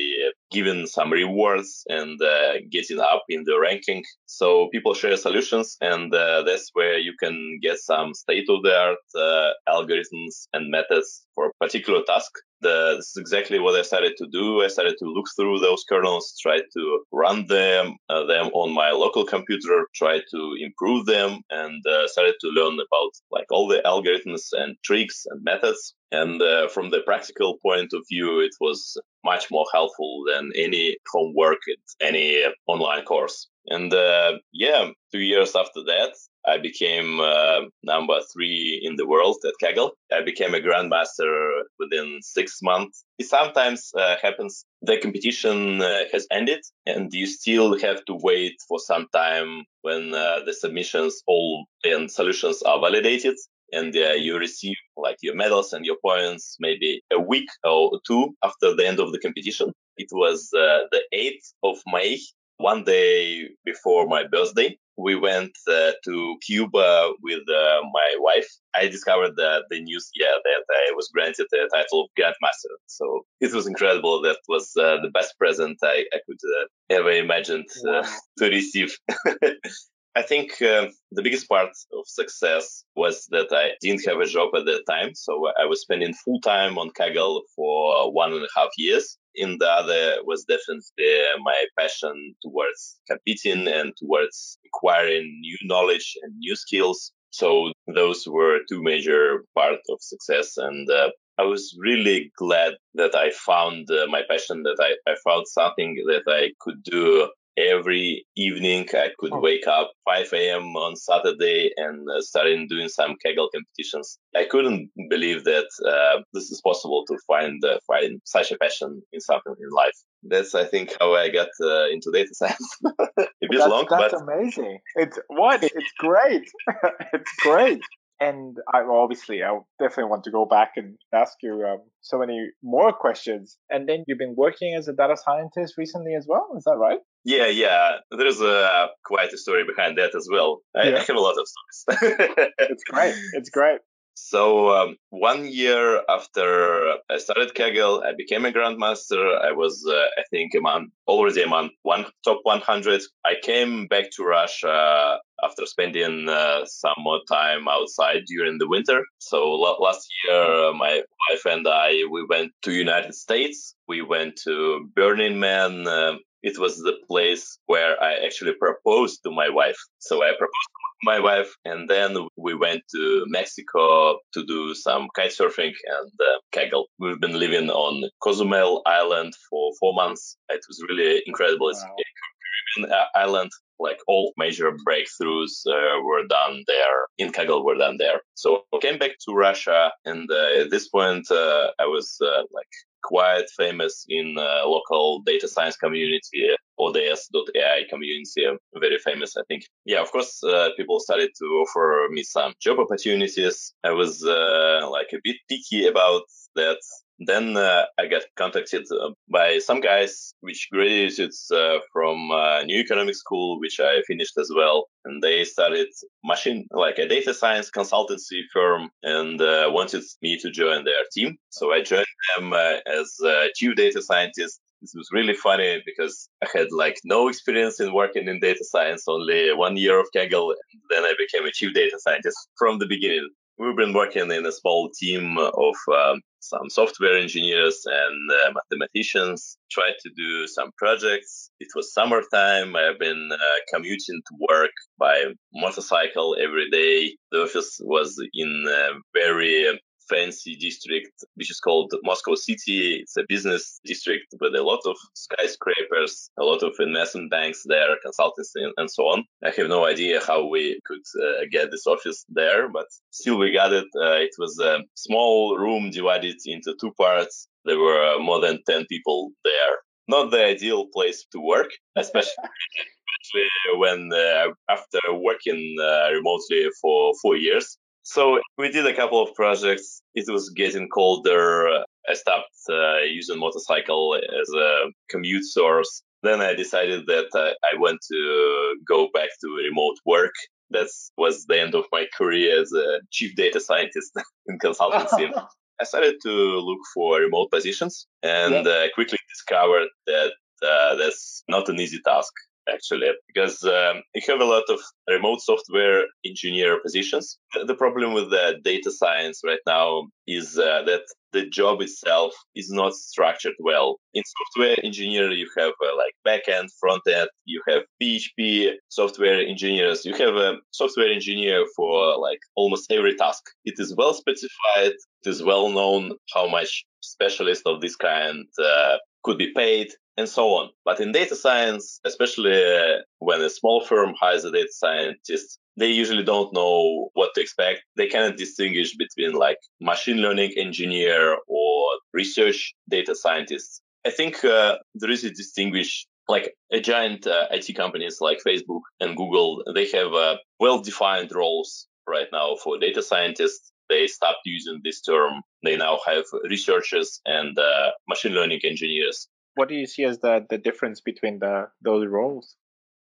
giving 0.51 0.87
some 0.87 1.11
rewards 1.11 1.85
and 1.89 2.21
uh, 2.21 2.55
getting 2.71 3.01
up 3.01 3.25
in 3.29 3.45
the 3.45 3.59
ranking. 3.59 4.05
So 4.27 4.69
people 4.71 4.95
share 4.95 5.17
solutions, 5.17 5.77
and 5.81 6.15
uh, 6.15 6.43
that's 6.43 6.71
where 6.75 6.99
you 6.99 7.15
can 7.19 7.59
get 7.63 7.79
some 7.79 8.13
state 8.13 8.45
of 8.49 8.63
the 8.63 8.77
art 8.77 8.99
uh, 9.17 9.51
algorithms 9.69 10.49
and 10.53 10.71
methods 10.71 11.27
for 11.35 11.47
a 11.47 11.65
particular 11.65 12.03
task. 12.07 12.31
The, 12.65 12.95
this 12.97 13.09
is 13.13 13.19
exactly 13.19 13.59
what 13.59 13.79
I 13.79 13.83
started 13.83 14.15
to 14.17 14.27
do. 14.27 14.63
I 14.63 14.69
started 14.69 14.97
to 15.01 15.05
look 15.05 15.27
through 15.37 15.59
those 15.59 15.85
kernels, 15.87 16.35
try 16.41 16.59
to 16.77 16.83
run 17.13 17.47
them, 17.47 17.97
uh, 18.09 18.25
them 18.25 18.47
on 18.55 18.73
my 18.73 18.91
local 18.91 19.25
computer, 19.27 19.87
try 19.95 20.17
to 20.33 20.41
improve 20.59 21.05
them, 21.05 21.31
and 21.51 21.87
uh, 21.87 22.09
started 22.09 22.37
to 22.41 22.49
learn 22.49 22.75
about 22.75 23.13
like 23.31 23.49
all 23.51 23.69
the 23.69 23.83
algorithms 23.85 24.45
and 24.53 24.77
tricks 24.83 25.27
and 25.31 25.45
methods. 25.45 25.95
And 26.21 26.41
uh, 26.41 26.69
from 26.69 26.91
the 26.91 27.01
practical 27.01 27.59
point 27.67 27.91
of 27.93 28.03
view, 28.09 28.41
it 28.41 28.55
was 28.61 28.97
much 29.25 29.51
more 29.51 29.67
helpful 29.73 30.23
than 30.29 30.53
any 30.57 30.97
homework 31.13 31.59
at 31.73 32.07
any 32.09 32.45
online 32.67 33.05
course. 33.05 33.49
And 33.67 33.93
uh, 33.93 34.33
yeah, 34.53 34.91
two 35.11 35.21
years 35.21 35.57
after 35.57 35.83
that, 35.87 36.13
I 36.47 36.59
became 36.59 37.21
uh, 37.21 37.61
number 37.83 38.19
three 38.33 38.81
in 38.85 38.97
the 38.97 39.07
world 39.07 39.39
at 39.45 39.55
Kaggle. 39.63 39.93
I 40.13 40.23
became 40.23 40.55
a 40.55 40.61
grandmaster 40.61 41.63
within 41.79 42.19
six 42.21 42.61
months. 42.63 43.05
It 43.19 43.27
sometimes 43.27 43.91
uh, 43.99 44.17
happens 44.23 44.67
the 44.83 44.99
competition 44.99 45.81
uh, 45.81 46.01
has 46.13 46.27
ended 46.31 46.61
and 46.85 47.13
you 47.13 47.27
still 47.27 47.79
have 47.81 48.05
to 48.05 48.15
wait 48.15 48.57
for 48.69 48.79
some 48.79 49.07
time 49.15 49.65
when 49.81 50.15
uh, 50.15 50.41
the 50.45 50.53
submissions 50.53 51.23
all 51.27 51.65
and 51.85 52.11
solutions 52.11 52.63
are 52.63 52.81
validated 52.81 53.37
and 53.73 53.95
uh, 53.97 54.13
you 54.13 54.39
receive 54.39 54.77
like 54.97 55.17
your 55.23 55.35
medals 55.35 55.73
and 55.73 55.85
your 55.85 55.97
points 56.05 56.57
maybe 56.61 57.03
a 57.13 57.21
week 57.21 57.49
or 57.65 58.01
two 58.07 58.35
after 58.43 58.75
the 58.75 58.87
end 58.87 59.01
of 59.01 59.13
the 59.13 59.19
competition. 59.19 59.73
It 59.97 60.09
was 60.13 60.51
uh, 60.57 60.87
the 60.91 61.03
8th 61.15 61.53
of 61.63 61.79
May, 61.87 62.19
one 62.59 62.85
day 62.85 63.49
before 63.65 64.07
my 64.07 64.25
birthday. 64.27 64.77
We 64.97 65.17
went 65.17 65.51
uh, 65.69 65.93
to 66.05 66.37
Cuba 66.47 67.13
with 67.21 67.43
uh, 67.49 67.81
my 67.93 68.15
wife. 68.19 68.47
I 68.77 68.87
discovered 68.87 69.35
the 69.35 69.63
news, 69.73 70.09
yeah, 70.15 70.37
that 70.45 70.65
I 70.71 70.93
was 70.95 71.11
granted 71.13 71.47
the 71.51 71.69
title 71.73 72.03
of 72.03 72.11
Grandmaster. 72.17 72.75
So 72.87 73.27
it 73.41 73.53
was 73.53 73.67
incredible. 73.67 74.23
That 74.23 74.39
was 74.49 74.73
uh, 74.77 74.99
the 75.03 75.11
best 75.13 75.37
present 75.37 75.79
I, 75.83 76.05
I 76.13 76.19
could 76.27 76.39
uh, 76.61 76.67
ever 76.91 77.11
imagined 77.11 77.67
wow. 77.83 78.03
to 78.39 78.49
receive. 78.49 78.97
I 80.17 80.23
think 80.23 80.63
uh, 80.63 80.87
the 81.11 81.23
biggest 81.23 81.49
part 81.49 81.71
of 81.93 82.07
success 82.07 82.85
was 82.95 83.27
that 83.31 83.49
I 83.51 83.73
didn't 83.81 84.07
have 84.07 84.21
a 84.21 84.27
job 84.27 84.51
at 84.55 84.65
that 84.65 84.85
time. 84.89 85.15
So 85.15 85.51
I 85.61 85.67
was 85.67 85.81
spending 85.81 86.15
full 86.15 86.41
time 86.41 86.79
on 86.79 86.91
Kaggle 86.91 87.43
for 87.57 88.13
one 88.13 88.33
and 88.33 88.45
a 88.45 88.49
half 88.57 88.71
years. 88.79 89.19
In 89.35 89.59
the 89.59 89.69
other 89.69 90.19
was 90.23 90.45
definitely 90.45 91.23
my 91.43 91.67
passion 91.77 92.37
towards 92.43 92.97
competing 93.11 93.67
and 93.67 93.93
towards 93.97 94.59
acquiring 94.65 95.41
new 95.41 95.57
knowledge 95.65 96.17
and 96.23 96.39
new 96.39 96.55
skills. 96.55 97.11
So 97.31 97.73
those 97.93 98.25
were 98.29 98.61
two 98.69 98.81
major 98.81 99.45
parts 99.57 99.89
of 99.91 99.99
success. 100.01 100.57
And 100.57 100.89
uh, 100.89 101.11
I 101.39 101.43
was 101.43 101.77
really 101.77 102.31
glad 102.39 102.75
that 102.95 103.17
I 103.17 103.33
found 103.33 103.91
uh, 103.91 104.07
my 104.09 104.23
passion, 104.31 104.63
that 104.63 104.79
I, 104.81 105.11
I 105.11 105.17
found 105.25 105.49
something 105.49 105.97
that 106.07 106.23
I 106.29 106.53
could 106.61 106.85
do 106.85 107.29
every 107.57 108.27
evening 108.37 108.87
I 108.93 109.11
could 109.19 109.33
oh. 109.33 109.41
wake 109.41 109.67
up 109.67 109.93
5 110.05 110.33
a.m. 110.33 110.77
on 110.77 110.97
Saturday 110.97 111.71
and 111.77 112.07
uh, 112.09 112.21
starting 112.21 112.67
doing 112.69 112.89
some 112.89 113.17
Kaggle 113.25 113.49
competitions. 113.53 114.19
I 114.35 114.45
couldn't 114.45 114.91
believe 115.09 115.45
that 115.45 115.69
uh, 115.87 116.23
this 116.33 116.51
is 116.51 116.61
possible 116.61 117.05
to 117.07 117.17
find 117.27 117.63
uh, 117.65 117.79
find 117.87 118.21
such 118.25 118.51
a 118.51 118.59
passion 118.59 119.03
in 119.13 119.21
something 119.21 119.55
in 119.59 119.71
life. 119.71 119.97
That's 120.23 120.55
I 120.55 120.65
think 120.65 120.95
how 121.01 121.15
I 121.15 121.29
got 121.31 121.49
uh, 121.63 121.89
into 121.89 122.11
data 122.13 122.31
science. 122.33 122.79
a 122.85 122.91
bit 123.17 123.29
that's, 123.51 123.67
long, 123.69 123.87
that's 123.89 124.13
but 124.13 124.23
amazing. 124.23 124.79
It's 124.97 125.19
what? 125.29 125.63
It's 125.63 125.93
great. 125.99 126.51
it's 127.13 127.33
great. 127.41 127.81
And 128.21 128.57
I 128.73 128.81
obviously 128.83 129.43
I 129.43 129.59
definitely 129.79 130.11
want 130.11 130.25
to 130.25 130.31
go 130.31 130.47
back 130.47 130.73
and 130.77 130.97
ask 131.13 131.35
you 131.43 131.65
um, 131.69 131.79
so 132.01 132.19
many 132.19 132.49
more 132.63 132.93
questions. 132.93 133.59
And 133.71 133.89
then 133.89 134.05
you've 134.07 134.19
been 134.19 134.37
working 134.37 134.75
as 134.75 134.89
a 134.89 134.93
data 134.93 135.17
scientist 135.17 135.75
recently 135.77 136.15
as 136.15 136.27
well. 136.29 136.55
Is 136.57 136.65
that 136.65 136.77
right? 136.79 137.01
Yeah, 137.25 137.47
yeah. 137.47 137.99
There's 138.11 138.41
a 138.41 138.89
quite 139.05 139.33
a 139.33 139.39
story 139.39 139.65
behind 139.65 139.97
that 139.99 140.15
as 140.15 140.29
well. 140.31 140.61
I, 140.77 140.89
yeah. 140.89 140.97
I 140.97 140.99
have 141.01 141.17
a 141.17 141.21
lot 141.21 141.37
of 141.39 141.47
stories. 141.49 142.01
it's 142.59 142.85
great. 142.85 143.15
It's 143.33 143.51
great. 143.51 143.81
So 144.17 144.71
um, 144.71 144.97
one 145.11 145.47
year 145.51 146.03
after 146.09 146.95
I 147.11 147.19
started 147.19 147.55
Kaggle, 147.55 148.05
I 148.05 148.13
became 148.17 148.45
a 148.45 148.53
grandmaster. 148.53 149.41
I 149.43 149.51
was, 149.53 149.85
uh, 149.89 150.21
I 150.21 150.23
think, 150.31 150.53
among 150.55 150.91
already 151.09 151.43
among 151.43 151.71
one 151.83 152.07
top 152.25 152.41
100. 152.45 153.03
I 153.25 153.35
came 153.43 153.89
back 153.89 154.11
to 154.13 154.25
Russia 154.25 155.19
after 155.43 155.67
spending 155.67 156.29
uh, 156.29 156.65
some 156.65 156.95
more 156.99 157.21
time 157.29 157.67
outside 157.69 158.23
during 158.27 158.59
the 158.59 158.69
winter. 158.69 159.03
So 159.19 159.51
last 159.51 160.09
year, 160.25 160.69
uh, 160.69 160.73
my 160.73 161.03
wife 161.29 161.45
and 161.47 161.67
I 161.67 162.05
we 162.11 162.25
went 162.29 162.53
to 162.63 162.73
United 162.73 163.15
States. 163.15 163.75
We 163.89 164.03
went 164.03 164.37
to 164.45 164.89
Burning 164.95 165.41
Man. 165.41 165.89
Uh, 165.89 166.19
it 166.45 166.59
was 166.59 166.77
the 166.77 166.97
place 167.09 167.59
where 167.67 168.01
I 168.01 168.13
actually 168.27 168.53
proposed 168.53 169.23
to 169.25 169.31
my 169.31 169.49
wife. 169.49 169.81
So 169.99 170.23
I 170.23 170.29
proposed 170.29 170.71
to 170.75 171.03
my 171.03 171.19
wife, 171.19 171.51
and 171.65 171.89
then 171.89 172.11
we 172.37 172.55
went 172.55 172.83
to 172.95 173.25
Mexico 173.29 174.19
to 174.35 174.45
do 174.45 174.75
some 174.75 175.09
kite 175.17 175.33
surfing 175.33 175.73
and 175.97 176.13
uh, 176.21 176.39
kaggle. 176.55 176.85
We've 176.99 177.21
been 177.21 177.39
living 177.39 177.71
on 177.71 178.11
Cozumel 178.23 178.83
Island 178.85 179.33
for 179.49 179.73
four 179.81 179.95
months. 179.95 180.37
It 180.51 180.61
was 180.69 180.85
really 180.87 181.23
incredible. 181.27 181.67
Wow. 181.67 181.73
It's 181.73 181.83
a 181.83 182.77
Caribbean 182.77 182.93
uh, 182.93 183.19
island. 183.19 183.51
Like 183.81 183.99
all 184.07 184.33
major 184.37 184.71
breakthroughs 184.87 185.67
uh, 185.67 186.03
were 186.05 186.27
done 186.29 186.63
there 186.67 186.99
in 187.19 187.33
Kaggle 187.33 187.65
were 187.65 187.77
done 187.77 187.97
there. 187.99 188.21
So 188.35 188.65
I 188.73 188.79
came 188.81 188.99
back 188.99 189.13
to 189.27 189.35
Russia, 189.35 189.93
and 190.05 190.29
uh, 190.31 190.61
at 190.61 190.71
this 190.71 190.89
point 190.89 191.27
uh, 191.31 191.69
I 191.79 191.87
was 191.87 192.19
uh, 192.21 192.43
like 192.53 192.75
quite 193.05 193.49
famous 193.57 194.07
in 194.09 194.37
uh, 194.39 194.67
local 194.67 195.21
data 195.23 195.47
science 195.47 195.77
community, 195.77 196.49
ODS.ai 196.79 197.85
community, 197.89 198.45
very 198.75 198.99
famous, 198.99 199.37
I 199.37 199.43
think. 199.49 199.65
Yeah, 199.85 200.01
of 200.01 200.11
course, 200.11 200.43
uh, 200.43 200.71
people 200.77 200.99
started 201.01 201.31
to 201.39 201.45
offer 201.63 202.09
me 202.11 202.23
some 202.23 202.53
job 202.61 202.79
opportunities. 202.79 203.75
I 203.85 203.93
was 203.93 204.25
uh, 204.25 204.89
like 204.91 205.11
a 205.13 205.19
bit 205.23 205.37
picky 205.49 205.87
about 205.87 206.23
that 206.57 206.81
then 207.27 207.57
uh, 207.57 207.85
I 207.99 208.07
got 208.07 208.23
contacted 208.37 208.85
uh, 208.91 209.11
by 209.31 209.59
some 209.59 209.81
guys 209.81 210.35
which 210.41 210.69
graduated 210.73 211.33
uh, 211.53 211.79
from 211.93 212.31
uh, 212.31 212.63
New 212.63 212.79
Economic 212.79 213.15
School, 213.15 213.61
which 213.61 213.79
I 213.81 214.03
finished 214.07 214.37
as 214.39 214.51
well. 214.55 214.87
And 215.05 215.23
they 215.23 215.45
started 215.45 215.89
machine, 216.25 216.67
like 216.71 216.99
a 216.99 217.09
data 217.09 217.35
science 217.35 217.71
consultancy 217.71 218.41
firm 218.53 218.91
and 219.03 219.39
wanted 219.73 220.03
me 220.23 220.39
to 220.39 220.51
join 220.51 220.85
their 220.85 221.05
team. 221.13 221.37
So 221.51 221.73
I 221.73 221.83
joined 221.83 222.07
them 222.37 222.53
as 222.55 223.19
chief 223.55 223.77
data 223.77 224.01
scientist. 224.01 224.61
This 224.81 224.95
was 224.95 225.09
really 225.13 225.35
funny 225.35 225.83
because 225.87 226.29
I 226.43 226.49
had 226.53 226.69
like 226.71 226.97
no 227.05 227.29
experience 227.29 227.81
in 227.81 227.95
working 227.95 228.29
in 228.29 228.41
data 228.41 228.65
science, 228.65 229.05
only 229.09 229.53
one 229.55 229.77
year 229.77 229.99
of 229.99 230.09
Kaggle, 230.15 230.51
and 230.53 230.83
then 230.91 231.05
I 231.05 231.15
became 231.19 231.47
a 231.47 231.53
chief 231.53 231.75
data 231.75 231.99
scientist 231.99 232.37
from 232.59 232.79
the 232.79 232.87
beginning. 232.87 233.29
We've 233.57 233.77
been 233.77 233.93
working 233.93 234.31
in 234.33 234.45
a 234.47 234.53
small 234.53 234.91
team 234.91 235.39
of 235.39 235.75
um, 235.95 236.21
some 236.41 236.69
software 236.69 237.17
engineers 237.17 237.83
and 237.87 238.31
uh, 238.31 238.53
mathematicians, 238.53 239.57
tried 239.71 239.95
to 240.03 240.11
do 240.17 240.47
some 240.49 240.71
projects. 240.77 241.51
It 241.61 241.69
was 241.77 241.95
summertime. 241.95 242.75
I've 242.75 242.99
been 242.99 243.31
uh, 243.33 243.37
commuting 243.73 244.21
to 244.27 244.47
work 244.51 244.73
by 244.99 245.25
motorcycle 245.55 246.37
every 246.41 246.69
day. 246.71 247.17
The 247.31 247.45
office 247.45 247.81
was 247.83 248.21
in 248.35 248.65
a 248.69 248.89
very 249.15 249.79
fancy 250.09 250.57
district, 250.57 251.25
which 251.35 251.51
is 251.51 251.61
called 251.61 251.93
Moscow 252.03 252.35
City. 252.35 253.01
It's 253.03 253.17
a 253.17 253.25
business 253.29 253.81
district 253.85 254.35
with 254.41 254.55
a 254.55 254.63
lot 254.63 254.81
of 254.87 254.97
skyscrapers, 255.15 256.31
a 256.39 256.45
lot 256.45 256.63
of 256.63 256.75
investment 256.79 257.31
banks 257.31 257.63
there, 257.67 257.97
consultancy, 258.05 258.71
and 258.77 258.91
so 258.91 259.05
on. 259.05 259.25
I 259.45 259.51
have 259.57 259.69
no 259.69 259.85
idea 259.87 260.21
how 260.27 260.47
we 260.47 260.81
could 260.85 261.05
uh, 261.23 261.45
get 261.51 261.71
this 261.71 261.87
office 261.87 262.25
there, 262.29 262.69
but 262.69 262.87
still 263.11 263.39
we 263.39 263.53
got 263.53 263.73
it. 263.73 263.87
Uh, 263.97 264.19
it 264.19 264.35
was 264.39 264.59
a 264.61 264.81
small 264.95 265.57
room 265.57 265.91
divided 265.91 266.37
into 266.47 266.75
two 266.81 266.93
parts. 266.93 267.49
There 267.65 267.79
were 267.79 268.15
uh, 268.15 268.19
more 268.19 268.41
than 268.41 268.61
10 268.69 268.87
people 268.89 269.33
there. 269.45 269.77
Not 270.07 270.31
the 270.31 270.45
ideal 270.45 270.87
place 270.93 271.25
to 271.33 271.41
work, 271.41 271.71
especially 271.97 272.33
when 273.77 274.11
uh, 274.13 274.49
after 274.69 275.01
working 275.13 275.77
uh, 275.81 276.11
remotely 276.13 276.69
for 276.81 277.15
four 277.23 277.37
years, 277.37 277.79
so 278.05 278.39
we 278.59 278.71
did 278.71 278.87
a 278.87 278.95
couple 278.95 279.23
of 279.23 279.35
projects. 279.35 280.03
It 280.15 280.31
was 280.31 280.51
getting 280.51 280.89
colder. 280.89 281.69
I 282.09 282.15
stopped 282.15 282.55
uh, 282.71 282.99
using 282.99 283.39
motorcycle 283.39 284.15
as 284.15 284.49
a 284.55 284.93
commute 285.09 285.45
source. 285.45 286.03
Then 286.23 286.41
I 286.41 286.55
decided 286.55 287.07
that 287.07 287.29
uh, 287.35 287.53
I 287.71 287.79
want 287.79 288.01
to 288.13 288.77
go 288.87 289.09
back 289.15 289.31
to 289.41 289.57
remote 289.57 289.97
work. 290.05 290.35
That 290.71 290.89
was 291.17 291.47
the 291.47 291.61
end 291.61 291.75
of 291.75 291.85
my 291.93 292.07
career 292.17 292.61
as 292.61 292.73
a 292.73 293.01
chief 293.11 293.35
data 293.37 293.59
scientist 293.59 294.13
in 294.47 294.59
consultancy. 294.59 295.31
I 295.81 295.85
started 295.85 296.17
to 296.23 296.31
look 296.31 296.79
for 296.95 297.21
remote 297.21 297.51
positions 297.51 298.07
and 298.23 298.67
uh, 298.67 298.87
quickly 298.95 299.19
discovered 299.29 299.89
that 300.07 300.33
uh, 300.63 300.95
that's 300.97 301.43
not 301.49 301.69
an 301.69 301.81
easy 301.81 302.01
task 302.05 302.33
actually, 302.73 303.09
because 303.27 303.63
um, 303.65 304.03
you 304.15 304.23
have 304.29 304.41
a 304.41 304.45
lot 304.45 304.65
of 304.69 304.81
remote 305.09 305.41
software 305.41 306.05
engineer 306.25 306.81
positions. 306.81 307.39
The 307.67 307.75
problem 307.75 308.15
with 308.15 308.31
the 308.31 308.57
data 308.65 308.91
science 308.91 309.41
right 309.45 309.61
now 309.67 310.09
is 310.27 310.59
uh, 310.59 310.83
that 310.87 311.03
the 311.33 311.47
job 311.49 311.83
itself 311.83 312.33
is 312.55 312.71
not 312.71 312.95
structured 312.95 313.55
well. 313.59 313.99
In 314.15 314.23
software 314.25 314.77
engineer, 314.83 315.31
you 315.31 315.49
have 315.59 315.73
uh, 315.85 315.97
like 315.97 316.15
backend, 316.27 316.69
front 316.81 317.03
end, 317.13 317.29
you 317.45 317.61
have 317.69 317.83
PHP 318.01 318.73
software 318.89 319.41
engineers, 319.41 320.05
you 320.05 320.15
have 320.15 320.37
a 320.37 320.55
software 320.71 321.13
engineer 321.13 321.65
for 321.77 322.17
like 322.19 322.39
almost 322.55 322.91
every 322.91 323.17
task. 323.17 323.43
It 323.65 323.75
is 323.79 323.95
well 323.97 324.15
specified. 324.15 324.93
It 325.23 325.27
is 325.27 325.43
well 325.43 325.69
known 325.71 326.13
how 326.33 326.49
much 326.49 326.85
specialist 327.01 327.63
of 327.67 327.81
this 327.81 327.97
kind 327.97 328.47
uh, 328.59 328.97
could 329.25 329.39
be 329.39 329.53
paid 329.55 329.89
and 330.17 330.29
so 330.29 330.55
on. 330.55 330.71
But 330.85 331.01
in 331.01 331.13
data 331.13 331.35
science, 331.37 332.01
especially 332.05 332.53
uh, 332.55 333.03
when 333.19 333.41
a 333.41 333.51
small 333.51 333.85
firm 333.85 334.15
hires 334.21 334.45
a 334.45 334.51
data 334.53 334.71
scientist, 334.71 335.59
they 335.77 335.91
usually 335.91 336.23
don't 336.23 336.53
know 336.53 337.09
what 337.15 337.31
to 337.35 337.41
expect. 337.41 337.83
They 337.97 338.07
cannot 338.07 338.37
distinguish 338.37 338.97
between 338.97 339.33
like 339.33 339.59
machine 339.81 340.19
learning 340.19 340.53
engineer 340.57 341.37
or 341.49 341.89
research 342.13 342.75
data 342.89 343.15
scientist. 343.15 343.83
I 344.07 344.11
think 344.11 344.45
uh, 344.45 344.77
there 344.95 345.11
is 345.11 345.25
a 345.25 345.31
distinguish 345.31 346.07
like 346.29 346.55
a 346.73 346.81
giant 346.81 347.27
uh, 347.27 347.47
IT 347.51 347.75
companies 347.75 348.19
like 348.21 348.39
Facebook 348.47 348.81
and 349.01 349.17
Google. 349.17 349.63
They 349.75 349.89
have 349.91 350.13
uh, 350.13 350.37
well-defined 350.61 351.33
roles 351.35 351.87
right 352.07 352.29
now 352.33 352.57
for 352.63 352.79
data 352.79 353.03
scientists. 353.03 353.73
They 353.91 354.07
stopped 354.07 354.41
using 354.47 354.81
this 354.83 355.03
term. 355.03 355.43
They 355.63 355.77
now 355.77 355.99
have 356.07 356.25
researchers 356.49 357.21
and 357.27 357.59
uh, 357.59 357.91
machine 358.09 358.33
learning 358.33 358.61
engineers 358.65 359.29
what 359.55 359.69
do 359.69 359.75
you 359.75 359.87
see 359.87 360.05
as 360.05 360.19
the, 360.19 360.47
the 360.51 360.59
difference 360.59 361.01
between 361.01 361.39
the 361.39 361.69
those 361.83 362.07
roles? 362.07 362.57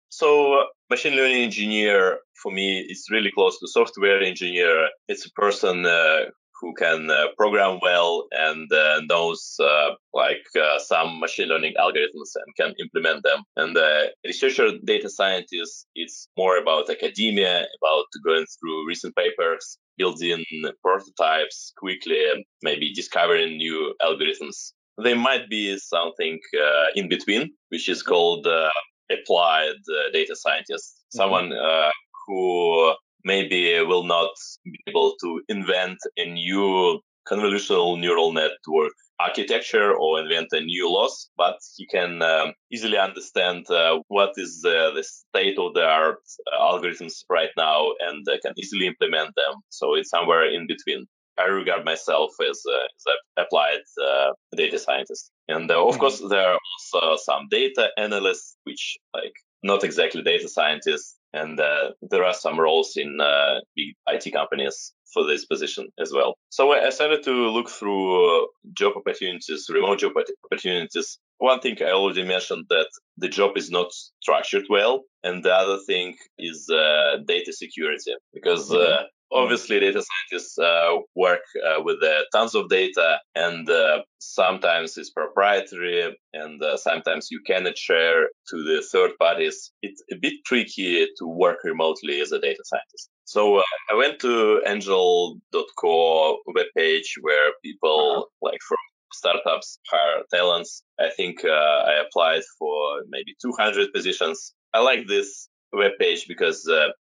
So, 0.09 0.65
machine 0.89 1.15
learning 1.15 1.43
engineer 1.43 2.19
for 2.43 2.53
me 2.53 2.87
is 2.89 3.09
really 3.11 3.33
close 3.33 3.59
to 3.59 3.67
software 3.67 4.23
engineer. 4.23 4.89
It's 5.09 5.27
a 5.27 5.31
person 5.33 5.85
uh, 5.85 6.27
who 6.61 6.73
can 6.75 7.11
uh, 7.11 7.27
program 7.37 7.79
well 7.83 8.27
and 8.31 8.73
uh, 8.73 9.01
knows 9.09 9.57
uh, 9.61 9.91
like 10.15 10.45
uh, 10.57 10.79
some 10.79 11.21
machine 11.21 11.49
learning 11.49 11.75
algorithms 11.79 12.31
and 12.35 12.57
can 12.57 12.75
implement 12.81 13.23
them. 13.25 13.43
And 13.57 13.77
the 13.77 14.13
researcher 14.25 14.71
data 14.85 15.11
scientist, 15.11 15.87
it's 15.95 16.29
more 16.37 16.57
about 16.57 16.89
academia, 16.89 17.67
about 17.83 18.05
going 18.25 18.47
through 18.59 18.89
recent 18.89 19.15
papers, 19.17 19.79
building 19.99 20.45
prototypes 20.83 21.73
quickly, 21.77 22.31
and 22.33 22.45
maybe 22.63 22.93
discovering 22.95 23.57
new 23.57 23.95
algorithms 24.01 24.73
there 24.99 25.17
might 25.17 25.49
be 25.49 25.79
something 25.79 26.39
uh, 26.59 26.87
in 26.95 27.09
between, 27.09 27.51
which 27.69 27.89
is 27.89 28.03
called 28.03 28.47
uh, 28.47 28.71
applied 29.11 29.75
uh, 29.75 30.13
data 30.13 30.35
scientist, 30.35 30.97
mm-hmm. 30.97 31.19
someone 31.19 31.53
uh, 31.53 31.91
who 32.27 32.95
maybe 33.25 33.81
will 33.83 34.05
not 34.05 34.31
be 34.65 34.79
able 34.89 35.15
to 35.21 35.43
invent 35.49 35.99
a 36.17 36.25
new 36.25 37.01
convolutional 37.29 37.99
neural 37.99 38.33
network 38.33 38.93
architecture 39.19 39.95
or 39.95 40.21
invent 40.21 40.49
a 40.53 40.61
new 40.61 40.93
loss, 40.93 41.31
but 41.37 41.57
he 41.77 41.87
can 41.87 42.23
um, 42.23 42.53
easily 42.71 42.99
understand 42.99 43.69
uh, 43.71 43.99
what 44.09 44.33
is 44.37 44.63
uh, 44.65 44.91
the 44.95 45.03
state 45.03 45.59
of 45.59 45.75
the 45.75 45.83
art 45.83 46.19
uh, 46.53 46.61
algorithms 46.61 47.25
right 47.31 47.51
now 47.57 47.87
and 48.01 48.27
uh, 48.29 48.37
can 48.43 48.53
easily 48.59 48.87
implement 48.87 49.35
them. 49.35 49.55
So 49.71 49.95
it's 49.95 50.11
somewhere 50.11 50.45
in 50.53 50.67
between. 50.67 51.07
I 51.39 51.45
regard 51.45 51.85
myself 51.85 52.33
as, 52.41 52.63
uh, 52.67 52.77
as 52.77 53.05
an 53.07 53.45
applied 53.45 53.83
uh, 54.03 54.33
data 54.57 54.79
scientist. 54.79 55.31
And 55.49 55.71
uh, 55.71 55.85
of 55.85 55.93
mm-hmm. 55.93 56.01
course, 56.01 56.23
there 56.29 56.49
are 56.49 56.59
also 56.93 57.23
some 57.23 57.49
data 57.51 57.91
analysts, 57.99 58.57
which 58.65 58.97
like 59.15 59.35
not 59.63 59.85
exactly 59.85 60.23
data 60.23 60.49
scientists. 60.49 61.17
and 61.33 61.61
uh, 61.61 61.91
there 62.11 62.25
are 62.25 62.35
some 62.35 62.59
roles 62.59 62.97
in 62.97 63.21
uh, 63.21 63.61
big 63.77 63.95
IT 64.09 64.33
companies 64.33 64.95
for 65.13 65.25
this 65.25 65.45
position 65.45 65.89
as 65.99 66.13
well. 66.13 66.37
So 66.51 66.73
I 66.73 66.91
started 66.91 67.23
to 67.25 67.33
look 67.33 67.69
through 67.69 68.45
uh, 68.45 68.47
job 68.73 68.95
opportunities, 68.97 69.67
remote 69.73 70.01
job 70.01 70.13
opportunities. 70.45 71.19
One 71.39 71.61
thing 71.61 71.77
I 71.81 71.91
already 71.91 72.25
mentioned 72.25 72.67
that 72.71 72.89
the 73.19 73.29
job 73.29 73.57
is 73.57 73.71
not 73.71 73.93
structured 73.93 74.65
well, 74.71 75.05
and 75.23 75.43
the 75.43 75.53
other 75.53 75.79
thing 75.87 76.17
is 76.39 76.69
uh, 76.71 77.19
data 77.27 77.53
security 77.53 78.13
because 78.33 78.73
uh, 78.73 78.77
mm-hmm. 78.77 79.05
Obviously, 79.33 79.81
data 79.81 80.03
scientists 80.03 80.57
uh, 80.57 80.99
work 81.17 81.41
uh, 81.67 81.83
with 81.83 81.97
uh, 82.03 82.23
tons 82.33 82.55
of 82.55 82.69
data, 82.69 83.19
and 83.35 83.69
uh, 83.69 84.03
sometimes 84.19 84.97
it's 84.97 85.11
proprietary, 85.11 86.17
and 86.33 86.63
uh, 86.63 86.77
sometimes 86.77 87.29
you 87.33 87.41
cannot 87.45 87.77
share 87.77 88.29
to 88.49 88.57
the 88.63 88.87
third 88.93 89.11
parties. 89.19 89.73
It's 89.83 90.01
a 90.13 90.17
bit 90.17 90.35
tricky 90.47 91.07
to 91.19 91.27
work 91.27 91.59
remotely 91.65 92.21
as 92.21 92.31
a 92.31 92.39
data 92.39 92.63
scientist. 92.65 93.11
So 93.27 93.57
uh, 93.57 93.63
I 93.91 93.95
went 93.95 94.21
to 94.21 94.63
angel.co 94.67 96.39
webpage 96.49 97.09
where 97.21 97.53
people 97.63 98.13
uh-huh. 98.19 98.25
like 98.41 98.61
from 98.67 98.79
startups 99.13 99.79
hire 99.91 100.23
talents. 100.33 100.83
I 100.99 101.11
think 101.11 101.45
I 101.45 102.03
applied 102.07 102.43
for 102.59 103.03
maybe 103.09 103.35
200 103.43 103.93
positions. 103.93 104.55
I 104.73 104.81
like 104.81 105.07
this 105.07 105.49
webpage 105.75 106.29
because 106.29 106.69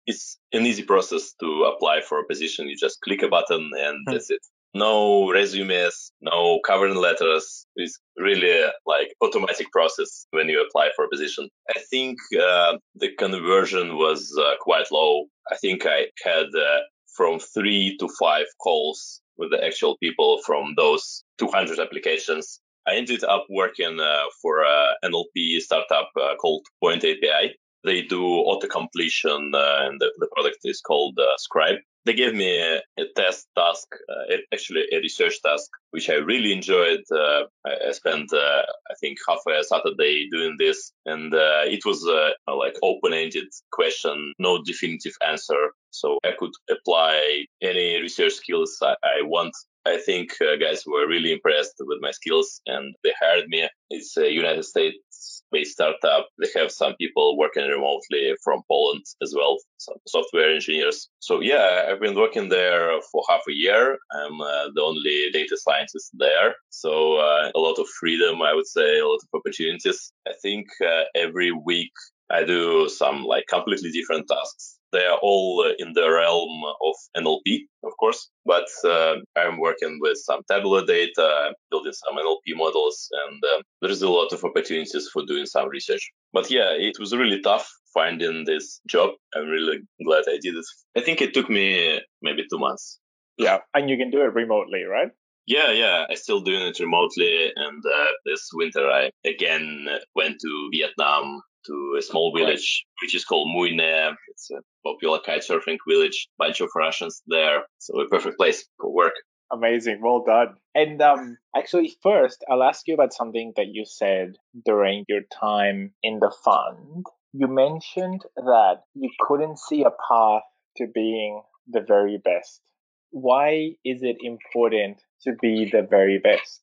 it's 0.06 0.38
an 0.52 0.66
easy 0.66 0.84
process 0.84 1.34
to 1.40 1.64
apply 1.64 2.02
for 2.02 2.20
a 2.20 2.28
position. 2.28 2.68
You 2.68 2.76
just 2.78 3.02
click 3.02 3.24
a 3.24 3.28
button 3.28 3.70
and 3.78 3.98
hmm. 4.06 4.14
that's 4.14 4.30
it. 4.30 4.42
No 4.74 5.30
resumes, 5.30 6.12
no 6.22 6.60
covering 6.66 6.96
letters. 6.96 7.66
It's 7.76 8.00
really 8.18 8.70
like 8.86 9.14
automatic 9.22 9.72
process 9.72 10.26
when 10.32 10.48
you 10.48 10.66
apply 10.66 10.92
for 10.96 11.06
a 11.06 11.10
position. 11.10 11.50
I 11.76 11.80
think 11.90 12.18
uh, 12.42 12.78
the 12.96 13.14
conversion 13.18 13.98
was 13.98 14.34
uh, 14.40 14.54
quite 14.62 14.92
low. 14.92 15.26
I 15.52 15.58
think 15.58 15.86
I 15.86 16.08
had 16.24 16.48
uh, 16.56 16.80
from 17.16 17.40
three 17.40 17.98
to 18.00 18.08
five 18.20 18.46
calls 18.62 19.22
with 19.38 19.52
the 19.52 19.64
actual 19.64 19.98
people 19.98 20.40
from 20.46 20.74
those 20.78 21.24
200 21.38 21.80
applications. 21.80 22.62
I 22.88 22.96
ended 22.96 23.24
up 23.24 23.46
working 23.50 24.00
uh, 24.00 24.24
for 24.42 24.64
an 24.64 25.12
NLP 25.12 25.60
startup 25.60 26.10
uh, 26.20 26.36
called 26.36 26.66
Point 26.82 27.04
API 27.04 27.56
they 27.84 28.02
do 28.04 28.24
auto 28.24 28.68
completion, 28.68 29.52
uh, 29.54 29.88
and 29.88 30.00
the, 30.00 30.12
the, 30.20 30.28
product 30.34 30.60
is 30.64 30.82
called 30.82 31.18
uh, 31.20 31.38
Scribe. 31.38 31.80
They 32.06 32.14
gave 32.14 32.34
me 32.34 32.60
a, 32.60 32.82
a 32.98 33.06
test 33.16 33.48
task, 33.58 33.88
uh, 34.10 34.38
actually 34.54 34.86
a 34.92 34.98
research 34.98 35.42
task, 35.42 35.70
which 35.92 36.10
I 36.10 36.16
really 36.16 36.52
enjoyed. 36.52 37.04
Uh, 37.12 37.44
I, 37.66 37.90
I, 37.90 37.92
spent, 37.92 38.34
uh, 38.34 38.64
I 38.90 38.96
think, 39.00 39.20
half 39.28 39.40
a 39.48 39.64
Saturday 39.64 40.28
doing 40.32 40.56
this, 40.58 40.92
and 41.06 41.34
uh, 41.34 41.64
it 41.66 41.86
was 41.86 42.04
like 42.48 42.76
open-ended 42.82 43.48
question, 43.72 44.34
no 44.40 44.64
definitive 44.64 45.14
answer. 45.28 45.74
So 45.92 46.18
I 46.24 46.32
could 46.38 46.54
apply 46.70 47.46
any 47.62 48.02
research 48.02 48.34
skills 48.34 48.78
I, 48.82 48.96
I 49.04 49.22
want 49.24 49.54
I 49.86 49.98
think 49.98 50.34
uh, 50.42 50.58
guys 50.58 50.84
were 50.86 51.08
really 51.08 51.32
impressed 51.32 51.76
with 51.80 51.98
my 52.02 52.12
skills 52.12 52.62
and 52.68 52.96
they 53.04 53.14
hired 53.20 53.48
me. 53.48 53.68
It's 53.90 54.16
a 54.16 54.32
United 54.32 54.64
States 54.64 55.41
based 55.52 55.74
startup. 55.74 56.28
They 56.40 56.50
have 56.60 56.72
some 56.72 56.96
people 56.96 57.38
working 57.38 57.68
remotely 57.68 58.36
from 58.44 58.62
Poland 58.70 59.04
as 59.22 59.34
well, 59.36 59.58
some 59.78 59.96
software 60.08 60.54
engineers. 60.54 61.10
So 61.20 61.42
yeah, 61.42 61.86
I've 61.90 62.00
been 62.00 62.16
working 62.16 62.50
there 62.50 62.92
for 63.12 63.24
half 63.30 63.42
a 63.50 63.54
year. 63.54 63.98
I'm 64.14 64.42
uh, 64.42 64.70
the 64.76 64.82
only 64.84 65.30
data 65.34 65.58
scientist 65.58 66.12
there. 66.14 66.56
So 66.70 67.18
uh, 67.18 67.52
a 67.56 67.60
lot 67.60 67.80
of 67.80 67.88
freedom, 68.00 68.42
I 68.42 68.54
would 68.54 68.68
say, 68.68 69.00
a 69.00 69.08
lot 69.08 69.20
of 69.24 69.40
opportunities. 69.40 70.12
I 70.28 70.34
think 70.42 70.68
uh, 70.86 71.04
every 71.16 71.52
week 71.52 71.92
I 72.32 72.44
do 72.44 72.88
some 72.90 73.24
like 73.24 73.46
completely 73.48 73.92
different 73.92 74.28
tasks. 74.28 74.78
They 74.92 75.06
are 75.06 75.18
all 75.22 75.66
uh, 75.66 75.74
in 75.80 75.94
the 75.94 76.10
realm 76.10 76.64
of 76.66 76.96
NLP, 77.18 77.62
of 77.84 77.92
course, 78.00 78.30
but 78.46 78.68
uh, 78.86 79.16
I'm 79.38 79.60
working 79.60 80.00
with 80.02 80.18
some 80.18 80.42
tabular 80.50 80.86
data, 80.86 81.54
building 81.70 81.94
some 81.94 82.18
NLP 82.18 82.56
models, 82.56 83.10
and 83.28 83.42
uh, 83.44 83.62
there's 83.82 84.02
a 84.02 84.10
lot 84.10 84.34
of 84.34 84.44
opportunities 84.44 85.10
for 85.14 85.24
doing 85.26 85.46
some 85.46 85.70
research. 85.70 86.12
But 86.34 86.52
yeah, 86.52 86.72
it 86.72 86.98
was 87.00 87.16
really 87.16 87.42
tough 87.42 87.70
finding 87.94 88.46
this 88.46 88.82
job. 88.88 89.12
I'm 89.36 89.48
really 89.48 89.80
glad 90.06 90.24
I 90.28 90.38
did 90.42 90.56
it. 90.56 90.66
I 90.98 91.02
think 91.02 91.22
it 91.22 91.34
took 91.34 91.50
me 91.50 92.00
maybe 92.22 92.44
two 92.50 92.60
months. 92.60 93.00
Yeah, 93.38 93.60
and 93.74 93.90
you 93.90 93.98
can 93.98 94.12
do 94.12 94.22
it 94.22 94.34
remotely, 94.34 94.84
right? 94.84 95.10
Yeah, 95.48 95.72
yeah, 95.72 96.06
I 96.10 96.16
still 96.16 96.42
doing 96.42 96.62
it 96.62 96.80
remotely. 96.80 97.52
And 97.56 97.84
uh, 97.86 98.06
this 98.26 98.50
winter, 98.54 98.88
I 98.88 99.10
again 99.26 99.88
went 100.16 100.38
to 100.40 100.70
Vietnam 100.72 101.42
to 101.66 101.96
a 101.98 102.02
small 102.02 102.36
village 102.36 102.86
which 103.02 103.16
is 103.16 103.26
called 103.26 103.48
Muine. 103.56 104.16
It's 104.30 104.50
a 104.52 104.62
popular 104.84 105.20
kite 105.20 105.44
surfing 105.48 105.78
village. 105.88 106.28
Bunch 106.38 106.62
of 106.62 106.70
Russians 106.76 107.22
there, 107.28 107.64
so 107.80 108.00
a 108.00 108.08
perfect 108.08 108.38
place 108.38 108.66
for 108.80 108.94
work. 108.94 109.14
Amazing, 109.52 110.00
well 110.02 110.24
done. 110.26 110.56
And 110.74 111.02
um, 111.02 111.38
actually, 111.56 111.94
first, 112.02 112.44
I'll 112.50 112.64
ask 112.64 112.88
you 112.88 112.94
about 112.94 113.14
something 113.14 113.52
that 113.58 113.68
you 113.68 113.84
said 113.86 114.38
during 114.66 115.04
your 115.10 115.22
time 115.40 115.94
in 116.02 116.20
the 116.20 116.34
fund. 116.44 117.06
You 117.34 117.48
mentioned 117.48 118.24
that 118.36 118.84
you 118.94 119.10
couldn't 119.20 119.60
see 119.60 119.84
a 119.84 119.92
path 120.10 120.44
to 120.78 120.88
being 120.88 121.42
the 121.68 121.82
very 121.82 122.18
best. 122.18 122.62
Why 123.10 123.76
is 123.84 124.04
it 124.04 124.18
important 124.22 125.02
to 125.24 125.34
be 125.42 125.70
the 125.70 125.82
very 125.82 126.18
best? 126.18 126.62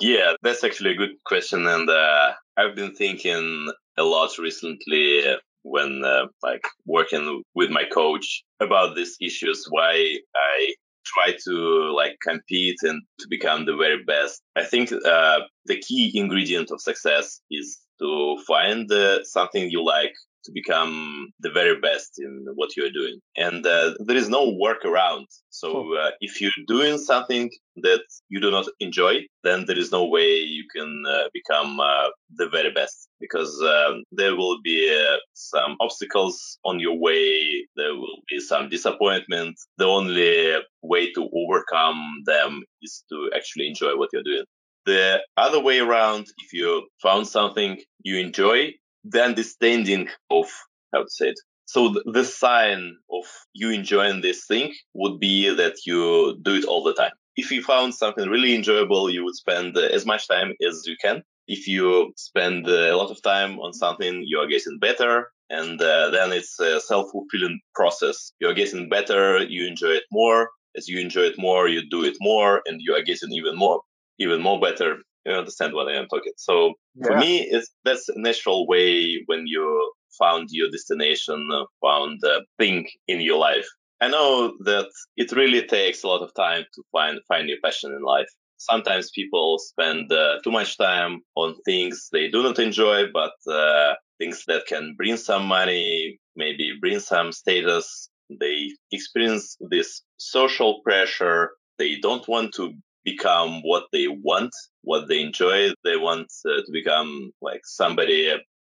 Yeah, 0.00 0.34
that's 0.42 0.62
actually 0.62 0.92
a 0.92 0.96
good 0.96 1.24
question, 1.24 1.66
and 1.66 1.90
uh, 1.90 2.32
I've 2.56 2.76
been 2.76 2.94
thinking 2.94 3.72
a 3.98 4.04
lot 4.04 4.38
recently 4.38 5.22
when 5.62 6.02
uh, 6.04 6.26
like 6.42 6.62
working 6.86 7.42
with 7.54 7.70
my 7.70 7.84
coach 7.92 8.44
about 8.60 8.96
these 8.96 9.16
issues. 9.20 9.66
Why 9.70 10.16
I 10.34 10.74
try 11.04 11.34
to 11.44 11.92
like 11.94 12.16
compete 12.22 12.76
and 12.82 13.02
to 13.20 13.26
become 13.28 13.64
the 13.64 13.76
very 13.76 14.02
best. 14.04 14.42
I 14.56 14.64
think 14.64 14.92
uh, 14.92 15.40
the 15.66 15.78
key 15.80 16.12
ingredient 16.14 16.70
of 16.70 16.80
success 16.80 17.40
is 17.50 17.78
to 18.00 18.38
find 18.46 18.90
uh, 18.92 19.24
something 19.24 19.70
you 19.70 19.84
like 19.84 20.14
to 20.44 20.52
become 20.52 21.28
the 21.40 21.50
very 21.50 21.80
best 21.80 22.18
in 22.18 22.46
what 22.54 22.76
you're 22.76 22.90
doing. 22.90 23.20
And 23.36 23.66
uh, 23.66 23.94
there 24.06 24.16
is 24.16 24.28
no 24.28 24.52
workaround. 24.52 25.26
So 25.50 25.96
uh, 25.96 26.10
if 26.20 26.40
you're 26.40 26.50
doing 26.66 26.98
something 26.98 27.50
that 27.76 28.02
you 28.28 28.40
do 28.40 28.50
not 28.50 28.66
enjoy, 28.80 29.26
then 29.44 29.64
there 29.66 29.78
is 29.78 29.92
no 29.92 30.04
way 30.06 30.38
you 30.38 30.64
can 30.74 31.02
uh, 31.08 31.28
become 31.32 31.80
uh, 31.80 32.08
the 32.34 32.48
very 32.48 32.72
best 32.72 33.08
because 33.20 33.60
um, 33.62 34.04
there 34.12 34.36
will 34.36 34.58
be 34.62 34.90
uh, 34.90 35.16
some 35.34 35.76
obstacles 35.80 36.58
on 36.64 36.80
your 36.80 36.98
way. 36.98 37.66
There 37.76 37.94
will 37.94 38.18
be 38.28 38.40
some 38.40 38.68
disappointment. 38.68 39.56
The 39.76 39.86
only 39.86 40.54
way 40.82 41.12
to 41.12 41.28
overcome 41.34 42.22
them 42.26 42.62
is 42.82 43.04
to 43.10 43.30
actually 43.34 43.68
enjoy 43.68 43.96
what 43.96 44.10
you're 44.12 44.22
doing. 44.22 44.44
The 44.86 45.20
other 45.36 45.60
way 45.60 45.80
around, 45.80 46.26
if 46.38 46.52
you 46.52 46.88
found 47.02 47.28
something 47.28 47.78
you 48.02 48.18
enjoy, 48.18 48.72
the 49.04 49.22
understanding 49.22 50.08
of 50.30 50.46
how 50.92 51.02
to 51.02 51.10
say 51.10 51.28
it. 51.28 51.40
So 51.66 51.94
the, 52.06 52.24
sign 52.24 52.96
of 53.12 53.24
you 53.52 53.70
enjoying 53.70 54.22
this 54.22 54.46
thing 54.46 54.74
would 54.94 55.20
be 55.20 55.54
that 55.54 55.76
you 55.84 56.38
do 56.40 56.54
it 56.54 56.64
all 56.64 56.82
the 56.82 56.94
time. 56.94 57.12
If 57.36 57.50
you 57.52 57.62
found 57.62 57.94
something 57.94 58.28
really 58.28 58.54
enjoyable, 58.54 59.10
you 59.10 59.22
would 59.24 59.34
spend 59.34 59.76
uh, 59.76 59.82
as 59.82 60.06
much 60.06 60.26
time 60.28 60.54
as 60.66 60.84
you 60.86 60.96
can. 61.02 61.22
If 61.46 61.68
you 61.68 62.12
spend 62.16 62.66
uh, 62.66 62.92
a 62.92 62.96
lot 62.96 63.10
of 63.10 63.22
time 63.22 63.58
on 63.58 63.74
something, 63.74 64.22
you 64.26 64.38
are 64.38 64.46
getting 64.46 64.78
better. 64.78 65.30
And 65.50 65.80
uh, 65.80 66.10
then 66.10 66.32
it's 66.32 66.58
a 66.58 66.80
self-fulfilling 66.80 67.60
process. 67.74 68.32
You're 68.40 68.54
getting 68.54 68.88
better. 68.88 69.38
You 69.42 69.66
enjoy 69.66 69.88
it 70.00 70.04
more. 70.10 70.48
As 70.74 70.88
you 70.88 71.00
enjoy 71.00 71.22
it 71.22 71.38
more, 71.38 71.68
you 71.68 71.82
do 71.90 72.02
it 72.04 72.16
more 72.20 72.62
and 72.66 72.80
you 72.82 72.94
are 72.94 73.02
getting 73.02 73.32
even 73.32 73.56
more, 73.56 73.82
even 74.18 74.40
more 74.40 74.58
better 74.58 74.98
you 75.28 75.34
understand 75.34 75.74
what 75.74 75.88
I 75.88 75.96
am 75.98 76.06
talking. 76.08 76.32
So 76.36 76.74
yeah. 76.94 77.06
for 77.06 77.18
me, 77.18 77.42
it's 77.42 77.70
that's 77.84 78.08
a 78.08 78.18
natural 78.18 78.66
way 78.66 79.22
when 79.26 79.44
you 79.46 79.92
found 80.18 80.48
your 80.50 80.70
destination, 80.70 81.48
uh, 81.52 81.64
found 81.80 82.20
a 82.24 82.40
thing 82.58 82.86
in 83.06 83.20
your 83.20 83.38
life. 83.38 83.66
I 84.00 84.08
know 84.08 84.54
that 84.64 84.88
it 85.16 85.32
really 85.32 85.66
takes 85.66 86.02
a 86.02 86.08
lot 86.08 86.22
of 86.22 86.34
time 86.34 86.64
to 86.74 86.82
find 86.92 87.18
find 87.28 87.48
your 87.48 87.58
passion 87.62 87.92
in 87.92 88.02
life. 88.02 88.28
Sometimes 88.58 89.10
people 89.10 89.58
spend 89.58 90.12
uh, 90.12 90.38
too 90.42 90.50
much 90.50 90.76
time 90.78 91.20
on 91.36 91.54
things 91.64 92.08
they 92.12 92.28
do 92.28 92.42
not 92.42 92.58
enjoy, 92.58 93.04
but 93.12 93.32
uh, 93.50 93.94
things 94.18 94.44
that 94.48 94.66
can 94.66 94.94
bring 94.96 95.16
some 95.16 95.46
money, 95.46 96.18
maybe 96.36 96.72
bring 96.80 97.00
some 97.00 97.32
status. 97.32 98.08
They 98.40 98.70
experience 98.90 99.56
this 99.60 100.02
social 100.16 100.80
pressure. 100.82 101.50
They 101.78 101.96
don't 101.96 102.26
want 102.28 102.54
to 102.54 102.72
become 103.10 103.50
what 103.70 103.84
they 103.92 104.06
want, 104.28 104.54
what 104.90 105.02
they 105.08 105.20
enjoy. 105.28 105.58
They 105.84 105.96
want 106.08 106.28
uh, 106.46 106.62
to 106.64 106.70
become 106.72 107.10
like 107.48 107.62
somebody 107.64 108.20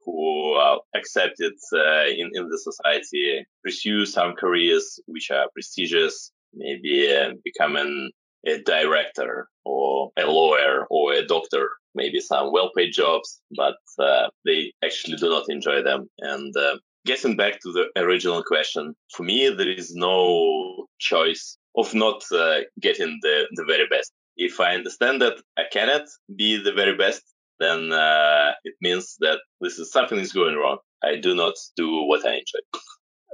who 0.05 0.53
are 0.55 0.79
accepted 0.99 1.55
uh, 1.75 2.07
in, 2.21 2.27
in 2.39 2.45
the 2.53 2.61
society, 2.69 3.45
pursue 3.65 4.07
some 4.07 4.33
careers 4.43 4.87
which 5.07 5.31
are 5.31 5.53
prestigious, 5.55 6.15
maybe 6.55 6.95
uh, 7.15 7.31
becoming 7.45 8.11
a 8.47 8.55
director 8.63 9.49
or 9.65 10.11
a 10.17 10.27
lawyer 10.27 10.87
or 10.91 11.13
a 11.13 11.27
doctor, 11.27 11.65
maybe 11.95 12.21
some 12.21 12.53
well-paid 12.53 12.93
jobs, 12.93 13.41
but 13.57 13.77
uh, 13.99 14.29
they 14.47 14.73
actually 14.85 15.17
do 15.17 15.29
not 15.29 15.45
enjoy 15.49 15.83
them. 15.83 16.09
And 16.21 16.57
uh, 16.57 16.77
getting 17.05 17.37
back 17.37 17.55
to 17.61 17.73
the 17.73 17.85
original 18.05 18.43
question, 18.43 18.95
for 19.15 19.25
me, 19.25 19.51
there 19.51 19.69
is 19.69 19.95
no 19.95 20.87
choice 20.99 21.59
of 21.77 21.95
not 21.95 22.23
uh, 22.33 22.61
getting 22.81 23.19
the, 23.23 23.47
the 23.57 23.65
very 23.65 23.87
best. 23.89 24.13
If 24.39 24.61
I 24.61 24.75
understand 24.75 25.21
that 25.21 25.35
I 25.59 25.65
cannot 25.71 26.07
be 26.35 26.63
the 26.63 26.73
very 26.73 26.97
best, 26.97 27.23
then 27.61 27.93
uh, 27.93 28.53
it 28.65 28.75
means 28.81 29.17
that 29.21 29.41
this 29.61 29.79
is 29.79 29.93
something 29.93 30.19
is 30.19 30.33
going 30.33 30.57
wrong. 30.57 30.79
I 31.03 31.17
do 31.17 31.35
not 31.35 31.55
do 31.77 32.05
what 32.05 32.25
I 32.25 32.35
enjoy. 32.35 32.61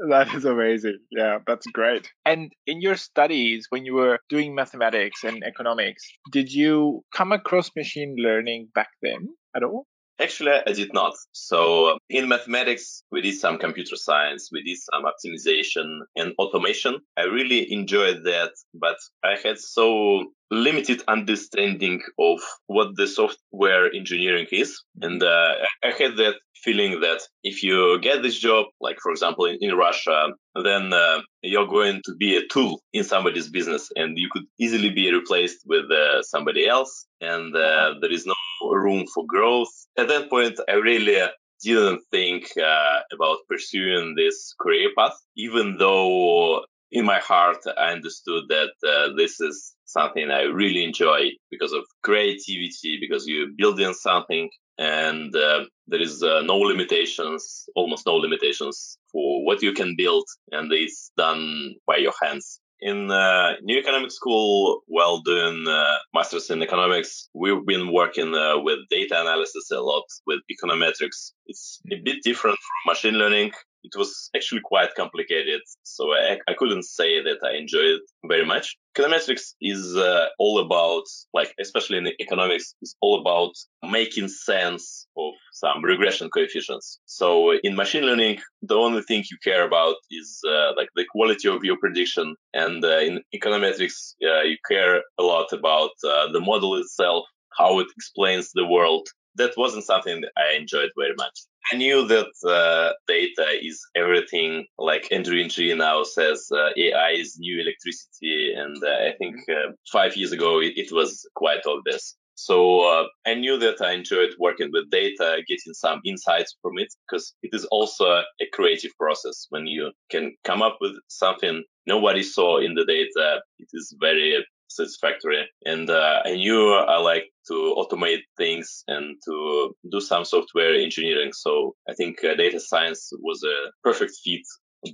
That 0.08 0.34
is 0.34 0.44
amazing. 0.44 0.98
Yeah, 1.12 1.38
that's 1.46 1.66
great. 1.68 2.10
And 2.26 2.52
in 2.66 2.80
your 2.80 2.96
studies, 2.96 3.66
when 3.70 3.84
you 3.84 3.94
were 3.94 4.18
doing 4.28 4.54
mathematics 4.54 5.22
and 5.22 5.44
economics, 5.44 6.02
did 6.32 6.52
you 6.52 7.04
come 7.14 7.30
across 7.30 7.70
machine 7.76 8.16
learning 8.18 8.70
back 8.74 8.88
then 9.02 9.28
at 9.54 9.62
all? 9.62 9.86
Actually, 10.20 10.52
I 10.66 10.72
did 10.72 10.92
not. 10.92 11.14
So 11.32 11.98
in 12.08 12.28
mathematics, 12.28 13.02
we 13.10 13.20
did 13.20 13.34
some 13.34 13.58
computer 13.58 13.96
science, 13.96 14.48
we 14.52 14.62
did 14.62 14.78
some 14.78 15.04
optimization 15.04 16.00
and 16.16 16.32
automation. 16.38 17.00
I 17.16 17.22
really 17.24 17.72
enjoyed 17.72 18.22
that, 18.24 18.52
but 18.74 18.96
I 19.24 19.36
had 19.42 19.58
so 19.58 20.24
limited 20.54 21.02
understanding 21.08 22.00
of 22.18 22.40
what 22.66 22.96
the 22.96 23.06
software 23.06 23.92
engineering 23.92 24.46
is. 24.52 24.82
And 25.00 25.22
uh, 25.22 25.54
I 25.82 25.90
had 25.90 26.16
that 26.16 26.36
feeling 26.64 27.00
that 27.00 27.20
if 27.42 27.62
you 27.62 27.98
get 28.00 28.22
this 28.22 28.38
job, 28.38 28.66
like 28.80 28.96
for 29.02 29.12
example 29.12 29.44
in, 29.44 29.58
in 29.60 29.76
Russia, 29.76 30.28
then 30.62 30.92
uh, 30.92 31.20
you're 31.42 31.66
going 31.66 32.00
to 32.06 32.14
be 32.18 32.36
a 32.36 32.46
tool 32.50 32.80
in 32.92 33.04
somebody's 33.04 33.50
business 33.50 33.90
and 33.96 34.16
you 34.16 34.28
could 34.32 34.44
easily 34.58 34.90
be 34.90 35.12
replaced 35.12 35.58
with 35.66 35.90
uh, 35.90 36.22
somebody 36.22 36.66
else. 36.66 37.06
And 37.20 37.54
uh, 37.54 37.94
there 38.00 38.12
is 38.12 38.26
no 38.26 38.34
room 38.62 39.04
for 39.14 39.24
growth. 39.26 39.68
At 39.98 40.08
that 40.08 40.30
point, 40.30 40.58
I 40.68 40.74
really 40.74 41.20
didn't 41.62 42.00
think 42.10 42.50
uh, 42.58 42.98
about 43.12 43.38
pursuing 43.48 44.14
this 44.16 44.54
career 44.60 44.90
path, 44.96 45.16
even 45.36 45.76
though 45.78 46.64
in 46.94 47.04
my 47.04 47.18
heart 47.18 47.58
I 47.76 47.92
understood 47.92 48.44
that 48.48 48.72
uh, 48.88 49.08
this 49.16 49.40
is 49.40 49.74
something 49.84 50.30
I 50.30 50.42
really 50.42 50.84
enjoy 50.84 51.30
because 51.50 51.72
of 51.72 51.82
creativity, 52.02 52.98
because 53.00 53.26
you're 53.26 53.48
building 53.58 53.92
something 53.94 54.48
and 54.78 55.34
uh, 55.34 55.64
there 55.88 56.00
is 56.00 56.22
uh, 56.22 56.42
no 56.42 56.56
limitations, 56.56 57.68
almost 57.76 58.06
no 58.06 58.14
limitations 58.14 58.96
for 59.12 59.44
what 59.44 59.62
you 59.62 59.72
can 59.72 59.94
build, 59.96 60.24
and 60.50 60.72
it's 60.72 61.12
done 61.16 61.74
by 61.86 61.96
your 61.96 62.12
hands. 62.22 62.60
In 62.80 63.10
uh, 63.10 63.52
New 63.62 63.78
Economic 63.78 64.10
School, 64.10 64.82
while 64.88 65.20
doing 65.20 65.64
uh, 65.68 65.96
masters 66.12 66.50
in 66.50 66.62
economics, 66.62 67.28
we've 67.32 67.64
been 67.64 67.92
working 67.92 68.34
uh, 68.34 68.58
with 68.58 68.78
data 68.90 69.20
analysis 69.20 69.70
a 69.70 69.80
lot, 69.80 70.04
with 70.26 70.40
econometrics. 70.50 71.32
It's 71.46 71.80
a 71.92 71.96
bit 72.04 72.18
different 72.24 72.58
from 72.58 72.92
machine 72.92 73.14
learning 73.14 73.52
it 73.84 73.96
was 73.96 74.30
actually 74.34 74.62
quite 74.64 74.94
complicated. 74.94 75.60
So 75.82 76.12
I, 76.12 76.38
I 76.48 76.54
couldn't 76.58 76.84
say 76.84 77.22
that 77.22 77.38
I 77.44 77.56
enjoyed 77.56 77.84
it 77.84 78.02
very 78.26 78.44
much. 78.44 78.76
Econometrics 78.96 79.54
is 79.60 79.96
uh, 79.96 80.26
all 80.38 80.58
about, 80.58 81.04
like, 81.32 81.52
especially 81.60 81.98
in 81.98 82.08
economics, 82.20 82.74
is 82.80 82.96
all 83.00 83.20
about 83.20 83.52
making 83.90 84.28
sense 84.28 85.06
of 85.16 85.32
some 85.52 85.84
regression 85.84 86.30
coefficients. 86.30 87.00
So 87.04 87.52
in 87.62 87.76
machine 87.76 88.04
learning, 88.04 88.38
the 88.62 88.76
only 88.76 89.02
thing 89.02 89.24
you 89.30 89.38
care 89.42 89.64
about 89.66 89.96
is 90.10 90.40
uh, 90.48 90.72
like 90.76 90.88
the 90.96 91.04
quality 91.10 91.48
of 91.48 91.64
your 91.64 91.76
prediction. 91.78 92.36
And 92.54 92.84
uh, 92.84 92.98
in 92.98 93.20
econometrics, 93.34 94.14
uh, 94.22 94.42
you 94.42 94.56
care 94.68 95.02
a 95.18 95.22
lot 95.22 95.52
about 95.52 95.90
uh, 96.04 96.32
the 96.32 96.40
model 96.40 96.76
itself, 96.76 97.24
how 97.58 97.80
it 97.80 97.88
explains 97.96 98.50
the 98.54 98.66
world. 98.66 99.06
That 99.36 99.52
wasn't 99.56 99.84
something 99.84 100.20
that 100.20 100.32
I 100.36 100.56
enjoyed 100.56 100.90
very 100.96 101.14
much. 101.18 101.36
I 101.72 101.76
knew 101.76 102.06
that 102.06 102.32
uh, 102.46 102.92
data 103.08 103.46
is 103.62 103.80
everything. 103.96 104.66
Like 104.78 105.10
Andrew 105.10 105.38
Ng 105.38 105.78
now 105.78 106.02
says, 106.04 106.48
uh, 106.52 106.70
AI 106.76 107.10
is 107.12 107.38
new 107.38 107.60
electricity, 107.60 108.52
and 108.54 108.76
uh, 108.82 109.08
I 109.08 109.14
think 109.18 109.36
uh, 109.48 109.72
five 109.90 110.16
years 110.16 110.32
ago 110.32 110.60
it, 110.60 110.74
it, 110.76 110.92
was 110.92 111.26
quite 111.34 111.60
obvious. 111.66 112.16
So 112.34 112.80
uh, 112.80 113.04
I 113.26 113.34
knew 113.34 113.58
that 113.58 113.80
I 113.80 113.92
enjoyed 113.92 114.30
working 114.38 114.70
with 114.72 114.90
data, 114.90 115.42
getting 115.48 115.72
some 115.72 116.00
insights 116.04 116.56
from 116.60 116.78
it, 116.78 116.88
because 117.06 117.34
it 117.42 117.50
is 117.54 117.64
also 117.66 118.06
a 118.06 118.46
creative 118.52 118.90
process. 118.98 119.46
When 119.50 119.66
you 119.66 119.92
can 120.10 120.36
come 120.44 120.60
up 120.60 120.78
with 120.80 120.92
something 121.08 121.64
nobody 121.86 122.22
saw 122.22 122.58
in 122.58 122.74
the 122.74 122.84
data, 122.84 123.40
it 123.58 123.68
is 123.72 123.94
very 124.00 124.44
satisfactory. 124.68 125.44
And 125.64 125.88
uh, 125.90 126.20
I 126.24 126.32
knew 126.34 126.72
I 126.72 126.98
like 126.98 127.24
to 127.48 127.74
automate 127.76 128.22
things 128.36 128.84
and 128.88 129.16
to 129.26 129.74
do 129.90 130.00
some 130.00 130.24
software 130.24 130.74
engineering. 130.74 131.32
So 131.32 131.74
I 131.88 131.94
think 131.94 132.22
uh, 132.24 132.34
data 132.34 132.60
science 132.60 133.10
was 133.20 133.42
a 133.44 133.70
perfect 133.82 134.12
fit, 134.24 134.42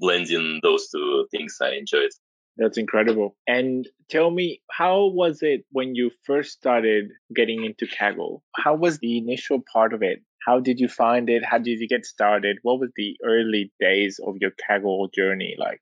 blending 0.01 0.61
those 0.63 0.89
two 0.91 1.27
things 1.31 1.57
I 1.63 1.73
enjoyed. 1.73 2.11
That's 2.57 2.79
incredible. 2.79 3.37
And 3.47 3.89
tell 4.11 4.31
me, 4.31 4.61
how 4.71 5.07
was 5.07 5.39
it 5.41 5.65
when 5.71 5.95
you 5.95 6.11
first 6.25 6.53
started 6.53 7.11
getting 7.35 7.65
into 7.65 7.87
Kaggle? 7.87 8.43
How 8.57 8.75
was 8.75 8.99
the 8.99 9.17
initial 9.17 9.63
part 9.73 9.95
of 9.95 10.03
it? 10.03 10.23
How 10.47 10.59
did 10.61 10.81
you 10.81 10.89
find 10.89 11.31
it? 11.31 11.45
How 11.45 11.59
did 11.59 11.81
you 11.81 11.89
get 11.89 12.05
started? 12.05 12.59
What 12.63 12.81
was 12.81 12.91
the 12.97 13.17
early 13.25 13.73
days 13.81 14.21
of 14.27 14.37
your 14.41 14.51
Kaggle 14.51 15.13
journey 15.15 15.55
like? 15.59 15.81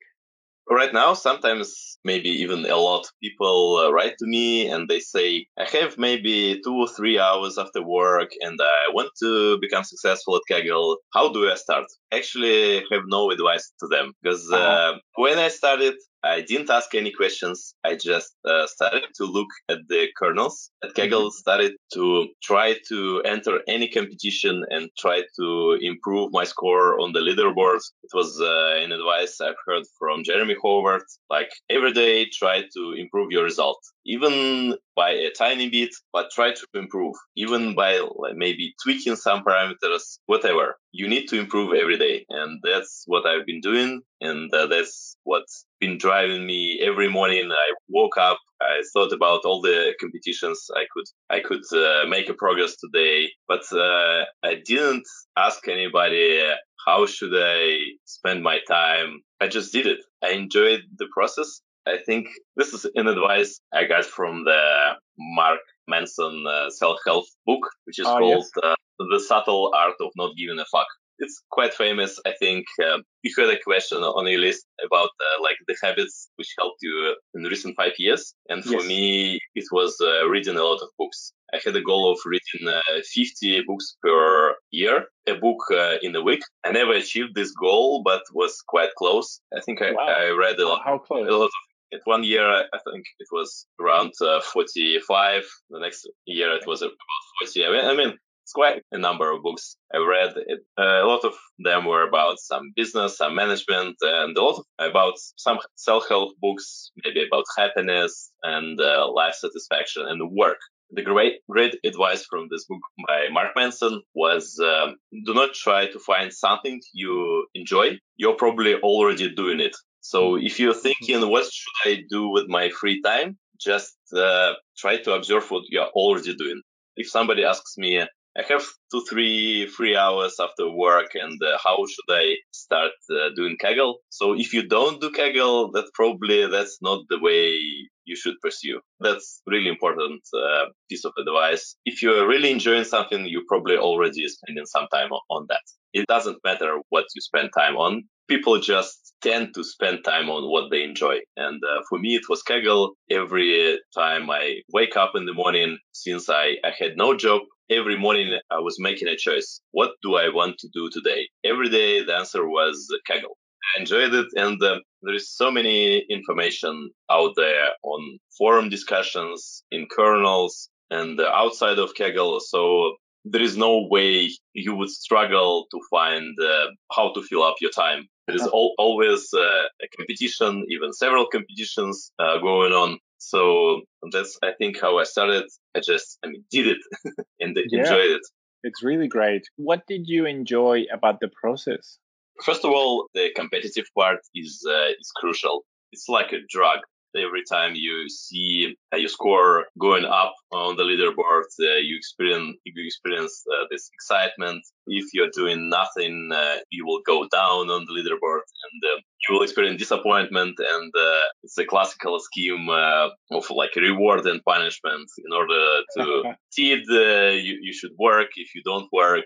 Right 0.70 0.92
now 0.92 1.14
sometimes 1.14 1.98
maybe 2.04 2.28
even 2.28 2.64
a 2.66 2.76
lot 2.76 3.00
of 3.00 3.10
people 3.22 3.76
uh, 3.76 3.90
write 3.90 4.14
to 4.18 4.26
me 4.26 4.68
and 4.68 4.88
they 4.88 5.00
say 5.00 5.46
i 5.58 5.64
have 5.64 5.98
maybe 5.98 6.60
two 6.64 6.74
or 6.74 6.88
three 6.88 7.18
hours 7.18 7.58
after 7.58 7.82
work 7.82 8.30
and 8.40 8.58
i 8.62 8.92
want 8.92 9.10
to 9.18 9.58
become 9.60 9.84
successful 9.84 10.36
at 10.36 10.42
kaggle 10.50 10.96
how 11.14 11.32
do 11.32 11.50
i 11.50 11.54
start 11.54 11.84
actually 12.12 12.76
have 12.92 13.02
no 13.06 13.30
advice 13.30 13.72
to 13.80 13.86
them 13.88 14.12
because 14.22 14.50
uh-huh. 14.52 14.94
uh, 14.94 14.98
when 15.16 15.38
i 15.38 15.48
started 15.48 15.94
I 16.24 16.40
didn't 16.40 16.70
ask 16.70 16.94
any 16.94 17.12
questions. 17.12 17.74
I 17.84 17.94
just 17.94 18.34
uh, 18.44 18.66
started 18.66 19.08
to 19.16 19.24
look 19.24 19.48
at 19.68 19.78
the 19.88 20.08
kernels. 20.16 20.70
At 20.82 20.94
Kaggle, 20.94 21.28
mm-hmm. 21.28 21.42
started 21.44 21.72
to 21.94 22.28
try 22.42 22.76
to 22.88 23.22
enter 23.24 23.60
any 23.68 23.88
competition 23.88 24.64
and 24.70 24.90
try 24.98 25.22
to 25.38 25.78
improve 25.80 26.32
my 26.32 26.44
score 26.44 27.00
on 27.00 27.12
the 27.12 27.20
leaderboard. 27.20 27.80
It 28.02 28.10
was 28.12 28.40
uh, 28.40 28.82
an 28.82 28.92
advice 28.92 29.40
I've 29.40 29.62
heard 29.66 29.84
from 29.98 30.24
Jeremy 30.24 30.56
Howard. 30.62 31.02
Like 31.30 31.50
every 31.70 31.92
day, 31.92 32.26
try 32.26 32.62
to 32.74 32.92
improve 32.92 33.30
your 33.30 33.44
result, 33.44 33.78
even 34.08 34.74
by 34.96 35.10
a 35.10 35.30
tiny 35.30 35.68
bit, 35.68 35.90
but 36.12 36.30
try 36.32 36.50
to 36.52 36.66
improve, 36.74 37.14
even 37.36 37.74
by 37.74 37.98
like, 37.98 38.34
maybe 38.34 38.74
tweaking 38.82 39.16
some 39.16 39.44
parameters, 39.44 40.18
whatever. 40.26 40.76
You 40.92 41.06
need 41.06 41.26
to 41.28 41.38
improve 41.38 41.74
every 41.74 41.98
day, 41.98 42.24
and 42.30 42.60
that's 42.64 43.04
what 43.06 43.26
I've 43.26 43.46
been 43.46 43.60
doing, 43.60 44.00
and 44.20 44.52
uh, 44.52 44.66
that's 44.66 45.16
what's 45.24 45.66
been 45.78 45.98
driving 45.98 46.46
me 46.46 46.80
every 46.82 47.08
morning. 47.08 47.50
I 47.52 47.74
woke 47.88 48.16
up, 48.16 48.38
I 48.60 48.82
thought 48.92 49.12
about 49.12 49.44
all 49.44 49.60
the 49.60 49.94
competitions 50.00 50.66
I 50.74 50.84
could 50.92 51.04
I 51.30 51.40
could 51.40 51.62
uh, 51.72 52.06
make 52.08 52.28
a 52.28 52.34
progress 52.34 52.76
today, 52.76 53.28
but 53.46 53.62
uh, 53.72 54.24
I 54.42 54.56
didn't 54.64 55.06
ask 55.36 55.68
anybody 55.68 56.42
how 56.86 57.06
should 57.06 57.34
I 57.36 57.78
spend 58.06 58.42
my 58.42 58.58
time. 58.66 59.20
I 59.40 59.48
just 59.48 59.72
did 59.72 59.86
it. 59.86 60.00
I 60.24 60.30
enjoyed 60.30 60.80
the 60.96 61.06
process. 61.12 61.60
I 61.86 61.98
think 62.04 62.28
this 62.56 62.72
is 62.74 62.86
an 62.94 63.08
advice 63.08 63.60
I 63.72 63.84
got 63.84 64.04
from 64.04 64.44
the 64.44 64.92
Mark 65.18 65.60
Manson 65.86 66.44
uh, 66.46 66.70
self-help 66.70 67.24
book, 67.46 67.60
which 67.84 67.98
is 67.98 68.06
oh, 68.06 68.18
called 68.18 68.44
yes. 68.44 68.62
uh, 68.62 68.74
The 68.98 69.20
Subtle 69.20 69.72
Art 69.74 69.94
of 70.00 70.10
Not 70.16 70.36
Giving 70.36 70.58
a 70.58 70.64
Fuck 70.66 70.86
it's 71.18 71.42
quite 71.50 71.74
famous. 71.74 72.18
I 72.26 72.32
think 72.38 72.66
uh, 72.82 72.98
you 73.22 73.32
had 73.36 73.50
a 73.50 73.62
question 73.62 73.98
on 73.98 74.26
your 74.26 74.40
list 74.40 74.64
about 74.84 75.08
uh, 75.08 75.42
like 75.42 75.56
the 75.66 75.76
habits 75.82 76.28
which 76.36 76.54
helped 76.58 76.78
you 76.82 77.16
in 77.34 77.42
the 77.42 77.50
recent 77.50 77.76
five 77.76 77.92
years. 77.98 78.34
And 78.48 78.64
for 78.64 78.80
yes. 78.80 78.86
me, 78.86 79.40
it 79.54 79.64
was 79.72 79.96
uh, 80.00 80.28
reading 80.28 80.56
a 80.56 80.62
lot 80.62 80.80
of 80.82 80.88
books. 80.98 81.32
I 81.52 81.60
had 81.64 81.76
a 81.76 81.82
goal 81.82 82.12
of 82.12 82.18
reading 82.26 82.68
uh, 82.68 82.80
50 83.14 83.62
books 83.66 83.96
per 84.02 84.54
year, 84.70 85.06
a 85.26 85.34
book 85.34 85.58
uh, 85.72 85.96
in 86.02 86.14
a 86.14 86.22
week. 86.22 86.42
I 86.64 86.72
never 86.72 86.92
achieved 86.92 87.34
this 87.34 87.52
goal, 87.52 88.02
but 88.04 88.22
was 88.34 88.62
quite 88.66 88.90
close. 88.96 89.40
I 89.56 89.60
think 89.60 89.80
I, 89.80 89.92
wow. 89.92 90.06
I 90.06 90.30
read 90.30 90.58
a 90.58 90.68
lot, 90.68 90.82
How 90.84 90.98
close? 90.98 91.26
a 91.26 91.30
lot 91.30 91.46
of 91.46 91.50
at 91.92 92.00
one 92.04 92.24
year, 92.24 92.46
I 92.48 92.78
think 92.90 93.04
it 93.18 93.28
was 93.32 93.66
around 93.80 94.12
uh, 94.20 94.40
45. 94.40 95.42
The 95.70 95.80
next 95.80 96.08
year, 96.26 96.52
it 96.52 96.66
was 96.66 96.82
about 96.82 96.96
40. 97.40 97.64
I 97.66 97.70
mean, 97.70 97.84
I 97.84 97.94
mean 97.96 98.18
it's 98.48 98.54
quite 98.54 98.82
a 98.92 98.98
number 98.98 99.30
of 99.30 99.42
books 99.42 99.76
I 99.94 99.98
read. 99.98 100.32
It, 100.46 100.60
uh, 100.78 101.04
a 101.04 101.06
lot 101.06 101.22
of 101.22 101.34
them 101.58 101.84
were 101.84 102.08
about 102.08 102.38
some 102.38 102.72
business, 102.74 103.18
some 103.18 103.34
management, 103.34 103.96
and 104.00 104.34
a 104.34 104.42
lot 104.42 104.60
of, 104.60 104.90
about 104.90 105.18
some 105.36 105.58
self-help 105.74 106.32
books, 106.40 106.90
maybe 107.04 107.26
about 107.26 107.44
happiness 107.58 108.32
and 108.42 108.80
uh, 108.80 109.06
life 109.12 109.34
satisfaction 109.34 110.06
and 110.08 110.30
work. 110.32 110.56
The 110.92 111.02
great, 111.02 111.40
great 111.50 111.74
advice 111.84 112.24
from 112.24 112.48
this 112.50 112.64
book 112.64 112.80
by 113.06 113.26
Mark 113.30 113.50
Manson 113.54 114.00
was 114.14 114.58
um, 114.64 114.96
do 115.26 115.34
not 115.34 115.52
try 115.52 115.86
to 115.86 115.98
find 115.98 116.32
something 116.32 116.80
you 116.94 117.46
enjoy. 117.54 117.98
You're 118.16 118.36
probably 118.36 118.76
already 118.76 119.28
doing 119.34 119.60
it. 119.60 119.76
So 120.12 120.20
mm-hmm. 120.20 120.46
if 120.46 120.58
you're 120.58 120.80
thinking, 120.86 121.20
what 121.28 121.44
should 121.44 121.78
I 121.84 122.02
do 122.08 122.28
with 122.28 122.46
my 122.48 122.70
free 122.70 123.00
time? 123.02 123.36
Just 123.60 123.96
uh, 124.16 124.52
try 124.76 124.96
to 125.02 125.12
observe 125.12 125.50
what 125.50 125.64
you're 125.68 125.92
already 126.02 126.34
doing 126.34 126.62
if 126.96 127.08
somebody 127.10 127.44
asks 127.44 127.74
me 127.76 128.00
I 128.38 128.42
have 128.52 128.64
two, 128.92 129.02
three, 129.10 129.68
three 129.76 129.96
hours 129.96 130.36
after 130.38 130.70
work, 130.70 131.10
and 131.14 131.42
uh, 131.42 131.58
how 131.64 131.76
should 131.86 132.14
I 132.14 132.36
start 132.52 132.92
uh, 133.10 133.30
doing 133.34 133.56
Kaggle? 133.60 133.94
So 134.10 134.34
if 134.38 134.52
you 134.52 134.68
don't 134.68 135.00
do 135.00 135.10
Kaggle, 135.10 135.72
that 135.72 135.90
probably 135.92 136.46
that's 136.46 136.78
not 136.80 137.00
the 137.08 137.18
way 137.20 137.58
you 138.04 138.14
should 138.14 138.36
pursue. 138.40 138.80
That's 139.00 139.42
really 139.46 139.68
important 139.68 140.22
uh, 140.32 140.66
piece 140.88 141.04
of 141.04 141.14
advice. 141.18 141.74
If 141.84 142.00
you're 142.00 142.28
really 142.28 142.52
enjoying 142.52 142.84
something, 142.84 143.26
you 143.26 143.42
probably 143.48 143.76
already 143.76 144.28
spending 144.28 144.66
some 144.66 144.86
time 144.92 145.10
on 145.30 145.46
that. 145.48 145.64
It 145.92 146.06
doesn't 146.06 146.38
matter 146.44 146.78
what 146.90 147.06
you 147.16 147.20
spend 147.20 147.50
time 147.58 147.76
on. 147.76 148.04
People 148.28 148.60
just 148.60 149.14
tend 149.22 149.54
to 149.54 149.64
spend 149.64 150.04
time 150.04 150.28
on 150.28 150.50
what 150.50 150.70
they 150.70 150.82
enjoy. 150.82 151.18
And 151.36 151.60
uh, 151.64 151.82
for 151.88 151.98
me, 151.98 152.14
it 152.14 152.28
was 152.28 152.42
Kaggle. 152.42 152.90
Every 153.10 153.78
time 153.94 154.30
I 154.30 154.60
wake 154.72 154.96
up 154.96 155.12
in 155.14 155.26
the 155.26 155.34
morning, 155.34 155.78
since 155.92 156.28
I, 156.28 156.56
I 156.64 156.72
had 156.78 156.96
no 156.96 157.16
job, 157.16 157.42
every 157.70 157.98
morning 157.98 158.38
I 158.50 158.60
was 158.60 158.76
making 158.78 159.08
a 159.08 159.16
choice. 159.16 159.60
What 159.72 159.90
do 160.02 160.16
I 160.16 160.28
want 160.28 160.58
to 160.58 160.68
do 160.72 160.88
today? 160.90 161.28
Every 161.44 161.68
day 161.68 162.04
the 162.04 162.14
answer 162.14 162.46
was 162.46 162.86
Kaggle. 163.10 163.36
I 163.76 163.80
enjoyed 163.80 164.14
it, 164.14 164.28
and 164.34 164.62
uh, 164.62 164.78
there 165.02 165.14
is 165.14 165.30
so 165.30 165.50
many 165.50 166.04
information 166.08 166.90
out 167.10 167.32
there 167.36 167.68
on 167.82 168.18
forum 168.38 168.70
discussions, 168.70 169.62
in 169.70 169.86
kernels, 169.90 170.70
and 170.90 171.20
outside 171.20 171.78
of 171.78 171.94
Kaggle. 171.94 172.40
So 172.40 172.96
there 173.24 173.42
is 173.42 173.56
no 173.56 173.86
way 173.90 174.30
you 174.52 174.74
would 174.74 174.90
struggle 174.90 175.66
to 175.70 175.80
find 175.90 176.36
uh, 176.42 176.66
how 176.92 177.12
to 177.12 177.22
fill 177.22 177.42
up 177.42 177.56
your 177.60 177.70
time. 177.70 178.08
There 178.26 178.36
is 178.36 178.42
al- 178.42 178.74
always 178.78 179.28
uh, 179.34 179.38
a 179.82 179.88
competition, 179.96 180.64
even 180.68 180.92
several 180.92 181.26
competitions 181.26 182.12
uh, 182.18 182.38
going 182.38 182.72
on. 182.72 182.98
So 183.18 183.82
that's, 184.12 184.38
I 184.42 184.52
think, 184.58 184.80
how 184.80 184.98
I 184.98 185.04
started. 185.04 185.44
I 185.76 185.80
just, 185.80 186.18
I 186.24 186.28
mean, 186.28 186.44
did 186.50 186.68
it 186.68 186.78
and 187.40 187.56
yeah. 187.70 187.80
enjoyed 187.80 188.10
it. 188.10 188.22
It's 188.64 188.82
really 188.82 189.08
great. 189.08 189.42
What 189.56 189.82
did 189.86 190.02
you 190.06 190.26
enjoy 190.26 190.84
about 190.92 191.20
the 191.20 191.28
process? 191.28 191.98
First 192.44 192.64
of 192.64 192.70
all, 192.70 193.08
the 193.14 193.30
competitive 193.34 193.86
part 193.96 194.18
is 194.34 194.64
uh, 194.68 194.90
is 194.98 195.10
crucial. 195.16 195.64
It's 195.92 196.08
like 196.08 196.32
a 196.32 196.38
drug 196.48 196.80
every 197.16 197.42
time 197.50 197.72
you 197.74 198.08
see 198.08 198.76
uh, 198.92 198.96
your 198.96 199.08
score 199.08 199.66
going 199.78 200.04
up 200.04 200.34
on 200.52 200.76
the 200.76 200.82
leaderboard, 200.82 201.44
uh, 201.60 201.76
you 201.76 201.96
experience 201.96 202.56
you 202.64 202.72
experience 202.84 203.44
uh, 203.50 203.64
this 203.70 203.90
excitement. 203.94 204.62
If 204.86 205.06
you're 205.12 205.30
doing 205.34 205.68
nothing, 205.68 206.30
uh, 206.32 206.56
you 206.70 206.86
will 206.86 207.00
go 207.06 207.26
down 207.30 207.70
on 207.70 207.84
the 207.86 207.92
leaderboard, 207.92 208.40
and 208.64 208.82
uh, 208.84 209.00
you 209.28 209.34
will 209.34 209.42
experience 209.42 209.78
disappointment. 209.78 210.54
And 210.58 210.92
uh, 210.96 211.24
it's 211.42 211.58
a 211.58 211.66
classical 211.66 212.18
scheme 212.20 212.68
of 212.70 213.12
like 213.50 213.76
reward 213.76 214.26
and 214.26 214.42
punishment. 214.44 215.10
In 215.24 215.32
order 215.32 215.82
to 215.98 216.34
seed, 216.50 216.84
you 216.88 217.58
you 217.62 217.72
should 217.72 217.92
work. 217.98 218.28
If 218.36 218.54
you 218.54 218.62
don't 218.64 218.88
work, 218.92 219.24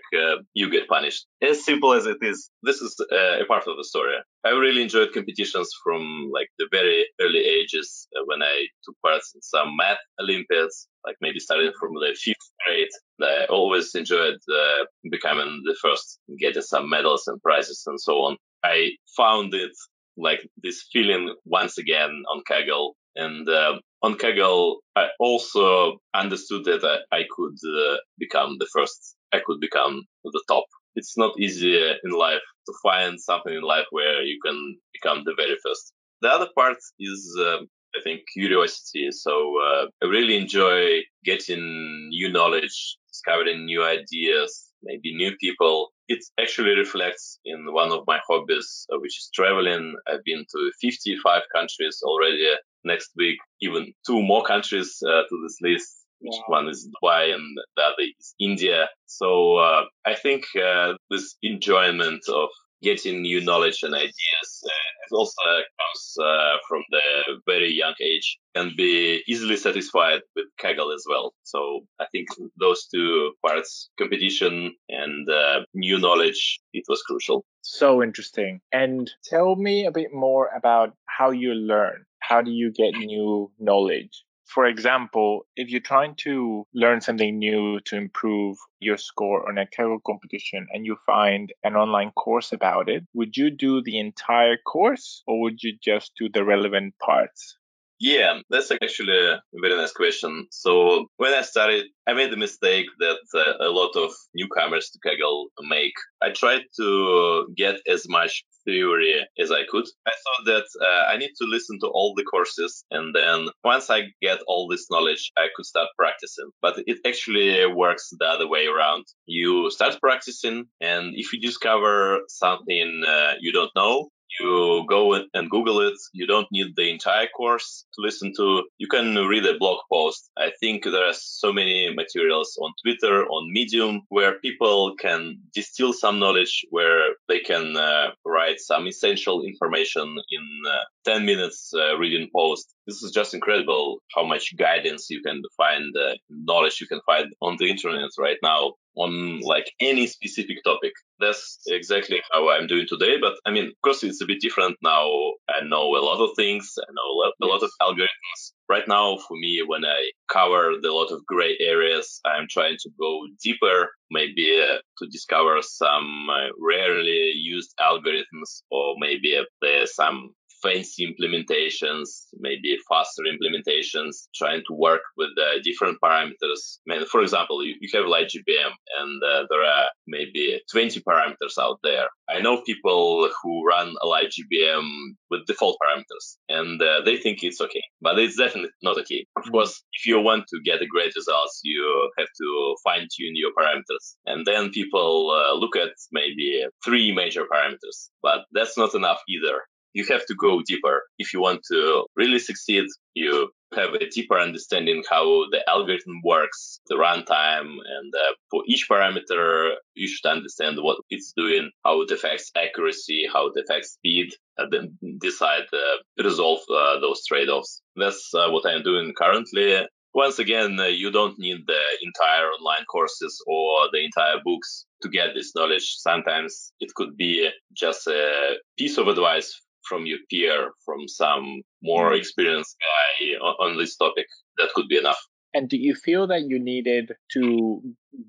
you 0.53 0.69
get 0.69 0.87
punished. 0.87 1.25
As 1.41 1.63
simple 1.63 1.93
as 1.93 2.05
it 2.05 2.17
is. 2.21 2.49
This 2.63 2.81
is 2.81 2.95
a 3.11 3.45
part 3.47 3.67
of 3.67 3.77
the 3.77 3.83
story. 3.83 4.15
I 4.45 4.49
really 4.49 4.81
enjoyed 4.81 5.13
competitions 5.13 5.69
from 5.83 6.29
like 6.33 6.49
the 6.59 6.67
very 6.69 7.07
early 7.21 7.39
ages 7.39 8.07
uh, 8.15 8.23
when 8.25 8.43
I 8.43 8.67
took 8.83 8.95
part 9.01 9.21
in 9.35 9.41
some 9.41 9.77
math 9.77 9.99
Olympiads, 10.19 10.87
like 11.05 11.15
maybe 11.21 11.39
starting 11.39 11.71
from 11.79 11.93
the 11.93 12.15
fifth 12.21 12.51
grade. 12.65 12.89
I 13.21 13.45
always 13.45 13.95
enjoyed 13.95 14.35
uh, 14.35 14.85
becoming 15.09 15.61
the 15.65 15.75
first, 15.81 16.19
getting 16.39 16.61
some 16.61 16.89
medals 16.89 17.27
and 17.27 17.41
prizes 17.41 17.83
and 17.87 17.99
so 17.99 18.15
on. 18.23 18.37
I 18.65 18.91
found 19.15 19.53
it 19.53 19.71
like 20.17 20.47
this 20.61 20.85
feeling 20.91 21.33
once 21.45 21.77
again 21.77 22.23
on 22.29 22.43
Kaggle. 22.49 22.91
And 23.15 23.47
uh, 23.47 23.79
on 24.01 24.15
Kaggle, 24.17 24.77
I 24.95 25.07
also 25.19 25.99
understood 26.13 26.65
that 26.65 26.83
I, 26.83 27.15
I 27.17 27.23
could 27.33 27.55
uh, 27.65 27.97
become 28.19 28.57
the 28.59 28.67
first, 28.73 29.15
I 29.31 29.39
could 29.45 29.61
become 29.61 30.03
the 30.25 30.43
top 30.49 30.65
it's 30.95 31.17
not 31.17 31.39
easy 31.39 31.75
in 31.75 32.11
life 32.11 32.41
to 32.65 32.73
find 32.81 33.19
something 33.19 33.53
in 33.53 33.61
life 33.61 33.85
where 33.91 34.21
you 34.23 34.39
can 34.45 34.77
become 34.93 35.23
the 35.25 35.33
very 35.35 35.55
first. 35.65 35.93
The 36.21 36.29
other 36.29 36.47
part 36.55 36.77
is, 36.99 37.37
uh, 37.39 37.57
I 37.95 38.01
think, 38.03 38.21
curiosity. 38.33 39.09
So 39.11 39.55
uh, 39.61 39.85
I 40.01 40.05
really 40.07 40.37
enjoy 40.37 41.01
getting 41.25 42.07
new 42.09 42.31
knowledge, 42.31 42.97
discovering 43.09 43.65
new 43.65 43.83
ideas, 43.83 44.69
maybe 44.83 45.15
new 45.15 45.35
people. 45.37 45.89
It 46.07 46.23
actually 46.39 46.75
reflects 46.77 47.39
in 47.45 47.73
one 47.73 47.91
of 47.91 48.03
my 48.07 48.19
hobbies, 48.27 48.85
uh, 48.93 48.99
which 48.99 49.17
is 49.17 49.29
traveling. 49.33 49.95
I've 50.07 50.23
been 50.23 50.45
to 50.51 50.71
55 50.81 51.41
countries 51.53 52.01
already. 52.03 52.47
Next 52.85 53.11
week, 53.15 53.37
even 53.61 53.93
two 54.05 54.21
more 54.21 54.43
countries 54.43 55.01
uh, 55.07 55.23
to 55.29 55.39
this 55.43 55.57
list 55.61 56.02
which 56.23 56.39
wow. 56.47 56.57
one 56.57 56.67
is 56.69 56.87
Dubai 56.87 57.33
and 57.33 57.57
the 57.75 57.83
other 57.83 58.03
is 58.19 58.33
India. 58.39 58.89
So 59.05 59.57
uh, 59.57 59.83
I 60.05 60.15
think 60.15 60.45
uh, 60.55 60.93
this 61.09 61.35
enjoyment 61.43 62.23
of 62.29 62.49
getting 62.81 63.21
new 63.21 63.41
knowledge 63.41 63.81
and 63.81 63.95
ideas 63.95 64.49
uh, 64.65 65.15
also 65.15 65.41
comes 65.79 66.15
uh, 66.21 66.57
from 66.67 66.83
the 66.91 67.39
very 67.45 67.71
young 67.71 67.93
age 68.01 68.37
and 68.55 68.75
be 68.75 69.23
easily 69.27 69.55
satisfied 69.55 70.21
with 70.35 70.45
Kaggle 70.61 70.93
as 70.93 71.05
well. 71.07 71.33
So 71.43 71.81
I 71.99 72.05
think 72.11 72.27
those 72.59 72.87
two 72.87 73.33
parts, 73.45 73.89
competition 73.97 74.75
and 74.89 75.29
uh, 75.29 75.61
new 75.73 75.97
knowledge, 75.97 76.59
it 76.73 76.83
was 76.87 77.01
crucial. 77.03 77.45
So 77.61 78.03
interesting. 78.03 78.59
And 78.71 79.09
tell 79.23 79.55
me 79.55 79.85
a 79.85 79.91
bit 79.91 80.13
more 80.13 80.49
about 80.55 80.93
how 81.05 81.31
you 81.31 81.53
learn. 81.53 82.05
How 82.19 82.41
do 82.41 82.51
you 82.51 82.71
get 82.71 82.93
new 82.93 83.51
knowledge? 83.59 84.23
For 84.45 84.65
example, 84.65 85.45
if 85.55 85.69
you're 85.69 85.81
trying 85.81 86.15
to 86.23 86.67
learn 86.73 87.01
something 87.01 87.39
new 87.39 87.79
to 87.85 87.95
improve 87.95 88.57
your 88.79 88.97
score 88.97 89.47
on 89.47 89.57
a 89.57 89.65
Kaggle 89.65 90.03
competition 90.05 90.67
and 90.71 90.85
you 90.85 90.97
find 91.05 91.51
an 91.63 91.75
online 91.75 92.11
course 92.11 92.51
about 92.51 92.89
it, 92.89 93.03
would 93.13 93.35
you 93.35 93.49
do 93.49 93.81
the 93.81 93.99
entire 93.99 94.57
course 94.57 95.23
or 95.25 95.41
would 95.41 95.63
you 95.63 95.77
just 95.81 96.11
do 96.19 96.29
the 96.29 96.43
relevant 96.43 96.93
parts? 96.99 97.57
Yeah, 97.99 98.39
that's 98.49 98.69
actually 98.69 99.17
a 99.17 99.41
very 99.53 99.77
nice 99.77 99.93
question. 99.93 100.47
So 100.51 101.07
when 101.17 101.33
I 101.33 101.41
started, 101.41 101.85
I 102.05 102.13
made 102.13 102.31
the 102.31 102.37
mistake 102.37 102.87
that 102.99 103.19
uh, 103.33 103.65
a 103.65 103.69
lot 103.69 103.95
of 103.95 104.11
newcomers 104.35 104.89
to 104.89 104.99
Kaggle 104.99 105.45
make. 105.61 105.93
I 106.21 106.31
tried 106.31 106.63
to 106.77 107.47
get 107.55 107.77
as 107.87 108.07
much 108.09 108.43
theory 108.65 109.15
as 109.39 109.51
I 109.51 109.63
could. 109.69 109.85
I 110.07 110.11
thought 110.23 110.45
that 110.45 110.65
uh, 110.81 111.11
I 111.11 111.17
need 111.17 111.31
to 111.39 111.45
listen 111.45 111.79
to 111.81 111.87
all 111.87 112.13
the 112.15 112.23
courses, 112.23 112.83
and 112.91 113.13
then 113.15 113.47
once 113.63 113.89
I 113.89 114.03
get 114.21 114.39
all 114.47 114.67
this 114.67 114.87
knowledge, 114.89 115.31
I 115.37 115.47
could 115.55 115.65
start 115.65 115.89
practicing. 115.97 116.49
But 116.61 116.75
it 116.87 116.99
actually 117.05 117.65
works 117.73 118.09
the 118.19 118.25
other 118.25 118.47
way 118.47 118.67
around. 118.67 119.05
You 119.25 119.69
start 119.71 119.99
practicing, 120.01 120.65
and 120.81 121.13
if 121.15 121.33
you 121.33 121.39
discover 121.39 122.19
something 122.27 123.03
uh, 123.07 123.33
you 123.39 123.51
don't 123.51 123.71
know, 123.75 124.09
you 124.39 124.85
go 124.89 125.13
and 125.13 125.49
Google 125.49 125.81
it. 125.81 125.97
You 126.13 126.25
don't 126.27 126.47
need 126.51 126.75
the 126.75 126.89
entire 126.89 127.27
course 127.27 127.85
to 127.93 128.01
listen 128.01 128.31
to. 128.37 128.63
You 128.77 128.87
can 128.87 129.15
read 129.15 129.45
a 129.45 129.57
blog 129.57 129.79
post. 129.91 130.29
I 130.37 130.51
think 130.59 130.83
there 130.83 131.07
are 131.07 131.13
so 131.13 131.53
many 131.53 131.93
materials 131.93 132.57
on 132.61 132.73
Twitter, 132.83 133.25
on 133.25 133.51
Medium, 133.51 134.01
where 134.09 134.39
people 134.39 134.95
can 134.99 135.39
distill 135.53 135.93
some 135.93 136.19
knowledge, 136.19 136.65
where 136.69 137.02
they 137.27 137.39
can 137.39 137.75
uh, 137.77 138.11
write 138.25 138.59
some 138.59 138.87
essential 138.87 139.43
information 139.43 140.03
in 140.29 140.61
uh, 140.69 140.77
10 141.05 141.25
minutes 141.25 141.71
uh, 141.73 141.97
reading 141.97 142.29
post. 142.35 142.73
This 142.85 143.01
is 143.01 143.11
just 143.11 143.33
incredible 143.33 143.99
how 144.15 144.25
much 144.25 144.55
guidance 144.57 145.07
you 145.09 145.21
can 145.21 145.41
find, 145.55 145.93
uh, 145.95 146.13
knowledge 146.29 146.81
you 146.81 146.87
can 146.87 147.01
find 147.05 147.27
on 147.41 147.57
the 147.59 147.69
internet 147.69 148.09
right 148.19 148.37
now 148.43 148.73
on 148.95 149.39
like 149.41 149.71
any 149.79 150.07
specific 150.07 150.63
topic. 150.63 150.93
That's 151.19 151.59
exactly 151.67 152.21
how 152.31 152.49
I'm 152.49 152.67
doing 152.67 152.85
today. 152.87 153.17
But 153.19 153.33
I 153.45 153.51
mean, 153.51 153.67
of 153.67 153.81
course, 153.83 154.03
it's 154.03 154.21
a 154.21 154.25
bit 154.25 154.41
different 154.41 154.77
now. 154.81 155.07
I 155.49 155.63
know 155.63 155.95
a 155.95 156.03
lot 156.03 156.23
of 156.23 156.35
things. 156.35 156.73
I 156.77 156.91
know 156.91 157.31
a 157.41 157.45
lot 157.45 157.63
of 157.63 157.71
algorithms. 157.81 158.53
Right 158.69 158.87
now, 158.87 159.17
for 159.17 159.37
me, 159.37 159.61
when 159.65 159.85
I 159.85 160.11
cover 160.31 160.71
a 160.71 160.93
lot 160.93 161.11
of 161.11 161.25
gray 161.25 161.57
areas, 161.59 162.21
I'm 162.25 162.47
trying 162.49 162.77
to 162.81 162.89
go 162.99 163.21
deeper, 163.43 163.89
maybe 164.09 164.59
uh, 164.61 164.77
to 164.99 165.09
discover 165.11 165.61
some 165.61 166.27
uh, 166.29 166.47
rarely 166.59 167.33
used 167.35 167.73
algorithms, 167.79 168.63
or 168.71 168.95
maybe 168.97 169.37
uh, 169.37 169.43
there's 169.61 169.93
some 169.93 170.33
fancy 170.63 171.05
implementations, 171.05 172.07
maybe 172.39 172.77
faster 172.89 173.23
implementations, 173.23 174.27
trying 174.33 174.63
to 174.67 174.73
work 174.73 175.01
with 175.17 175.29
uh, 175.37 175.59
different 175.63 175.97
parameters. 176.03 176.79
I 176.89 176.97
mean, 176.97 177.05
for 177.05 177.21
example, 177.21 177.63
you, 177.65 177.75
you 177.81 177.89
have 177.93 178.05
LightGBM 178.05 178.71
and 178.99 179.21
uh, 179.23 179.43
there 179.49 179.63
are 179.63 179.85
maybe 180.07 180.61
20 180.71 181.01
parameters 181.01 181.57
out 181.59 181.79
there. 181.83 182.07
I 182.29 182.39
know 182.39 182.61
people 182.61 183.29
who 183.41 183.67
run 183.67 183.93
a 184.01 184.05
LightGBM 184.05 184.87
with 185.29 185.45
default 185.45 185.77
parameters 185.83 186.37
and 186.49 186.81
uh, 186.81 187.01
they 187.03 187.17
think 187.17 187.43
it's 187.43 187.61
okay, 187.61 187.83
but 188.01 188.17
it's 188.17 188.37
definitely 188.37 188.71
not 188.81 188.97
okay. 188.99 189.25
Of 189.35 189.43
mm-hmm. 189.43 189.51
course, 189.51 189.83
if 189.93 190.05
you 190.05 190.19
want 190.21 190.45
to 190.49 190.61
get 190.63 190.81
a 190.81 190.87
great 190.87 191.13
results, 191.15 191.61
you 191.63 192.09
have 192.17 192.27
to 192.41 192.75
fine 192.83 193.07
tune 193.15 193.35
your 193.35 193.51
parameters. 193.59 194.15
And 194.25 194.45
then 194.45 194.71
people 194.71 195.31
uh, 195.31 195.53
look 195.53 195.75
at 195.75 195.91
maybe 196.11 196.65
three 196.83 197.11
major 197.11 197.43
parameters, 197.43 198.09
but 198.21 198.45
that's 198.53 198.77
not 198.77 198.95
enough 198.95 199.21
either 199.27 199.61
you 199.93 200.05
have 200.09 200.25
to 200.25 200.35
go 200.35 200.61
deeper. 200.65 201.03
If 201.17 201.33
you 201.33 201.41
want 201.41 201.61
to 201.71 202.05
really 202.15 202.39
succeed, 202.39 202.85
you 203.13 203.49
have 203.75 203.93
a 203.93 204.09
deeper 204.09 204.39
understanding 204.39 205.03
how 205.09 205.45
the 205.51 205.67
algorithm 205.67 206.21
works, 206.23 206.79
the 206.87 206.95
runtime, 206.95 207.69
and 207.95 208.13
uh, 208.13 208.33
for 208.51 208.63
each 208.67 208.87
parameter, 208.89 209.71
you 209.95 210.07
should 210.07 210.27
understand 210.29 210.77
what 210.79 210.99
it's 211.09 211.33
doing, 211.35 211.71
how 211.83 212.01
it 212.01 212.11
affects 212.11 212.51
accuracy, 212.55 213.25
how 213.31 213.47
it 213.47 213.63
affects 213.63 213.93
speed, 213.93 214.31
and 214.57 214.71
then 214.71 215.17
decide 215.19 215.65
uh, 215.73 216.23
resolve 216.23 216.59
uh, 216.69 216.99
those 216.99 217.25
trade-offs. 217.25 217.81
That's 217.95 218.31
uh, 218.33 218.49
what 218.49 218.67
I'm 218.67 218.83
doing 218.83 219.13
currently. 219.17 219.87
Once 220.15 220.37
again, 220.37 220.79
uh, 220.79 220.85
you 220.85 221.09
don't 221.09 221.39
need 221.39 221.57
the 221.65 221.81
entire 222.03 222.45
online 222.45 222.85
courses 222.85 223.43
or 223.47 223.89
the 223.91 224.03
entire 224.03 224.39
books 224.45 224.85
to 225.01 225.09
get 225.09 225.29
this 225.33 225.53
knowledge. 225.55 225.95
Sometimes 225.97 226.71
it 226.79 226.93
could 226.93 227.17
be 227.17 227.49
just 227.75 228.05
a 228.05 228.57
piece 228.77 228.99
of 228.99 229.07
advice 229.07 229.59
from 229.87 230.05
your 230.05 230.19
peer, 230.29 230.71
from 230.85 231.07
some 231.07 231.61
more 231.81 232.11
mm. 232.11 232.17
experienced 232.17 232.75
guy 232.79 233.25
on, 233.45 233.71
on 233.71 233.77
this 233.77 233.95
topic. 233.95 234.27
That 234.57 234.69
could 234.75 234.87
be 234.87 234.97
enough. 234.97 235.19
And 235.53 235.69
do 235.69 235.77
you 235.77 235.93
feel 235.93 236.27
that 236.27 236.43
you 236.47 236.59
needed 236.59 237.11
to 237.33 237.81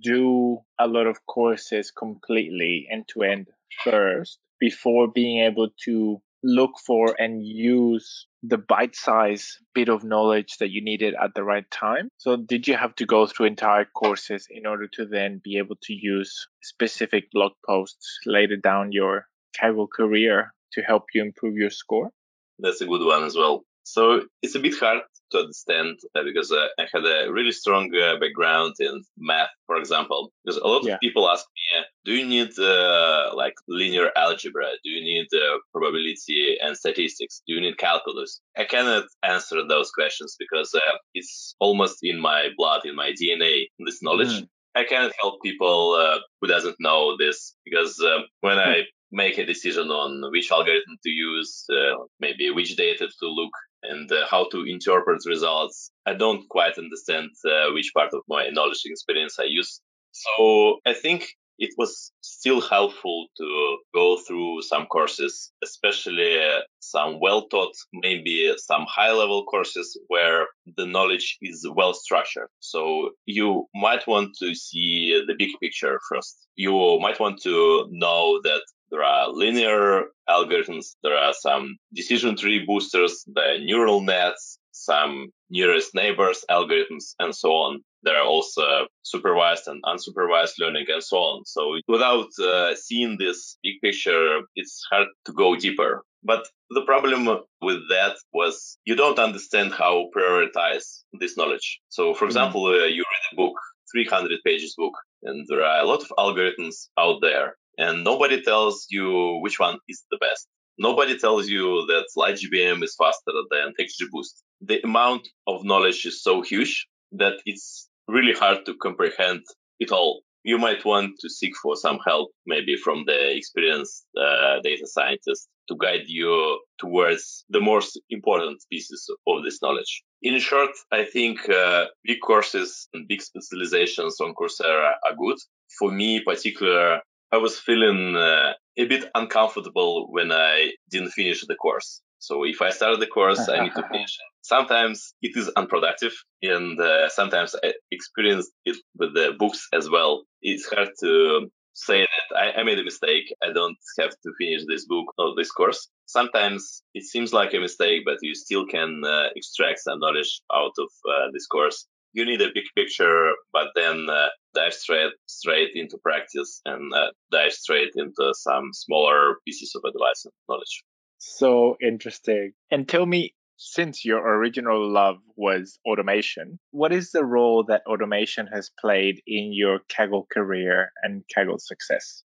do 0.03 0.59
a 0.79 0.87
lot 0.87 1.07
of 1.07 1.25
courses 1.27 1.91
completely 1.91 2.87
end 2.91 3.09
to 3.09 3.23
end 3.23 3.47
first 3.83 4.39
before 4.61 5.09
being 5.09 5.43
able 5.43 5.69
to 5.85 6.21
look 6.43 6.73
for 6.87 7.17
and 7.19 7.43
use 7.43 8.27
the 8.43 8.59
bite 8.59 8.95
size 8.95 9.59
bit 9.75 9.89
of 9.89 10.05
knowledge 10.05 10.59
that 10.59 10.71
you 10.71 10.85
needed 10.85 11.15
at 11.21 11.35
the 11.35 11.43
right 11.43 11.69
time. 11.71 12.11
So, 12.19 12.37
did 12.37 12.69
you 12.69 12.77
have 12.77 12.95
to 12.97 13.07
go 13.07 13.27
through 13.27 13.47
entire 13.47 13.87
courses 13.87 14.47
in 14.51 14.67
order 14.67 14.87
to 14.89 15.07
then 15.07 15.41
be 15.43 15.57
able 15.57 15.77
to 15.85 15.95
use 15.95 16.47
specific 16.63 17.31
blog 17.33 17.53
posts 17.67 18.19
later 18.27 18.57
down 18.57 18.93
your 18.93 19.27
Kaggle 19.59 19.89
career 19.91 20.53
to 20.75 20.83
help 20.83 21.05
you 21.15 21.23
improve 21.23 21.57
your 21.57 21.71
score? 21.71 22.11
That's 22.59 22.81
a 22.81 22.87
good 22.87 23.05
one 23.05 23.25
as 23.25 23.37
well. 23.37 23.65
So 23.85 24.23
it's 24.43 24.55
a 24.55 24.61
bit 24.61 24.79
hard 24.79 25.03
to 25.33 25.39
understand 25.39 25.99
uh, 26.15 26.23
because 26.25 26.51
uh, 26.51 26.67
I 26.79 26.87
had 26.93 27.05
a 27.05 27.31
really 27.31 27.53
strong 27.53 27.95
uh, 27.95 28.19
background 28.19 28.75
in 28.81 29.03
math, 29.19 29.51
for 29.67 29.77
example. 29.77 30.33
Because 30.45 30.59
a 30.59 30.67
lot 30.67 30.87
yeah. 30.87 30.95
of 30.95 31.01
people 31.01 31.29
ask 31.29 31.45
me, 31.55 31.81
uh, 31.81 31.83
do 32.05 32.13
you 32.13 32.27
need 32.27 32.59
uh, 32.59 33.31
like 33.35 33.55
linear 33.69 34.11
algebra? 34.17 34.69
Do 34.83 34.91
you 34.91 35.03
need 35.03 35.27
uh, 35.35 35.59
probability 35.73 36.57
and 36.63 36.77
statistics? 36.77 37.43
Do 37.47 37.55
you 37.55 37.61
need 37.61 37.77
calculus? 37.77 38.41
I 38.57 38.65
cannot 38.65 39.05
answer 39.23 39.61
those 39.67 39.91
questions 39.91 40.35
because 40.39 40.75
it's 41.15 41.55
almost 41.61 41.99
in 42.03 42.21
my 42.21 42.49
blood, 42.57 42.83
in 42.87 42.97
my 42.97 43.13
DNA, 43.13 43.67
this 43.81 44.03
knowledge. 44.03 44.41
Mm. 44.41 44.49
I 44.77 44.85
cannot 44.85 45.13
help 45.21 45.41
people 45.41 46.21
who 46.41 46.49
doesn't 46.49 46.77
know 46.81 47.17
this 47.17 47.55
because 47.65 48.03
when 48.41 48.59
I 48.59 48.83
make 49.13 49.39
a 49.39 49.47
decision 49.47 49.89
on 49.91 50.31
which 50.31 50.51
algorithm 50.51 50.97
to 51.03 51.11
use, 51.11 51.65
uh, 51.71 51.97
maybe 52.21 52.51
which 52.51 52.77
data 52.77 53.09
to 53.21 53.27
look 53.29 53.53
and 53.83 54.11
uh, 54.11 54.27
how 54.31 54.49
to 54.51 54.65
interpret 54.65 55.23
results. 55.27 55.91
I 56.07 56.15
don't 56.15 56.49
quite 56.49 56.79
understand 56.79 57.31
uh, 57.45 57.73
which 57.73 57.93
part 57.95 58.13
of 58.15 58.23
my 58.29 58.49
knowledge 58.51 58.83
experience 58.85 59.37
I 59.39 59.45
use. 59.45 59.81
So 60.13 60.79
I 60.87 60.95
think 60.95 61.29
it 61.59 61.71
was 61.79 62.13
still 62.21 62.61
helpful 62.61 63.27
to 63.37 63.77
go 63.95 64.19
through 64.27 64.63
some 64.63 64.87
courses, 64.87 65.53
especially 65.63 66.39
uh, 66.39 66.61
some 66.81 67.21
well 67.21 67.47
taught, 67.49 67.75
maybe 67.93 68.53
some 68.57 68.87
high 68.89 69.13
level 69.13 69.45
courses 69.45 69.99
where 70.09 70.47
the 70.77 70.87
knowledge 70.87 71.39
is 71.43 71.67
well 71.75 71.95
structured. 71.95 72.49
So 72.61 73.11
you 73.27 73.67
might 73.75 74.07
want 74.07 74.31
to 74.41 74.55
see 74.55 75.23
the 75.27 75.35
big 75.39 75.51
picture 75.61 76.01
first. 76.09 76.47
You 76.57 76.99
might 77.01 77.21
want 77.21 77.41
to 77.43 77.87
know 77.91 78.41
that 78.43 78.63
there 78.91 79.03
are 79.03 79.31
linear 79.31 80.05
algorithms. 80.29 80.97
There 81.03 81.17
are 81.17 81.33
some 81.33 81.77
decision 81.93 82.37
tree 82.37 82.65
boosters, 82.67 83.25
the 83.27 83.59
neural 83.65 84.01
nets, 84.01 84.59
some 84.73 85.31
nearest 85.51 85.95
neighbors 85.95 86.45
algorithms, 86.51 87.15
and 87.19 87.35
so 87.35 87.51
on. 87.53 87.81
There 88.03 88.17
are 88.17 88.27
also 88.27 88.87
supervised 89.03 89.67
and 89.67 89.83
unsupervised 89.85 90.59
learning 90.59 90.87
and 90.89 91.03
so 91.03 91.17
on. 91.17 91.45
So 91.47 91.79
without 91.89 92.29
uh, 92.43 92.75
seeing 92.75 93.17
this 93.19 93.57
big 93.63 93.81
picture, 93.83 94.41
it's 94.55 94.83
hard 94.91 95.09
to 95.27 95.33
go 95.33 95.57
deeper. 95.57 96.03
But 96.23 96.47
the 96.71 96.83
problem 96.83 97.27
with 97.61 97.81
that 97.91 98.17
was 98.33 98.79
you 98.85 98.97
don't 98.97 99.19
understand 99.19 99.73
how 99.73 100.09
prioritize 100.17 101.03
this 101.21 101.37
knowledge. 101.37 101.81
So, 101.89 102.15
for 102.15 102.25
mm-hmm. 102.25 102.27
example, 102.27 102.67
uh, 102.67 102.87
you 102.87 103.05
read 103.13 103.33
a 103.33 103.37
book, 103.37 103.55
300 103.93 104.41
pages 104.45 104.75
book, 104.77 104.95
and 105.23 105.47
there 105.49 105.63
are 105.63 105.81
a 105.81 105.87
lot 105.87 106.03
of 106.03 106.13
algorithms 106.19 106.89
out 106.99 107.21
there 107.21 107.57
and 107.79 108.05
nobody 108.05 108.43
tells 108.43 108.87
you 108.91 109.39
which 109.43 109.59
one 109.59 109.79
is 109.89 110.05
the 110.11 110.19
best. 110.19 110.49
Nobody 110.79 111.17
tells 111.19 111.49
you 111.49 111.87
that 111.87 112.07
LightGBM 112.17 112.83
is 112.83 112.97
faster 112.97 113.33
than 113.51 113.75
XGBoost. 113.81 114.43
The 114.61 114.83
amount 114.85 115.29
of 115.47 115.65
knowledge 115.65 116.05
is 116.05 116.23
so 116.23 116.43
huge 116.43 116.87
that 117.13 117.35
it's 117.47 117.89
really 118.09 118.33
hard 118.33 118.67
to 118.67 118.75
comprehend 118.75 119.43
it 119.79 119.93
all. 119.93 120.23
You 120.43 120.59
might 120.59 120.85
want 120.85 121.13
to 121.21 121.31
seek 121.31 121.55
for 121.63 121.75
some 121.75 122.01
help, 122.05 122.31
maybe 122.45 122.77
from 122.77 123.05
the 123.07 123.35
experienced 123.37 124.05
uh, 124.19 124.61
data 124.63 124.87
scientist 124.87 125.49
to 125.69 125.77
guide 125.77 126.05
you 126.07 126.61
towards 126.79 127.45
the 127.49 127.61
most 127.61 127.99
important 128.11 128.63
pieces 128.71 129.09
of 129.27 129.43
this 129.43 129.63
knowledge. 129.63 130.03
In 130.21 130.39
short, 130.41 130.71
I 130.93 131.05
think 131.05 131.49
uh, 131.49 131.87
big 132.05 132.19
courses 132.21 132.89
and 132.93 133.09
big 133.09 133.23
specializations 133.23 134.21
on 134.21 134.35
Coursera 134.35 134.93
are 135.07 135.17
good. 135.17 135.39
For 135.79 135.91
me, 135.91 136.21
particular, 136.21 137.01
I 137.35 137.39
was 137.39 137.59
feeling 137.59 138.15
uh, 138.15 138.53
a 138.77 138.85
bit 138.87 139.11
uncomfortable 139.13 140.07
when 140.09 140.31
I 140.31 140.71
didn't 140.89 141.11
finish 141.11 141.45
the 141.45 141.57
course. 141.57 142.01
So 142.21 142.45
if 142.45 142.63
I 142.63 142.71
started 142.71 143.01
the 143.01 143.09
course, 143.09 143.49
I 143.49 143.65
need 143.65 143.75
to 143.75 143.83
finish. 143.93 144.17
Sometimes 144.43 145.15
it 145.21 145.37
is 145.37 145.51
unproductive, 145.57 146.15
and 146.43 146.81
uh, 146.81 147.09
sometimes 147.09 147.57
I 147.65 147.73
experience 147.91 148.49
it 148.65 148.77
with 148.97 149.15
the 149.15 149.33
books 149.37 149.67
as 149.73 149.91
well. 149.91 150.23
It's 150.43 150.67
hard 150.73 150.91
to 151.01 151.51
say 151.73 152.07
that 152.13 152.27
I, 152.39 152.61
I, 152.61 152.63
made 152.63 152.79
a 152.79 152.85
mistake. 152.85 153.27
I 153.43 153.53
don't 153.53 153.77
have 153.99 154.11
to 154.11 154.31
finish 154.39 154.63
this 154.69 154.87
book 154.87 155.07
or 155.19 155.35
this 155.37 155.51
course. 155.51 155.89
Sometimes 156.07 156.83
it 156.95 157.03
seems 157.03 157.33
like 157.33 157.53
a 157.53 157.59
mistake, 157.59 158.03
but 158.05 158.19
you 158.23 158.37
still 158.37 158.65
can 158.65 159.03
uh, 159.05 159.31
extract 159.35 159.81
some 159.81 159.99
knowledge 159.99 160.41
out 160.55 160.75
of 160.79 160.89
uh, 161.11 161.33
this 161.33 161.49
course 161.49 161.89
you 162.15 162.25
need 162.25 162.41
a 162.41 162.55
big 162.55 162.65
picture, 162.75 163.33
but 163.53 163.69
then 163.75 164.09
uh, 164.09 164.29
dive 164.55 164.73
straight 164.73 165.13
straight 165.27 165.71
into 165.75 165.99
practice 165.99 166.61
and 166.65 166.93
uh, 166.95 167.11
dive 167.31 167.53
straight 167.53 167.91
into 167.97 168.33
some 168.35 168.71
smaller 168.73 169.37
pieces 169.45 169.75
of 169.75 169.83
advice 169.87 170.25
and 170.25 170.33
knowledge. 170.49 170.85
So 171.19 171.77
interesting. 171.83 172.53
And 172.71 172.89
tell 172.89 173.05
me, 173.07 173.35
since 173.57 174.05
your 174.05 174.19
original 174.19 174.91
love 174.91 175.17
was 175.37 175.79
automation, 175.87 176.59
what 176.71 176.93
is 176.93 177.11
the 177.11 177.25
role 177.25 177.65
that 177.65 177.83
automation 177.87 178.47
has 178.53 178.71
played 178.81 179.21
in 179.27 179.53
your 179.53 179.81
Kaggle 179.89 180.29
career 180.31 180.91
and 181.03 181.23
Kaggle 181.37 181.61
success? 181.61 182.23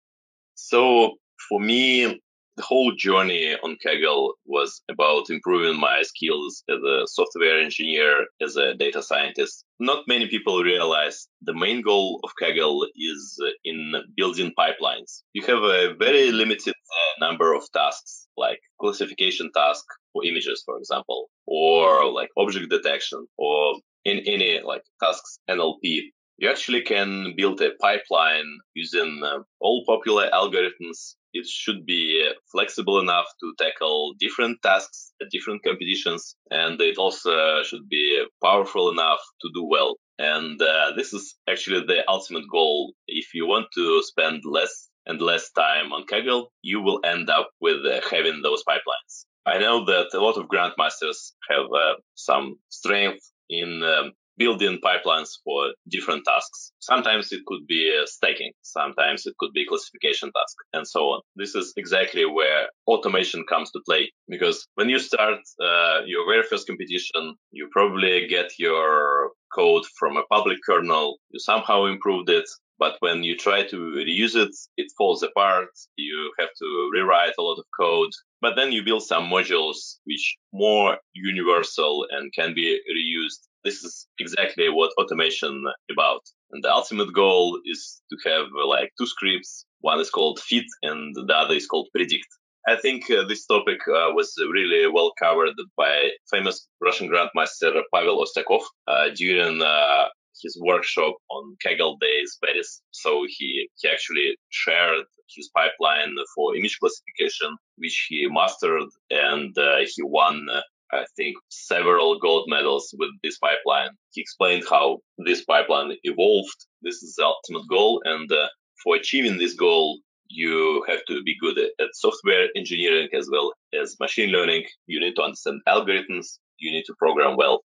So 0.55 1.15
for 1.49 1.59
me, 1.59 2.21
the 2.57 2.63
whole 2.63 2.91
journey 2.97 3.55
on 3.63 3.77
Kaggle 3.85 4.31
was 4.45 4.81
about 4.89 5.29
improving 5.29 5.79
my 5.79 6.01
skills 6.01 6.63
as 6.69 6.81
a 6.83 7.05
software 7.05 7.61
engineer, 7.61 8.25
as 8.41 8.55
a 8.55 8.73
data 8.73 9.01
scientist. 9.03 9.63
Not 9.79 10.07
many 10.07 10.27
people 10.27 10.63
realize 10.63 11.27
the 11.43 11.53
main 11.53 11.81
goal 11.81 12.19
of 12.23 12.31
Kaggle 12.41 12.87
is 12.95 13.39
in 13.63 13.93
building 14.15 14.51
pipelines. 14.57 15.21
You 15.33 15.43
have 15.45 15.61
a 15.61 15.93
very 15.99 16.31
limited 16.31 16.73
uh, 16.73 17.25
number 17.25 17.53
of 17.53 17.63
tasks, 17.73 18.27
like 18.37 18.59
classification 18.81 19.51
task 19.55 19.85
for 20.11 20.25
images, 20.25 20.63
for 20.65 20.77
example, 20.79 21.29
or 21.45 22.11
like 22.11 22.29
object 22.37 22.71
detection, 22.71 23.27
or 23.37 23.75
in 24.03 24.19
any 24.25 24.59
like 24.61 24.81
tasks 24.99 25.39
NLP 25.49 26.11
you 26.37 26.49
actually 26.49 26.81
can 26.81 27.33
build 27.35 27.59
a 27.61 27.71
pipeline 27.81 28.59
using 28.75 29.21
uh, 29.23 29.39
all 29.59 29.83
popular 29.87 30.29
algorithms 30.31 31.15
it 31.39 31.47
should 31.47 31.85
be 31.85 32.29
flexible 32.51 32.99
enough 32.99 33.27
to 33.39 33.53
tackle 33.57 34.13
different 34.19 34.61
tasks 34.63 35.11
at 35.21 35.29
different 35.31 35.63
competitions 35.63 36.35
and 36.51 36.79
it 36.81 36.97
also 36.97 37.63
should 37.63 37.87
be 37.89 38.23
powerful 38.43 38.91
enough 38.91 39.19
to 39.41 39.49
do 39.53 39.63
well. 39.63 39.97
And 40.19 40.59
uh, 40.61 40.93
this 40.95 41.13
is 41.13 41.35
actually 41.47 41.85
the 41.85 42.03
ultimate 42.09 42.49
goal. 42.51 42.93
If 43.07 43.33
you 43.33 43.45
want 43.45 43.67
to 43.75 44.01
spend 44.03 44.43
less 44.45 44.89
and 45.05 45.21
less 45.21 45.51
time 45.51 45.93
on 45.93 46.05
kaggle 46.05 46.47
you 46.61 46.81
will 46.81 46.99
end 47.05 47.29
up 47.29 47.49
with 47.61 47.85
uh, 47.85 48.01
having 48.11 48.41
those 48.41 48.63
pipelines. 48.69 49.25
I 49.45 49.59
know 49.59 49.85
that 49.85 50.09
a 50.13 50.19
lot 50.19 50.37
of 50.37 50.49
grandmasters 50.49 51.31
have 51.49 51.67
uh, 51.73 51.95
some 52.15 52.59
strength 52.69 53.31
in 53.49 53.81
um, 53.83 54.11
building 54.37 54.79
pipelines 54.83 55.29
for 55.43 55.73
different 55.89 56.23
tasks. 56.25 56.71
Sometimes 56.79 57.31
it 57.31 57.41
could 57.47 57.65
be 57.67 57.81
stacking, 58.05 58.51
sometimes 58.61 59.25
it 59.25 59.35
could 59.39 59.51
be 59.53 59.65
classification 59.65 60.31
task, 60.35 60.55
and 60.73 60.87
so 60.87 61.01
on. 61.09 61.21
This 61.35 61.55
is 61.55 61.73
exactly 61.77 62.25
where 62.25 62.67
automation 62.87 63.43
comes 63.49 63.71
to 63.71 63.81
play 63.87 64.11
because 64.29 64.65
when 64.75 64.89
you 64.89 64.99
start 64.99 65.39
uh, 65.61 66.01
your 66.05 66.25
very 66.29 66.43
first 66.43 66.67
competition, 66.67 67.35
you 67.51 67.67
probably 67.71 68.27
get 68.27 68.51
your 68.59 69.31
code 69.53 69.85
from 69.97 70.17
a 70.17 70.23
public 70.29 70.57
kernel, 70.67 71.17
you 71.31 71.39
somehow 71.39 71.85
improved 71.85 72.29
it, 72.29 72.45
but 72.79 72.95
when 72.99 73.23
you 73.23 73.35
try 73.35 73.63
to 73.65 73.75
reuse 73.77 74.35
it, 74.35 74.55
it 74.77 74.91
falls 74.97 75.23
apart. 75.23 75.69
You 75.95 76.31
have 76.39 76.49
to 76.59 76.89
rewrite 76.93 77.33
a 77.39 77.41
lot 77.41 77.57
of 77.57 77.65
code. 77.79 78.11
but 78.41 78.55
then 78.55 78.71
you 78.71 78.83
build 78.83 79.01
some 79.03 79.25
modules 79.29 79.97
which 80.05 80.37
more 80.53 80.97
universal 81.13 82.05
and 82.11 82.31
can 82.33 82.53
be 82.53 82.79
reused. 82.95 83.46
This 83.67 83.83
is 83.83 84.07
exactly 84.17 84.67
what 84.69 84.97
automation 84.97 85.53
about. 85.91 86.21
And 86.51 86.63
the 86.63 86.71
ultimate 86.79 87.11
goal 87.13 87.59
is 87.65 88.01
to 88.09 88.15
have 88.29 88.45
like 88.75 88.89
two 88.97 89.07
scripts. 89.13 89.65
One 89.81 89.99
is 89.99 90.09
called 90.09 90.39
fit 90.39 90.69
and 90.83 91.13
the 91.27 91.35
other 91.41 91.55
is 91.55 91.67
called 91.67 91.89
predict. 91.93 92.31
I 92.73 92.77
think 92.83 93.11
uh, 93.11 93.25
this 93.27 93.45
topic 93.45 93.79
uh, 93.89 94.11
was 94.19 94.29
really 94.55 94.89
well 94.95 95.11
covered 95.23 95.57
by 95.75 95.95
famous 96.31 96.57
Russian 96.87 97.09
grandmaster 97.09 97.73
Pavel 97.93 98.23
Ostyakov 98.23 98.63
uh, 98.87 99.09
during 99.15 99.61
uh, 99.61 100.05
his 100.41 100.57
workshop 100.61 101.15
on 101.29 101.57
Kaggle 101.63 101.97
Days 101.99 102.37
Paris. 102.41 102.81
So 102.91 103.25
he, 103.27 103.69
he 103.79 103.89
actually 103.89 104.37
shared 104.49 105.03
his 105.35 105.49
pipeline 105.55 106.15
for 106.33 106.55
image 106.55 106.77
classification, 106.79 107.57
which 107.77 108.07
he 108.09 108.27
mastered, 108.29 108.89
and 109.09 109.57
uh, 109.57 109.79
he 109.79 110.01
won, 110.03 110.47
uh, 110.53 110.61
I 110.91 111.05
think, 111.15 111.35
several 111.49 112.19
gold 112.19 112.45
medals 112.47 112.93
with 112.97 113.09
this 113.23 113.37
pipeline. 113.37 113.89
He 114.11 114.21
explained 114.21 114.63
how 114.69 114.99
this 115.17 115.43
pipeline 115.43 115.95
evolved. 116.03 116.65
This 116.81 117.03
is 117.03 117.15
the 117.15 117.25
ultimate 117.25 117.67
goal, 117.69 118.01
and 118.05 118.31
uh, 118.31 118.47
for 118.83 118.95
achieving 118.95 119.37
this 119.37 119.53
goal, 119.53 119.99
you 120.29 120.83
have 120.87 121.03
to 121.07 121.21
be 121.23 121.35
good 121.39 121.57
at 121.57 121.89
software 121.93 122.47
engineering 122.55 123.07
as 123.13 123.29
well 123.31 123.53
as 123.81 123.95
machine 123.99 124.29
learning. 124.29 124.65
You 124.85 124.99
need 124.99 125.15
to 125.15 125.23
understand 125.23 125.61
algorithms. 125.67 126.37
You 126.57 126.71
need 126.71 126.83
to 126.85 126.95
program 126.97 127.37
well. 127.37 127.63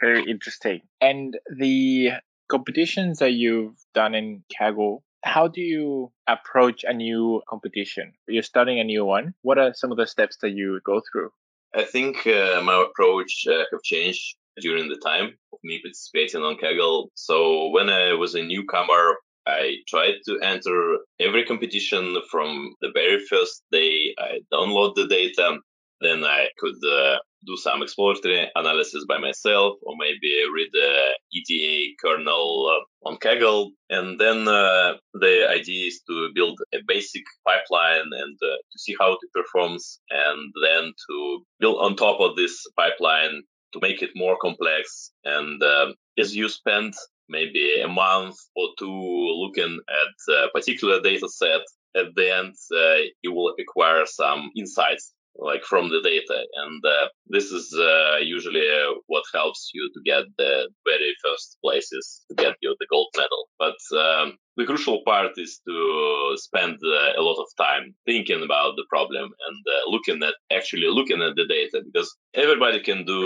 Very 0.00 0.22
interesting. 0.30 0.82
And 1.00 1.38
the 1.56 2.12
competitions 2.48 3.18
that 3.18 3.32
you've 3.32 3.76
done 3.94 4.14
in 4.14 4.44
Kaggle, 4.52 5.00
how 5.24 5.48
do 5.48 5.60
you 5.60 6.12
approach 6.28 6.84
a 6.84 6.94
new 6.94 7.42
competition? 7.48 8.12
You're 8.28 8.42
starting 8.42 8.78
a 8.78 8.84
new 8.84 9.04
one. 9.04 9.34
What 9.42 9.58
are 9.58 9.74
some 9.74 9.90
of 9.90 9.98
the 9.98 10.06
steps 10.06 10.38
that 10.42 10.50
you 10.50 10.80
go 10.84 11.02
through? 11.10 11.30
I 11.74 11.84
think 11.84 12.26
uh, 12.26 12.60
my 12.62 12.84
approach 12.88 13.46
uh, 13.48 13.64
have 13.70 13.82
changed 13.84 14.36
during 14.60 14.88
the 14.88 15.00
time 15.04 15.34
of 15.52 15.58
me 15.62 15.80
participating 15.82 16.42
on 16.42 16.56
Kaggle. 16.56 17.08
So 17.14 17.68
when 17.70 17.88
I 17.88 18.14
was 18.14 18.34
a 18.34 18.42
newcomer, 18.42 19.16
I 19.46 19.76
tried 19.88 20.16
to 20.26 20.38
enter 20.42 20.98
every 21.20 21.44
competition 21.44 22.16
from 22.30 22.74
the 22.80 22.90
very 22.92 23.20
first 23.26 23.62
day. 23.72 24.14
I 24.18 24.40
download 24.52 24.94
the 24.94 25.06
data, 25.06 25.58
then 26.00 26.24
I 26.24 26.48
could 26.58 26.76
uh, 26.84 27.18
do 27.46 27.56
some 27.56 27.82
exploratory 27.82 28.50
analysis 28.54 29.04
by 29.08 29.18
myself, 29.18 29.78
or 29.82 29.94
maybe 29.98 30.42
read 30.54 30.68
the 30.72 30.90
EDA 31.32 31.94
kernel 32.02 32.70
uh, 32.72 33.08
on 33.08 33.16
Kaggle. 33.18 33.70
And 33.90 34.18
then 34.18 34.48
uh, 34.48 34.94
the 35.14 35.48
idea 35.48 35.86
is 35.86 36.00
to 36.08 36.30
build 36.34 36.58
a 36.74 36.78
basic 36.86 37.22
pipeline 37.46 38.08
and 38.12 38.38
uh, 38.42 38.56
to 38.56 38.78
see 38.78 38.94
how 38.98 39.12
it 39.12 39.18
performs, 39.34 40.00
and 40.10 40.52
then 40.64 40.92
to 41.08 41.44
build 41.60 41.78
on 41.80 41.96
top 41.96 42.20
of 42.20 42.36
this 42.36 42.66
pipeline 42.76 43.42
to 43.72 43.80
make 43.80 44.02
it 44.02 44.10
more 44.14 44.36
complex. 44.40 45.12
And 45.24 45.62
uh, 45.62 45.92
as 46.18 46.34
you 46.34 46.48
spend 46.48 46.94
maybe 47.28 47.80
a 47.82 47.88
month 47.88 48.36
or 48.56 48.68
two 48.78 48.86
looking 48.86 49.78
at 49.88 50.34
a 50.34 50.48
particular 50.50 51.00
data 51.00 51.28
set, 51.28 51.60
at 51.96 52.14
the 52.14 52.36
end, 52.36 52.54
uh, 52.76 53.08
you 53.22 53.32
will 53.32 53.54
acquire 53.58 54.04
some 54.06 54.50
insights 54.56 55.12
like 55.38 55.64
from 55.64 55.88
the 55.88 56.00
data. 56.02 56.44
And 56.64 56.84
uh, 56.84 57.08
this 57.28 57.50
is 57.50 57.74
uh, 57.78 58.18
usually 58.18 58.66
uh, 58.68 58.94
what 59.06 59.24
helps 59.32 59.70
you 59.72 59.88
to 59.94 60.00
get 60.04 60.24
the 60.36 60.68
very 60.84 61.14
first 61.24 61.58
places 61.62 62.22
to 62.28 62.34
get 62.34 62.56
you 62.60 62.76
the 62.78 62.86
gold 62.90 63.08
medal. 63.16 63.48
But 63.58 63.98
um, 63.98 64.38
the 64.58 64.66
crucial 64.66 65.02
part 65.04 65.32
is 65.36 65.60
to 65.66 66.34
spend 66.36 66.78
uh, 66.84 67.20
a 67.20 67.22
lot 67.22 67.38
of 67.40 67.46
time 67.56 67.94
thinking 68.04 68.42
about 68.42 68.74
the 68.76 68.84
problem 68.90 69.30
and 69.46 69.58
uh, 69.66 69.90
looking 69.90 70.20
at 70.22 70.34
actually 70.52 70.88
looking 70.88 71.22
at 71.22 71.36
the 71.36 71.46
data 71.46 71.80
because 71.86 72.10
everybody 72.34 72.80
can 72.82 73.04
do 73.04 73.20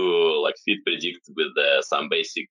like 0.45 0.55
fit 0.64 0.78
predict 0.85 1.24
with 1.35 1.53
uh, 1.57 1.80
some 1.83 2.09
basic 2.11 2.47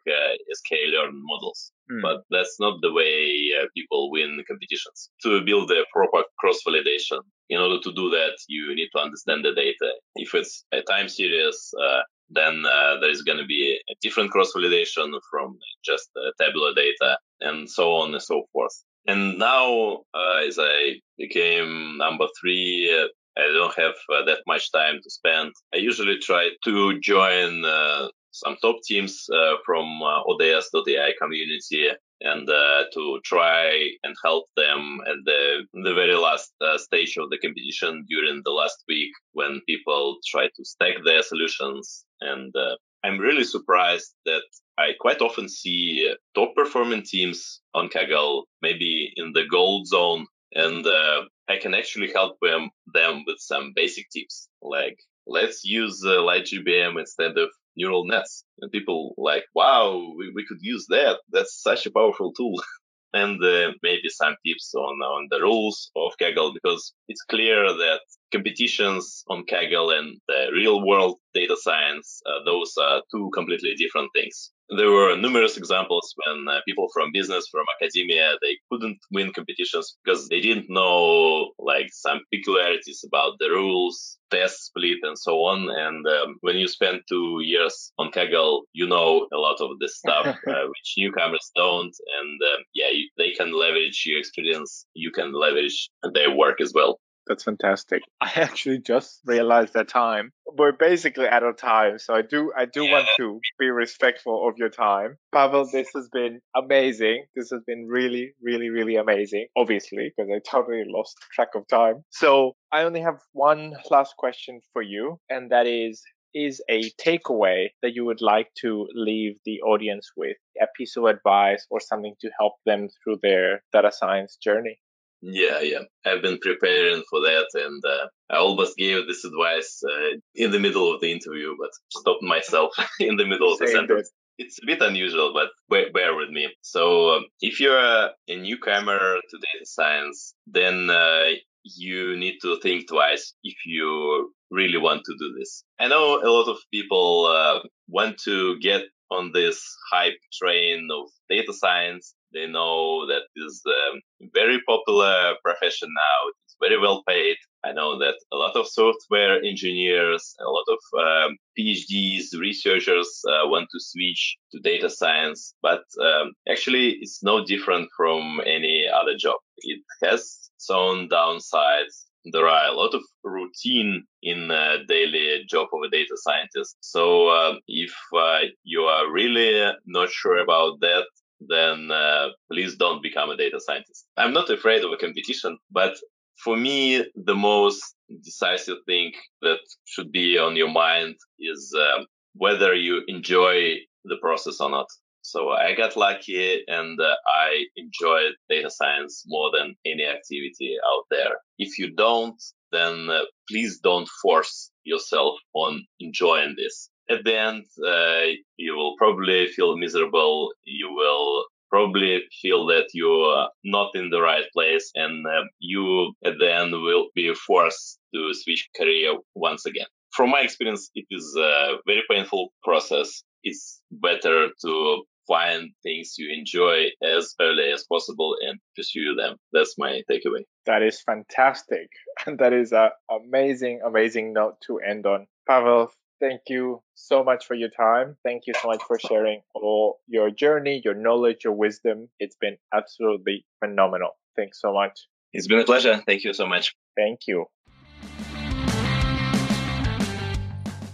sklearn 0.60 1.14
models. 1.32 1.72
Mm. 1.92 2.02
but 2.02 2.22
that's 2.30 2.58
not 2.60 2.80
the 2.82 2.94
way 2.94 3.52
people 3.76 4.12
win 4.12 4.42
competitions. 4.48 5.10
To 5.24 5.42
build 5.42 5.70
a 5.72 5.84
proper 5.92 6.24
cross 6.40 6.60
validation 6.68 7.20
in 7.50 7.60
order 7.60 7.80
to 7.84 7.92
do 7.94 8.10
that 8.10 8.36
you 8.48 8.74
need 8.74 8.90
to 8.96 9.00
understand 9.00 9.44
the 9.46 9.54
data. 9.54 9.90
If 10.16 10.34
it's 10.34 10.66
a 10.72 10.82
time 10.82 11.10
series 11.10 11.74
uh, 11.86 12.02
then 12.34 12.64
uh, 12.66 13.00
there 13.00 13.10
is 13.10 13.22
going 13.22 13.38
to 13.38 13.46
be 13.46 13.80
a 13.90 13.96
different 14.02 14.32
cross 14.32 14.52
validation 14.56 15.20
from 15.30 15.58
just 15.84 16.10
tabular 16.40 16.74
data 16.74 17.18
and 17.42 17.70
so 17.70 17.94
on 17.94 18.14
and 18.14 18.22
so 18.22 18.44
forth. 18.54 18.84
And 19.08 19.40
now, 19.40 20.02
uh, 20.14 20.42
as 20.48 20.58
I 20.60 21.02
became 21.18 21.98
number 21.98 22.28
three, 22.40 22.92
uh, 22.94 23.08
I 23.40 23.48
don't 23.48 23.76
have 23.76 23.96
uh, 24.14 24.26
that 24.26 24.42
much 24.46 24.72
time 24.72 25.00
to 25.02 25.10
spend. 25.10 25.54
I 25.74 25.78
usually 25.78 26.20
try 26.20 26.50
to 26.66 27.00
join 27.00 27.66
uh, 27.66 28.10
some 28.32 28.58
top 28.62 28.78
teams 28.84 29.26
from 29.66 30.02
ODS.ai 30.04 31.14
community 31.20 31.90
and 32.22 32.50
uh, 32.50 32.84
to 32.94 33.20
try 33.24 33.72
and 34.04 34.16
help 34.24 34.46
them 34.56 35.00
at 35.08 35.18
the 35.26 35.66
the 35.74 35.94
very 35.94 36.16
last 36.16 36.52
uh, 36.62 36.78
stage 36.78 37.18
of 37.18 37.30
the 37.30 37.38
competition 37.38 38.06
during 38.08 38.42
the 38.44 38.52
last 38.52 38.84
week 38.88 39.12
when 39.34 39.62
people 39.68 40.18
try 40.28 40.48
to 40.48 40.66
stack 40.66 40.96
their 41.06 41.24
solutions. 41.24 42.06
And 42.22 42.56
uh, 42.56 42.76
I'm 43.04 43.18
really 43.18 43.44
surprised 43.44 44.14
that 44.26 44.44
I 44.78 44.92
quite 45.00 45.22
often 45.22 45.50
see 45.50 46.14
top 46.36 46.56
performing 46.56 47.04
teams 47.04 47.62
on 47.74 47.90
Kaggle 47.90 48.44
maybe 48.62 49.12
in 49.16 49.34
the 49.34 49.46
gold 49.50 49.88
zone 49.88 50.28
and 50.54 50.86
uh, 50.86 51.22
I 51.50 51.58
can 51.58 51.74
actually 51.74 52.12
help 52.12 52.38
them, 52.42 52.70
them 52.94 53.24
with 53.26 53.40
some 53.40 53.74
basic 53.76 54.10
tips. 54.10 54.48
Like 54.62 55.00
let's 55.26 55.64
use 55.64 56.04
uh, 56.06 56.18
LightGBM 56.18 57.00
instead 57.00 57.38
of 57.38 57.50
neural 57.76 58.06
nets. 58.06 58.44
And 58.60 58.72
people 58.72 59.14
like, 59.18 59.46
wow, 59.56 60.14
we, 60.18 60.32
we 60.34 60.46
could 60.48 60.60
use 60.62 60.86
that. 60.90 61.20
That's 61.32 61.62
such 61.62 61.86
a 61.86 61.92
powerful 61.92 62.34
tool. 62.34 62.62
and 63.14 63.44
uh, 63.44 63.72
maybe 63.84 64.10
some 64.10 64.36
tips 64.46 64.74
on, 64.76 65.02
on 65.02 65.28
the 65.30 65.42
rules 65.42 65.92
of 65.96 66.14
Kaggle 66.22 66.54
because 66.54 66.94
it's 67.08 67.24
clear 67.24 67.64
that 67.64 68.02
competitions 68.32 69.24
on 69.30 69.46
Kaggle 69.46 69.98
and 69.98 70.20
the 70.28 70.48
real 70.54 70.86
world 70.86 71.18
data 71.34 71.56
science, 71.60 72.22
uh, 72.26 72.44
those 72.46 72.74
are 72.82 73.02
two 73.12 73.30
completely 73.34 73.76
different 73.76 74.10
things. 74.16 74.52
There 74.78 74.90
were 74.90 75.18
numerous 75.18 75.58
examples 75.58 76.14
when 76.16 76.48
uh, 76.48 76.60
people 76.66 76.88
from 76.94 77.12
business, 77.12 77.50
from 77.52 77.66
academia, 77.76 78.36
they 78.42 78.58
couldn't 78.72 79.00
win 79.12 79.34
competitions 79.34 79.98
because 80.02 80.30
they 80.30 80.40
didn't 80.40 80.70
know 80.70 81.52
like 81.60 81.90
some 81.92 82.22
peculiarities 82.34 83.04
about 83.06 83.34
the 83.40 83.50
rules, 83.50 84.18
test 84.32 84.68
split, 84.68 85.00
and 85.04 85.20
so 85.20 85.44
on. 85.44 85.70
And 85.70 86.08
um, 86.08 86.38
when 86.40 86.56
you 86.56 86.70
spend 86.70 87.02
two 87.10 87.40
years 87.44 87.92
on 87.98 88.12
Kaggle, 88.12 88.62
you 88.72 88.88
know 88.88 89.28
a 89.34 89.38
lot 89.38 89.60
of 89.60 89.78
this 89.80 89.98
stuff, 89.98 90.26
uh, 90.48 90.68
which 90.68 90.94
newcomers 90.98 91.52
don't. 91.54 91.94
And 92.22 92.42
um, 92.42 92.64
yeah, 92.74 92.92
you, 92.94 93.10
they 93.18 93.32
can 93.32 93.52
leverage 93.52 94.04
your 94.06 94.20
experience. 94.20 94.86
You 94.94 95.12
can 95.12 95.34
leverage 95.34 95.90
their 96.14 96.34
work 96.34 96.62
as 96.62 96.72
well. 96.74 96.98
That's 97.28 97.44
fantastic. 97.44 98.02
I 98.22 98.32
actually 98.36 98.80
just 98.80 99.22
realized 99.26 99.74
that 99.74 99.88
time. 99.88 100.32
We're 100.58 100.74
basically 100.74 101.28
out 101.28 101.44
of 101.44 101.58
time, 101.58 101.98
so 102.00 102.14
I 102.14 102.22
do 102.24 102.52
I 102.58 102.66
do 102.66 102.84
yeah. 102.84 102.92
want 102.92 103.08
to 103.18 103.40
be 103.58 103.70
respectful 103.70 104.48
of 104.48 104.58
your 104.58 104.70
time. 104.70 105.18
Pavel, 105.34 105.66
this 105.72 105.90
has 105.96 106.10
been 106.12 106.42
amazing. 106.56 107.26
This 107.36 107.52
has 107.52 107.62
been 107.66 107.88
really, 107.88 108.34
really, 108.42 108.70
really 108.70 108.96
amazing. 108.96 109.48
Obviously, 109.56 110.12
because 110.16 110.30
I 110.34 110.40
totally 110.40 110.84
lost 110.88 111.18
track 111.34 111.50
of 111.56 111.68
time. 111.68 112.04
So 112.10 112.54
I 112.72 112.84
only 112.84 113.02
have 113.02 113.20
one 113.32 113.76
last 113.90 114.16
question 114.18 114.60
for 114.74 114.82
you, 114.82 115.20
and 115.30 115.52
that 115.52 115.68
is 115.68 116.04
is 116.34 116.62
a 116.70 116.90
takeaway 116.92 117.68
that 117.82 117.94
you 117.94 118.06
would 118.06 118.22
like 118.22 118.48
to 118.62 118.88
leave 118.94 119.36
the 119.46 119.62
audience 119.62 120.12
with, 120.16 120.38
a 120.62 120.68
piece 120.78 120.96
of 120.98 121.06
advice 121.06 121.66
or 121.70 121.80
something 121.80 122.16
to 122.22 122.30
help 122.40 122.54
them 122.66 122.88
through 123.04 123.18
their 123.22 123.64
data 123.74 123.92
science 123.92 124.38
journey? 124.42 124.80
Yeah, 125.22 125.60
yeah. 125.62 125.84
I've 126.06 126.22
been 126.22 126.40
preparing 126.40 127.04
for 127.10 127.22
that, 127.22 127.48
and 127.54 127.84
uh, 127.86 128.08
I 128.30 128.38
almost 128.38 128.76
gave 128.78 129.08
this 129.08 129.24
advice 129.24 129.82
uh, 129.88 130.18
in 130.34 130.52
the 130.52 130.60
middle 130.60 130.94
of 130.94 131.00
the 131.00 131.12
interview, 131.12 131.56
but 131.60 131.70
stopped 131.90 132.24
myself 132.24 132.72
in 133.00 133.18
the 133.18 133.26
middle 133.26 133.54
of 133.54 133.60
the 133.60 133.68
sentence. 133.68 134.12
It's 134.38 134.60
a 134.64 134.66
bit 134.66 134.82
unusual, 134.82 135.34
but 135.34 135.50
bear, 135.70 135.92
bear 135.92 136.16
with 136.16 136.30
me. 136.30 136.50
So, 136.62 137.12
um, 137.12 137.26
if 137.42 137.60
you're 137.60 137.78
a, 137.78 138.12
a, 138.28 138.36
newcomer 138.38 138.98
to 138.98 139.38
data 139.38 139.66
science, 139.66 140.34
then 140.48 140.90
uh, 140.90 141.26
you 141.64 142.18
need 142.18 142.40
to 142.42 142.60
think 142.60 142.88
twice 142.88 143.34
if 143.44 143.56
you 143.68 144.34
really 144.50 144.80
want 144.80 145.04
to 145.06 145.16
do 145.20 145.36
this. 145.38 145.64
I 145.80 145.88
know 145.88 146.20
a 146.24 146.30
lot 146.30 146.50
of 146.50 146.58
people 146.74 147.28
uh, 147.28 147.60
want 147.88 148.18
to 148.26 148.58
get 148.60 148.82
on 149.12 149.32
this 149.34 149.62
hype 149.92 150.20
train 150.34 150.88
of 150.92 151.10
data 151.30 151.54
science 151.54 152.16
they 152.34 152.48
know 152.48 153.06
that 153.08 153.24
is 153.36 153.62
a 153.66 153.94
um, 153.94 154.02
very 154.34 154.62
popular 154.68 155.36
profession 155.44 155.90
now. 155.94 156.30
It's 156.46 156.56
very 156.60 156.80
well 156.80 157.04
paid. 157.08 157.36
I 157.64 157.74
know 157.74 158.00
that 158.00 158.16
a 158.32 158.38
lot 158.38 158.56
of 158.56 158.68
software 158.68 159.44
engineers, 159.44 160.36
a 160.40 160.50
lot 160.50 160.66
of 160.70 160.80
um, 161.00 161.38
PhDs, 161.58 162.40
researchers 162.40 163.22
uh, 163.28 163.48
want 163.48 163.68
to 163.72 163.80
switch 163.80 164.38
to 164.52 164.60
data 164.60 164.90
science, 164.90 165.54
but 165.62 165.84
um, 166.02 166.34
actually 166.50 166.98
it's 167.02 167.22
no 167.22 167.46
different 167.46 167.90
from 167.96 168.42
any 168.46 168.86
other 168.88 169.16
job. 169.18 169.38
It 169.60 169.82
has 170.04 170.50
its 170.56 170.70
own 170.70 171.10
downsides. 171.10 172.06
There 172.26 172.48
are 172.48 172.68
a 172.68 172.74
lot 172.74 172.94
of 172.94 173.02
routine 173.24 174.06
in 174.22 174.48
the 174.48 174.78
daily 174.88 175.44
job 175.50 175.68
of 175.74 175.82
a 175.86 175.90
data 175.90 176.16
scientist. 176.16 176.78
So 176.82 177.30
uh, 177.30 177.56
if 177.68 177.94
uh, 178.16 178.42
you 178.64 178.82
are 178.82 179.12
really 179.12 179.72
not 179.86 180.10
sure 180.10 180.38
about 180.38 180.80
that, 180.82 181.06
then 181.40 181.90
uh, 181.90 182.28
please 182.52 182.76
don't 182.76 183.02
become 183.02 183.30
a 183.30 183.38
data 183.38 183.60
scientist. 183.60 184.06
I'm 184.18 184.34
not 184.34 184.50
afraid 184.50 184.84
of 184.84 184.92
a 184.92 184.98
competition, 184.98 185.58
but 185.72 185.96
for 186.44 186.56
me, 186.58 187.06
the 187.16 187.36
most 187.36 187.96
decisive 188.24 188.78
thing 188.86 189.12
that 189.42 189.60
should 189.86 190.12
be 190.12 190.38
on 190.38 190.56
your 190.56 190.70
mind 190.70 191.16
is 191.40 191.74
um, 191.78 192.06
whether 192.34 192.74
you 192.74 193.04
enjoy 193.08 193.76
the 194.06 194.18
process 194.22 194.60
or 194.60 194.70
not. 194.70 194.88
So 195.22 195.50
I 195.50 195.76
got 195.76 195.96
lucky 195.96 196.64
and 196.68 197.00
uh, 197.00 197.16
I 197.28 197.66
enjoyed 197.76 198.34
data 198.50 198.70
science 198.70 199.24
more 199.28 199.52
than 199.56 199.76
any 199.86 200.06
activity 200.06 200.78
out 200.86 201.06
there. 201.10 201.36
If 201.58 201.78
you 201.78 201.94
don't, 201.96 202.42
then 202.72 203.10
uh, 203.10 203.22
please 203.50 203.80
don't 203.80 204.10
force 204.22 204.72
yourself 204.84 205.36
on 205.54 205.86
enjoying 206.00 206.56
this. 206.58 206.90
At 207.10 207.24
the 207.24 207.38
end, 207.38 207.66
uh, 207.86 208.34
you 208.58 208.76
will 208.76 208.96
probably 208.98 209.48
feel 209.48 209.78
miserable. 209.78 210.54
You 210.64 210.92
will 210.94 211.46
probably 211.70 212.24
feel 212.42 212.66
that 212.68 212.88
you're 212.94 213.48
not 213.64 213.92
in 213.96 214.10
the 214.10 214.22
right 214.22 214.46
place 214.54 214.92
and 214.96 215.26
uh, 215.26 215.44
you 215.60 216.14
at 216.26 216.34
the 216.40 216.54
end 216.54 216.74
will 216.74 217.08
be 217.16 217.34
forced 217.34 218.00
to 218.14 218.34
switch 218.34 218.70
career 218.76 219.16
once 219.36 219.66
again. 219.66 219.88
From 220.12 220.32
my 220.32 220.42
experience, 220.42 220.92
it 220.94 221.06
is 221.10 221.36
a 221.38 221.78
very 221.86 222.04
painful 222.10 222.52
process. 222.64 223.24
It's 223.44 223.82
better 223.92 224.50
to 224.64 225.04
find 225.28 225.72
things 225.84 226.16
you 226.18 226.34
enjoy 226.34 226.88
as 227.04 227.34
early 227.40 227.72
as 227.72 227.86
possible 227.86 228.36
and 228.42 228.60
pursue 228.76 229.16
them. 229.16 229.38
That's 229.54 229.76
my 229.78 230.02
takeaway. 230.10 230.44
That 230.66 230.84
is 230.84 231.02
fantastic. 231.02 231.88
And 232.26 232.38
that 232.40 232.54
is 232.54 232.72
an 232.72 232.92
amazing, 233.10 233.82
amazing 233.86 234.34
note 234.34 234.58
to 234.68 234.80
end 234.80 235.06
on. 235.08 235.26
Pavel, 235.48 235.92
thank 236.20 236.42
you 236.48 236.82
so 236.94 237.24
much 237.24 237.46
for 237.48 237.56
your 237.56 237.70
time. 237.70 238.16
Thank 238.24 238.44
you 238.46 238.54
so 238.62 238.68
much 238.68 238.84
for 238.84 239.00
sharing 239.00 239.42
all 239.56 240.00
your 240.08 240.30
journey, 240.30 240.82
your 240.86 240.94
knowledge, 240.94 241.44
your 241.44 241.54
wisdom. 241.54 242.10
It's 242.20 242.36
been 242.36 242.58
absolutely 242.74 243.46
phenomenal. 243.60 244.12
Thanks 244.36 244.62
so 244.62 244.74
much. 244.74 245.08
It's 245.34 245.48
been 245.48 245.60
a 245.60 245.66
pleasure. 245.66 246.02
Thank 246.06 246.24
you 246.24 246.34
so 246.34 246.46
much. 246.46 246.76
Thank 246.96 247.22
you. 247.28 247.46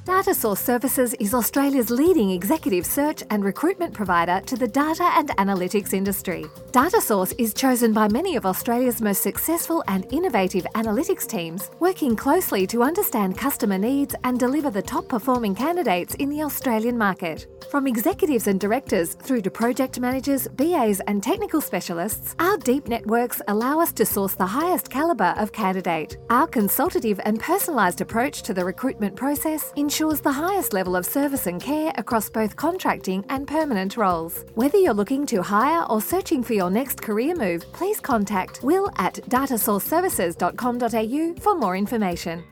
Datasource 0.08 0.60
Services 0.60 1.14
is 1.16 1.34
Australia's 1.34 1.90
leading 1.90 2.32
executive 2.32 2.86
search 2.86 3.24
and 3.30 3.44
recruitment 3.44 3.94
provider 3.94 4.40
to 4.46 4.56
the 4.56 4.66
data 4.66 5.04
and 5.18 5.28
analytics 5.32 5.92
industry. 5.92 6.46
Datasource 6.72 7.34
is 7.38 7.54
chosen 7.54 7.92
by 7.92 8.08
many 8.08 8.38
of 8.38 8.46
Australia's 8.46 9.02
most 9.02 9.22
successful 9.22 9.84
and 9.90 10.08
innovative 10.14 10.66
analytics 10.76 11.28
teams, 11.28 11.72
working 11.82 12.16
closely 12.16 12.66
to 12.68 12.84
understand 12.84 13.38
customer 13.38 13.78
needs 13.78 14.16
and 14.24 14.40
deliver 14.40 14.70
the 14.70 14.82
top 14.82 15.10
performing 15.10 15.54
candidates 15.54 16.16
in 16.16 16.30
the 16.30 16.42
Australian 16.42 16.98
market. 16.98 17.46
From 17.70 17.86
executives 17.86 18.48
and 18.48 18.62
directors 18.62 19.16
through 19.16 19.42
to 19.42 19.52
project 19.52 20.00
managers, 20.00 20.48
BAs, 20.48 21.02
and 21.02 21.22
technical 21.22 21.60
specialists, 21.60 22.34
our 22.40 22.56
deep 22.56 22.88
networks 22.88 23.42
allow 23.50 23.82
us 23.82 23.92
to 23.92 24.06
source 24.06 24.36
the 24.36 24.46
highest 24.46 24.90
calibre 24.90 25.36
of 25.38 25.52
candidate. 25.52 26.16
Our 26.30 26.48
consultative 26.48 27.20
and 27.26 27.44
personalised 27.44 28.00
approach 28.00 28.42
to 28.44 28.54
the 28.54 28.64
recruitment 28.64 29.18
process 29.18 29.74
ensures 29.76 29.97
the 30.22 30.32
highest 30.32 30.74
level 30.74 30.96
of 30.96 31.08
service 31.08 31.48
and 31.48 31.60
care 31.60 31.92
across 31.98 32.30
both 32.30 32.56
contracting 32.56 33.26
and 33.30 33.48
permanent 33.48 33.98
roles. 33.98 34.44
Whether 34.54 34.78
you're 34.78 34.94
looking 34.94 35.26
to 35.28 35.42
hire 35.42 35.86
or 35.90 36.02
searching 36.02 36.44
for 36.44 36.54
your 36.54 36.70
next 36.70 37.02
career 37.02 37.34
move, 37.36 37.64
please 37.74 38.00
contact 38.00 38.60
will 38.62 38.92
at 38.98 39.16
datasourceservices.com.au 39.16 41.42
for 41.42 41.58
more 41.58 41.76
information. 41.76 42.44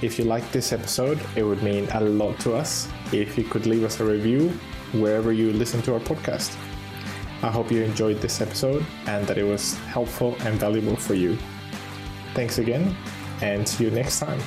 If 0.03 0.19
you 0.19 0.25
like 0.25 0.51
this 0.51 0.73
episode, 0.73 1.21
it 1.37 1.45
would 1.45 1.63
mean 1.63 1.87
a 1.93 2.01
lot 2.01 2.41
to 2.41 2.55
us 2.55 2.89
if 3.21 3.39
you 3.39 3.45
could 3.45 3.67
leave 3.67 3.85
us 3.85 4.01
a 4.01 4.05
review 4.05 4.51
wherever 4.93 5.33
you 5.33 5.53
listen 5.53 5.83
to 5.83 5.95
our 5.95 6.01
podcast. 6.01 6.57
I 7.43 7.51
hope 7.51 7.71
you 7.71 7.83
enjoyed 7.83 8.21
this 8.21 8.41
episode 8.41 8.85
and 9.07 9.27
that 9.27 9.39
it 9.39 9.45
was 9.45 9.79
helpful 9.79 10.37
and 10.41 10.59
valuable 10.59 10.97
for 10.97 11.15
you. 11.15 11.37
Thanks 12.35 12.59
again, 12.59 12.97
and 13.43 13.69
see 13.69 13.85
you 13.85 13.91
next 13.91 14.19
time. 14.19 14.41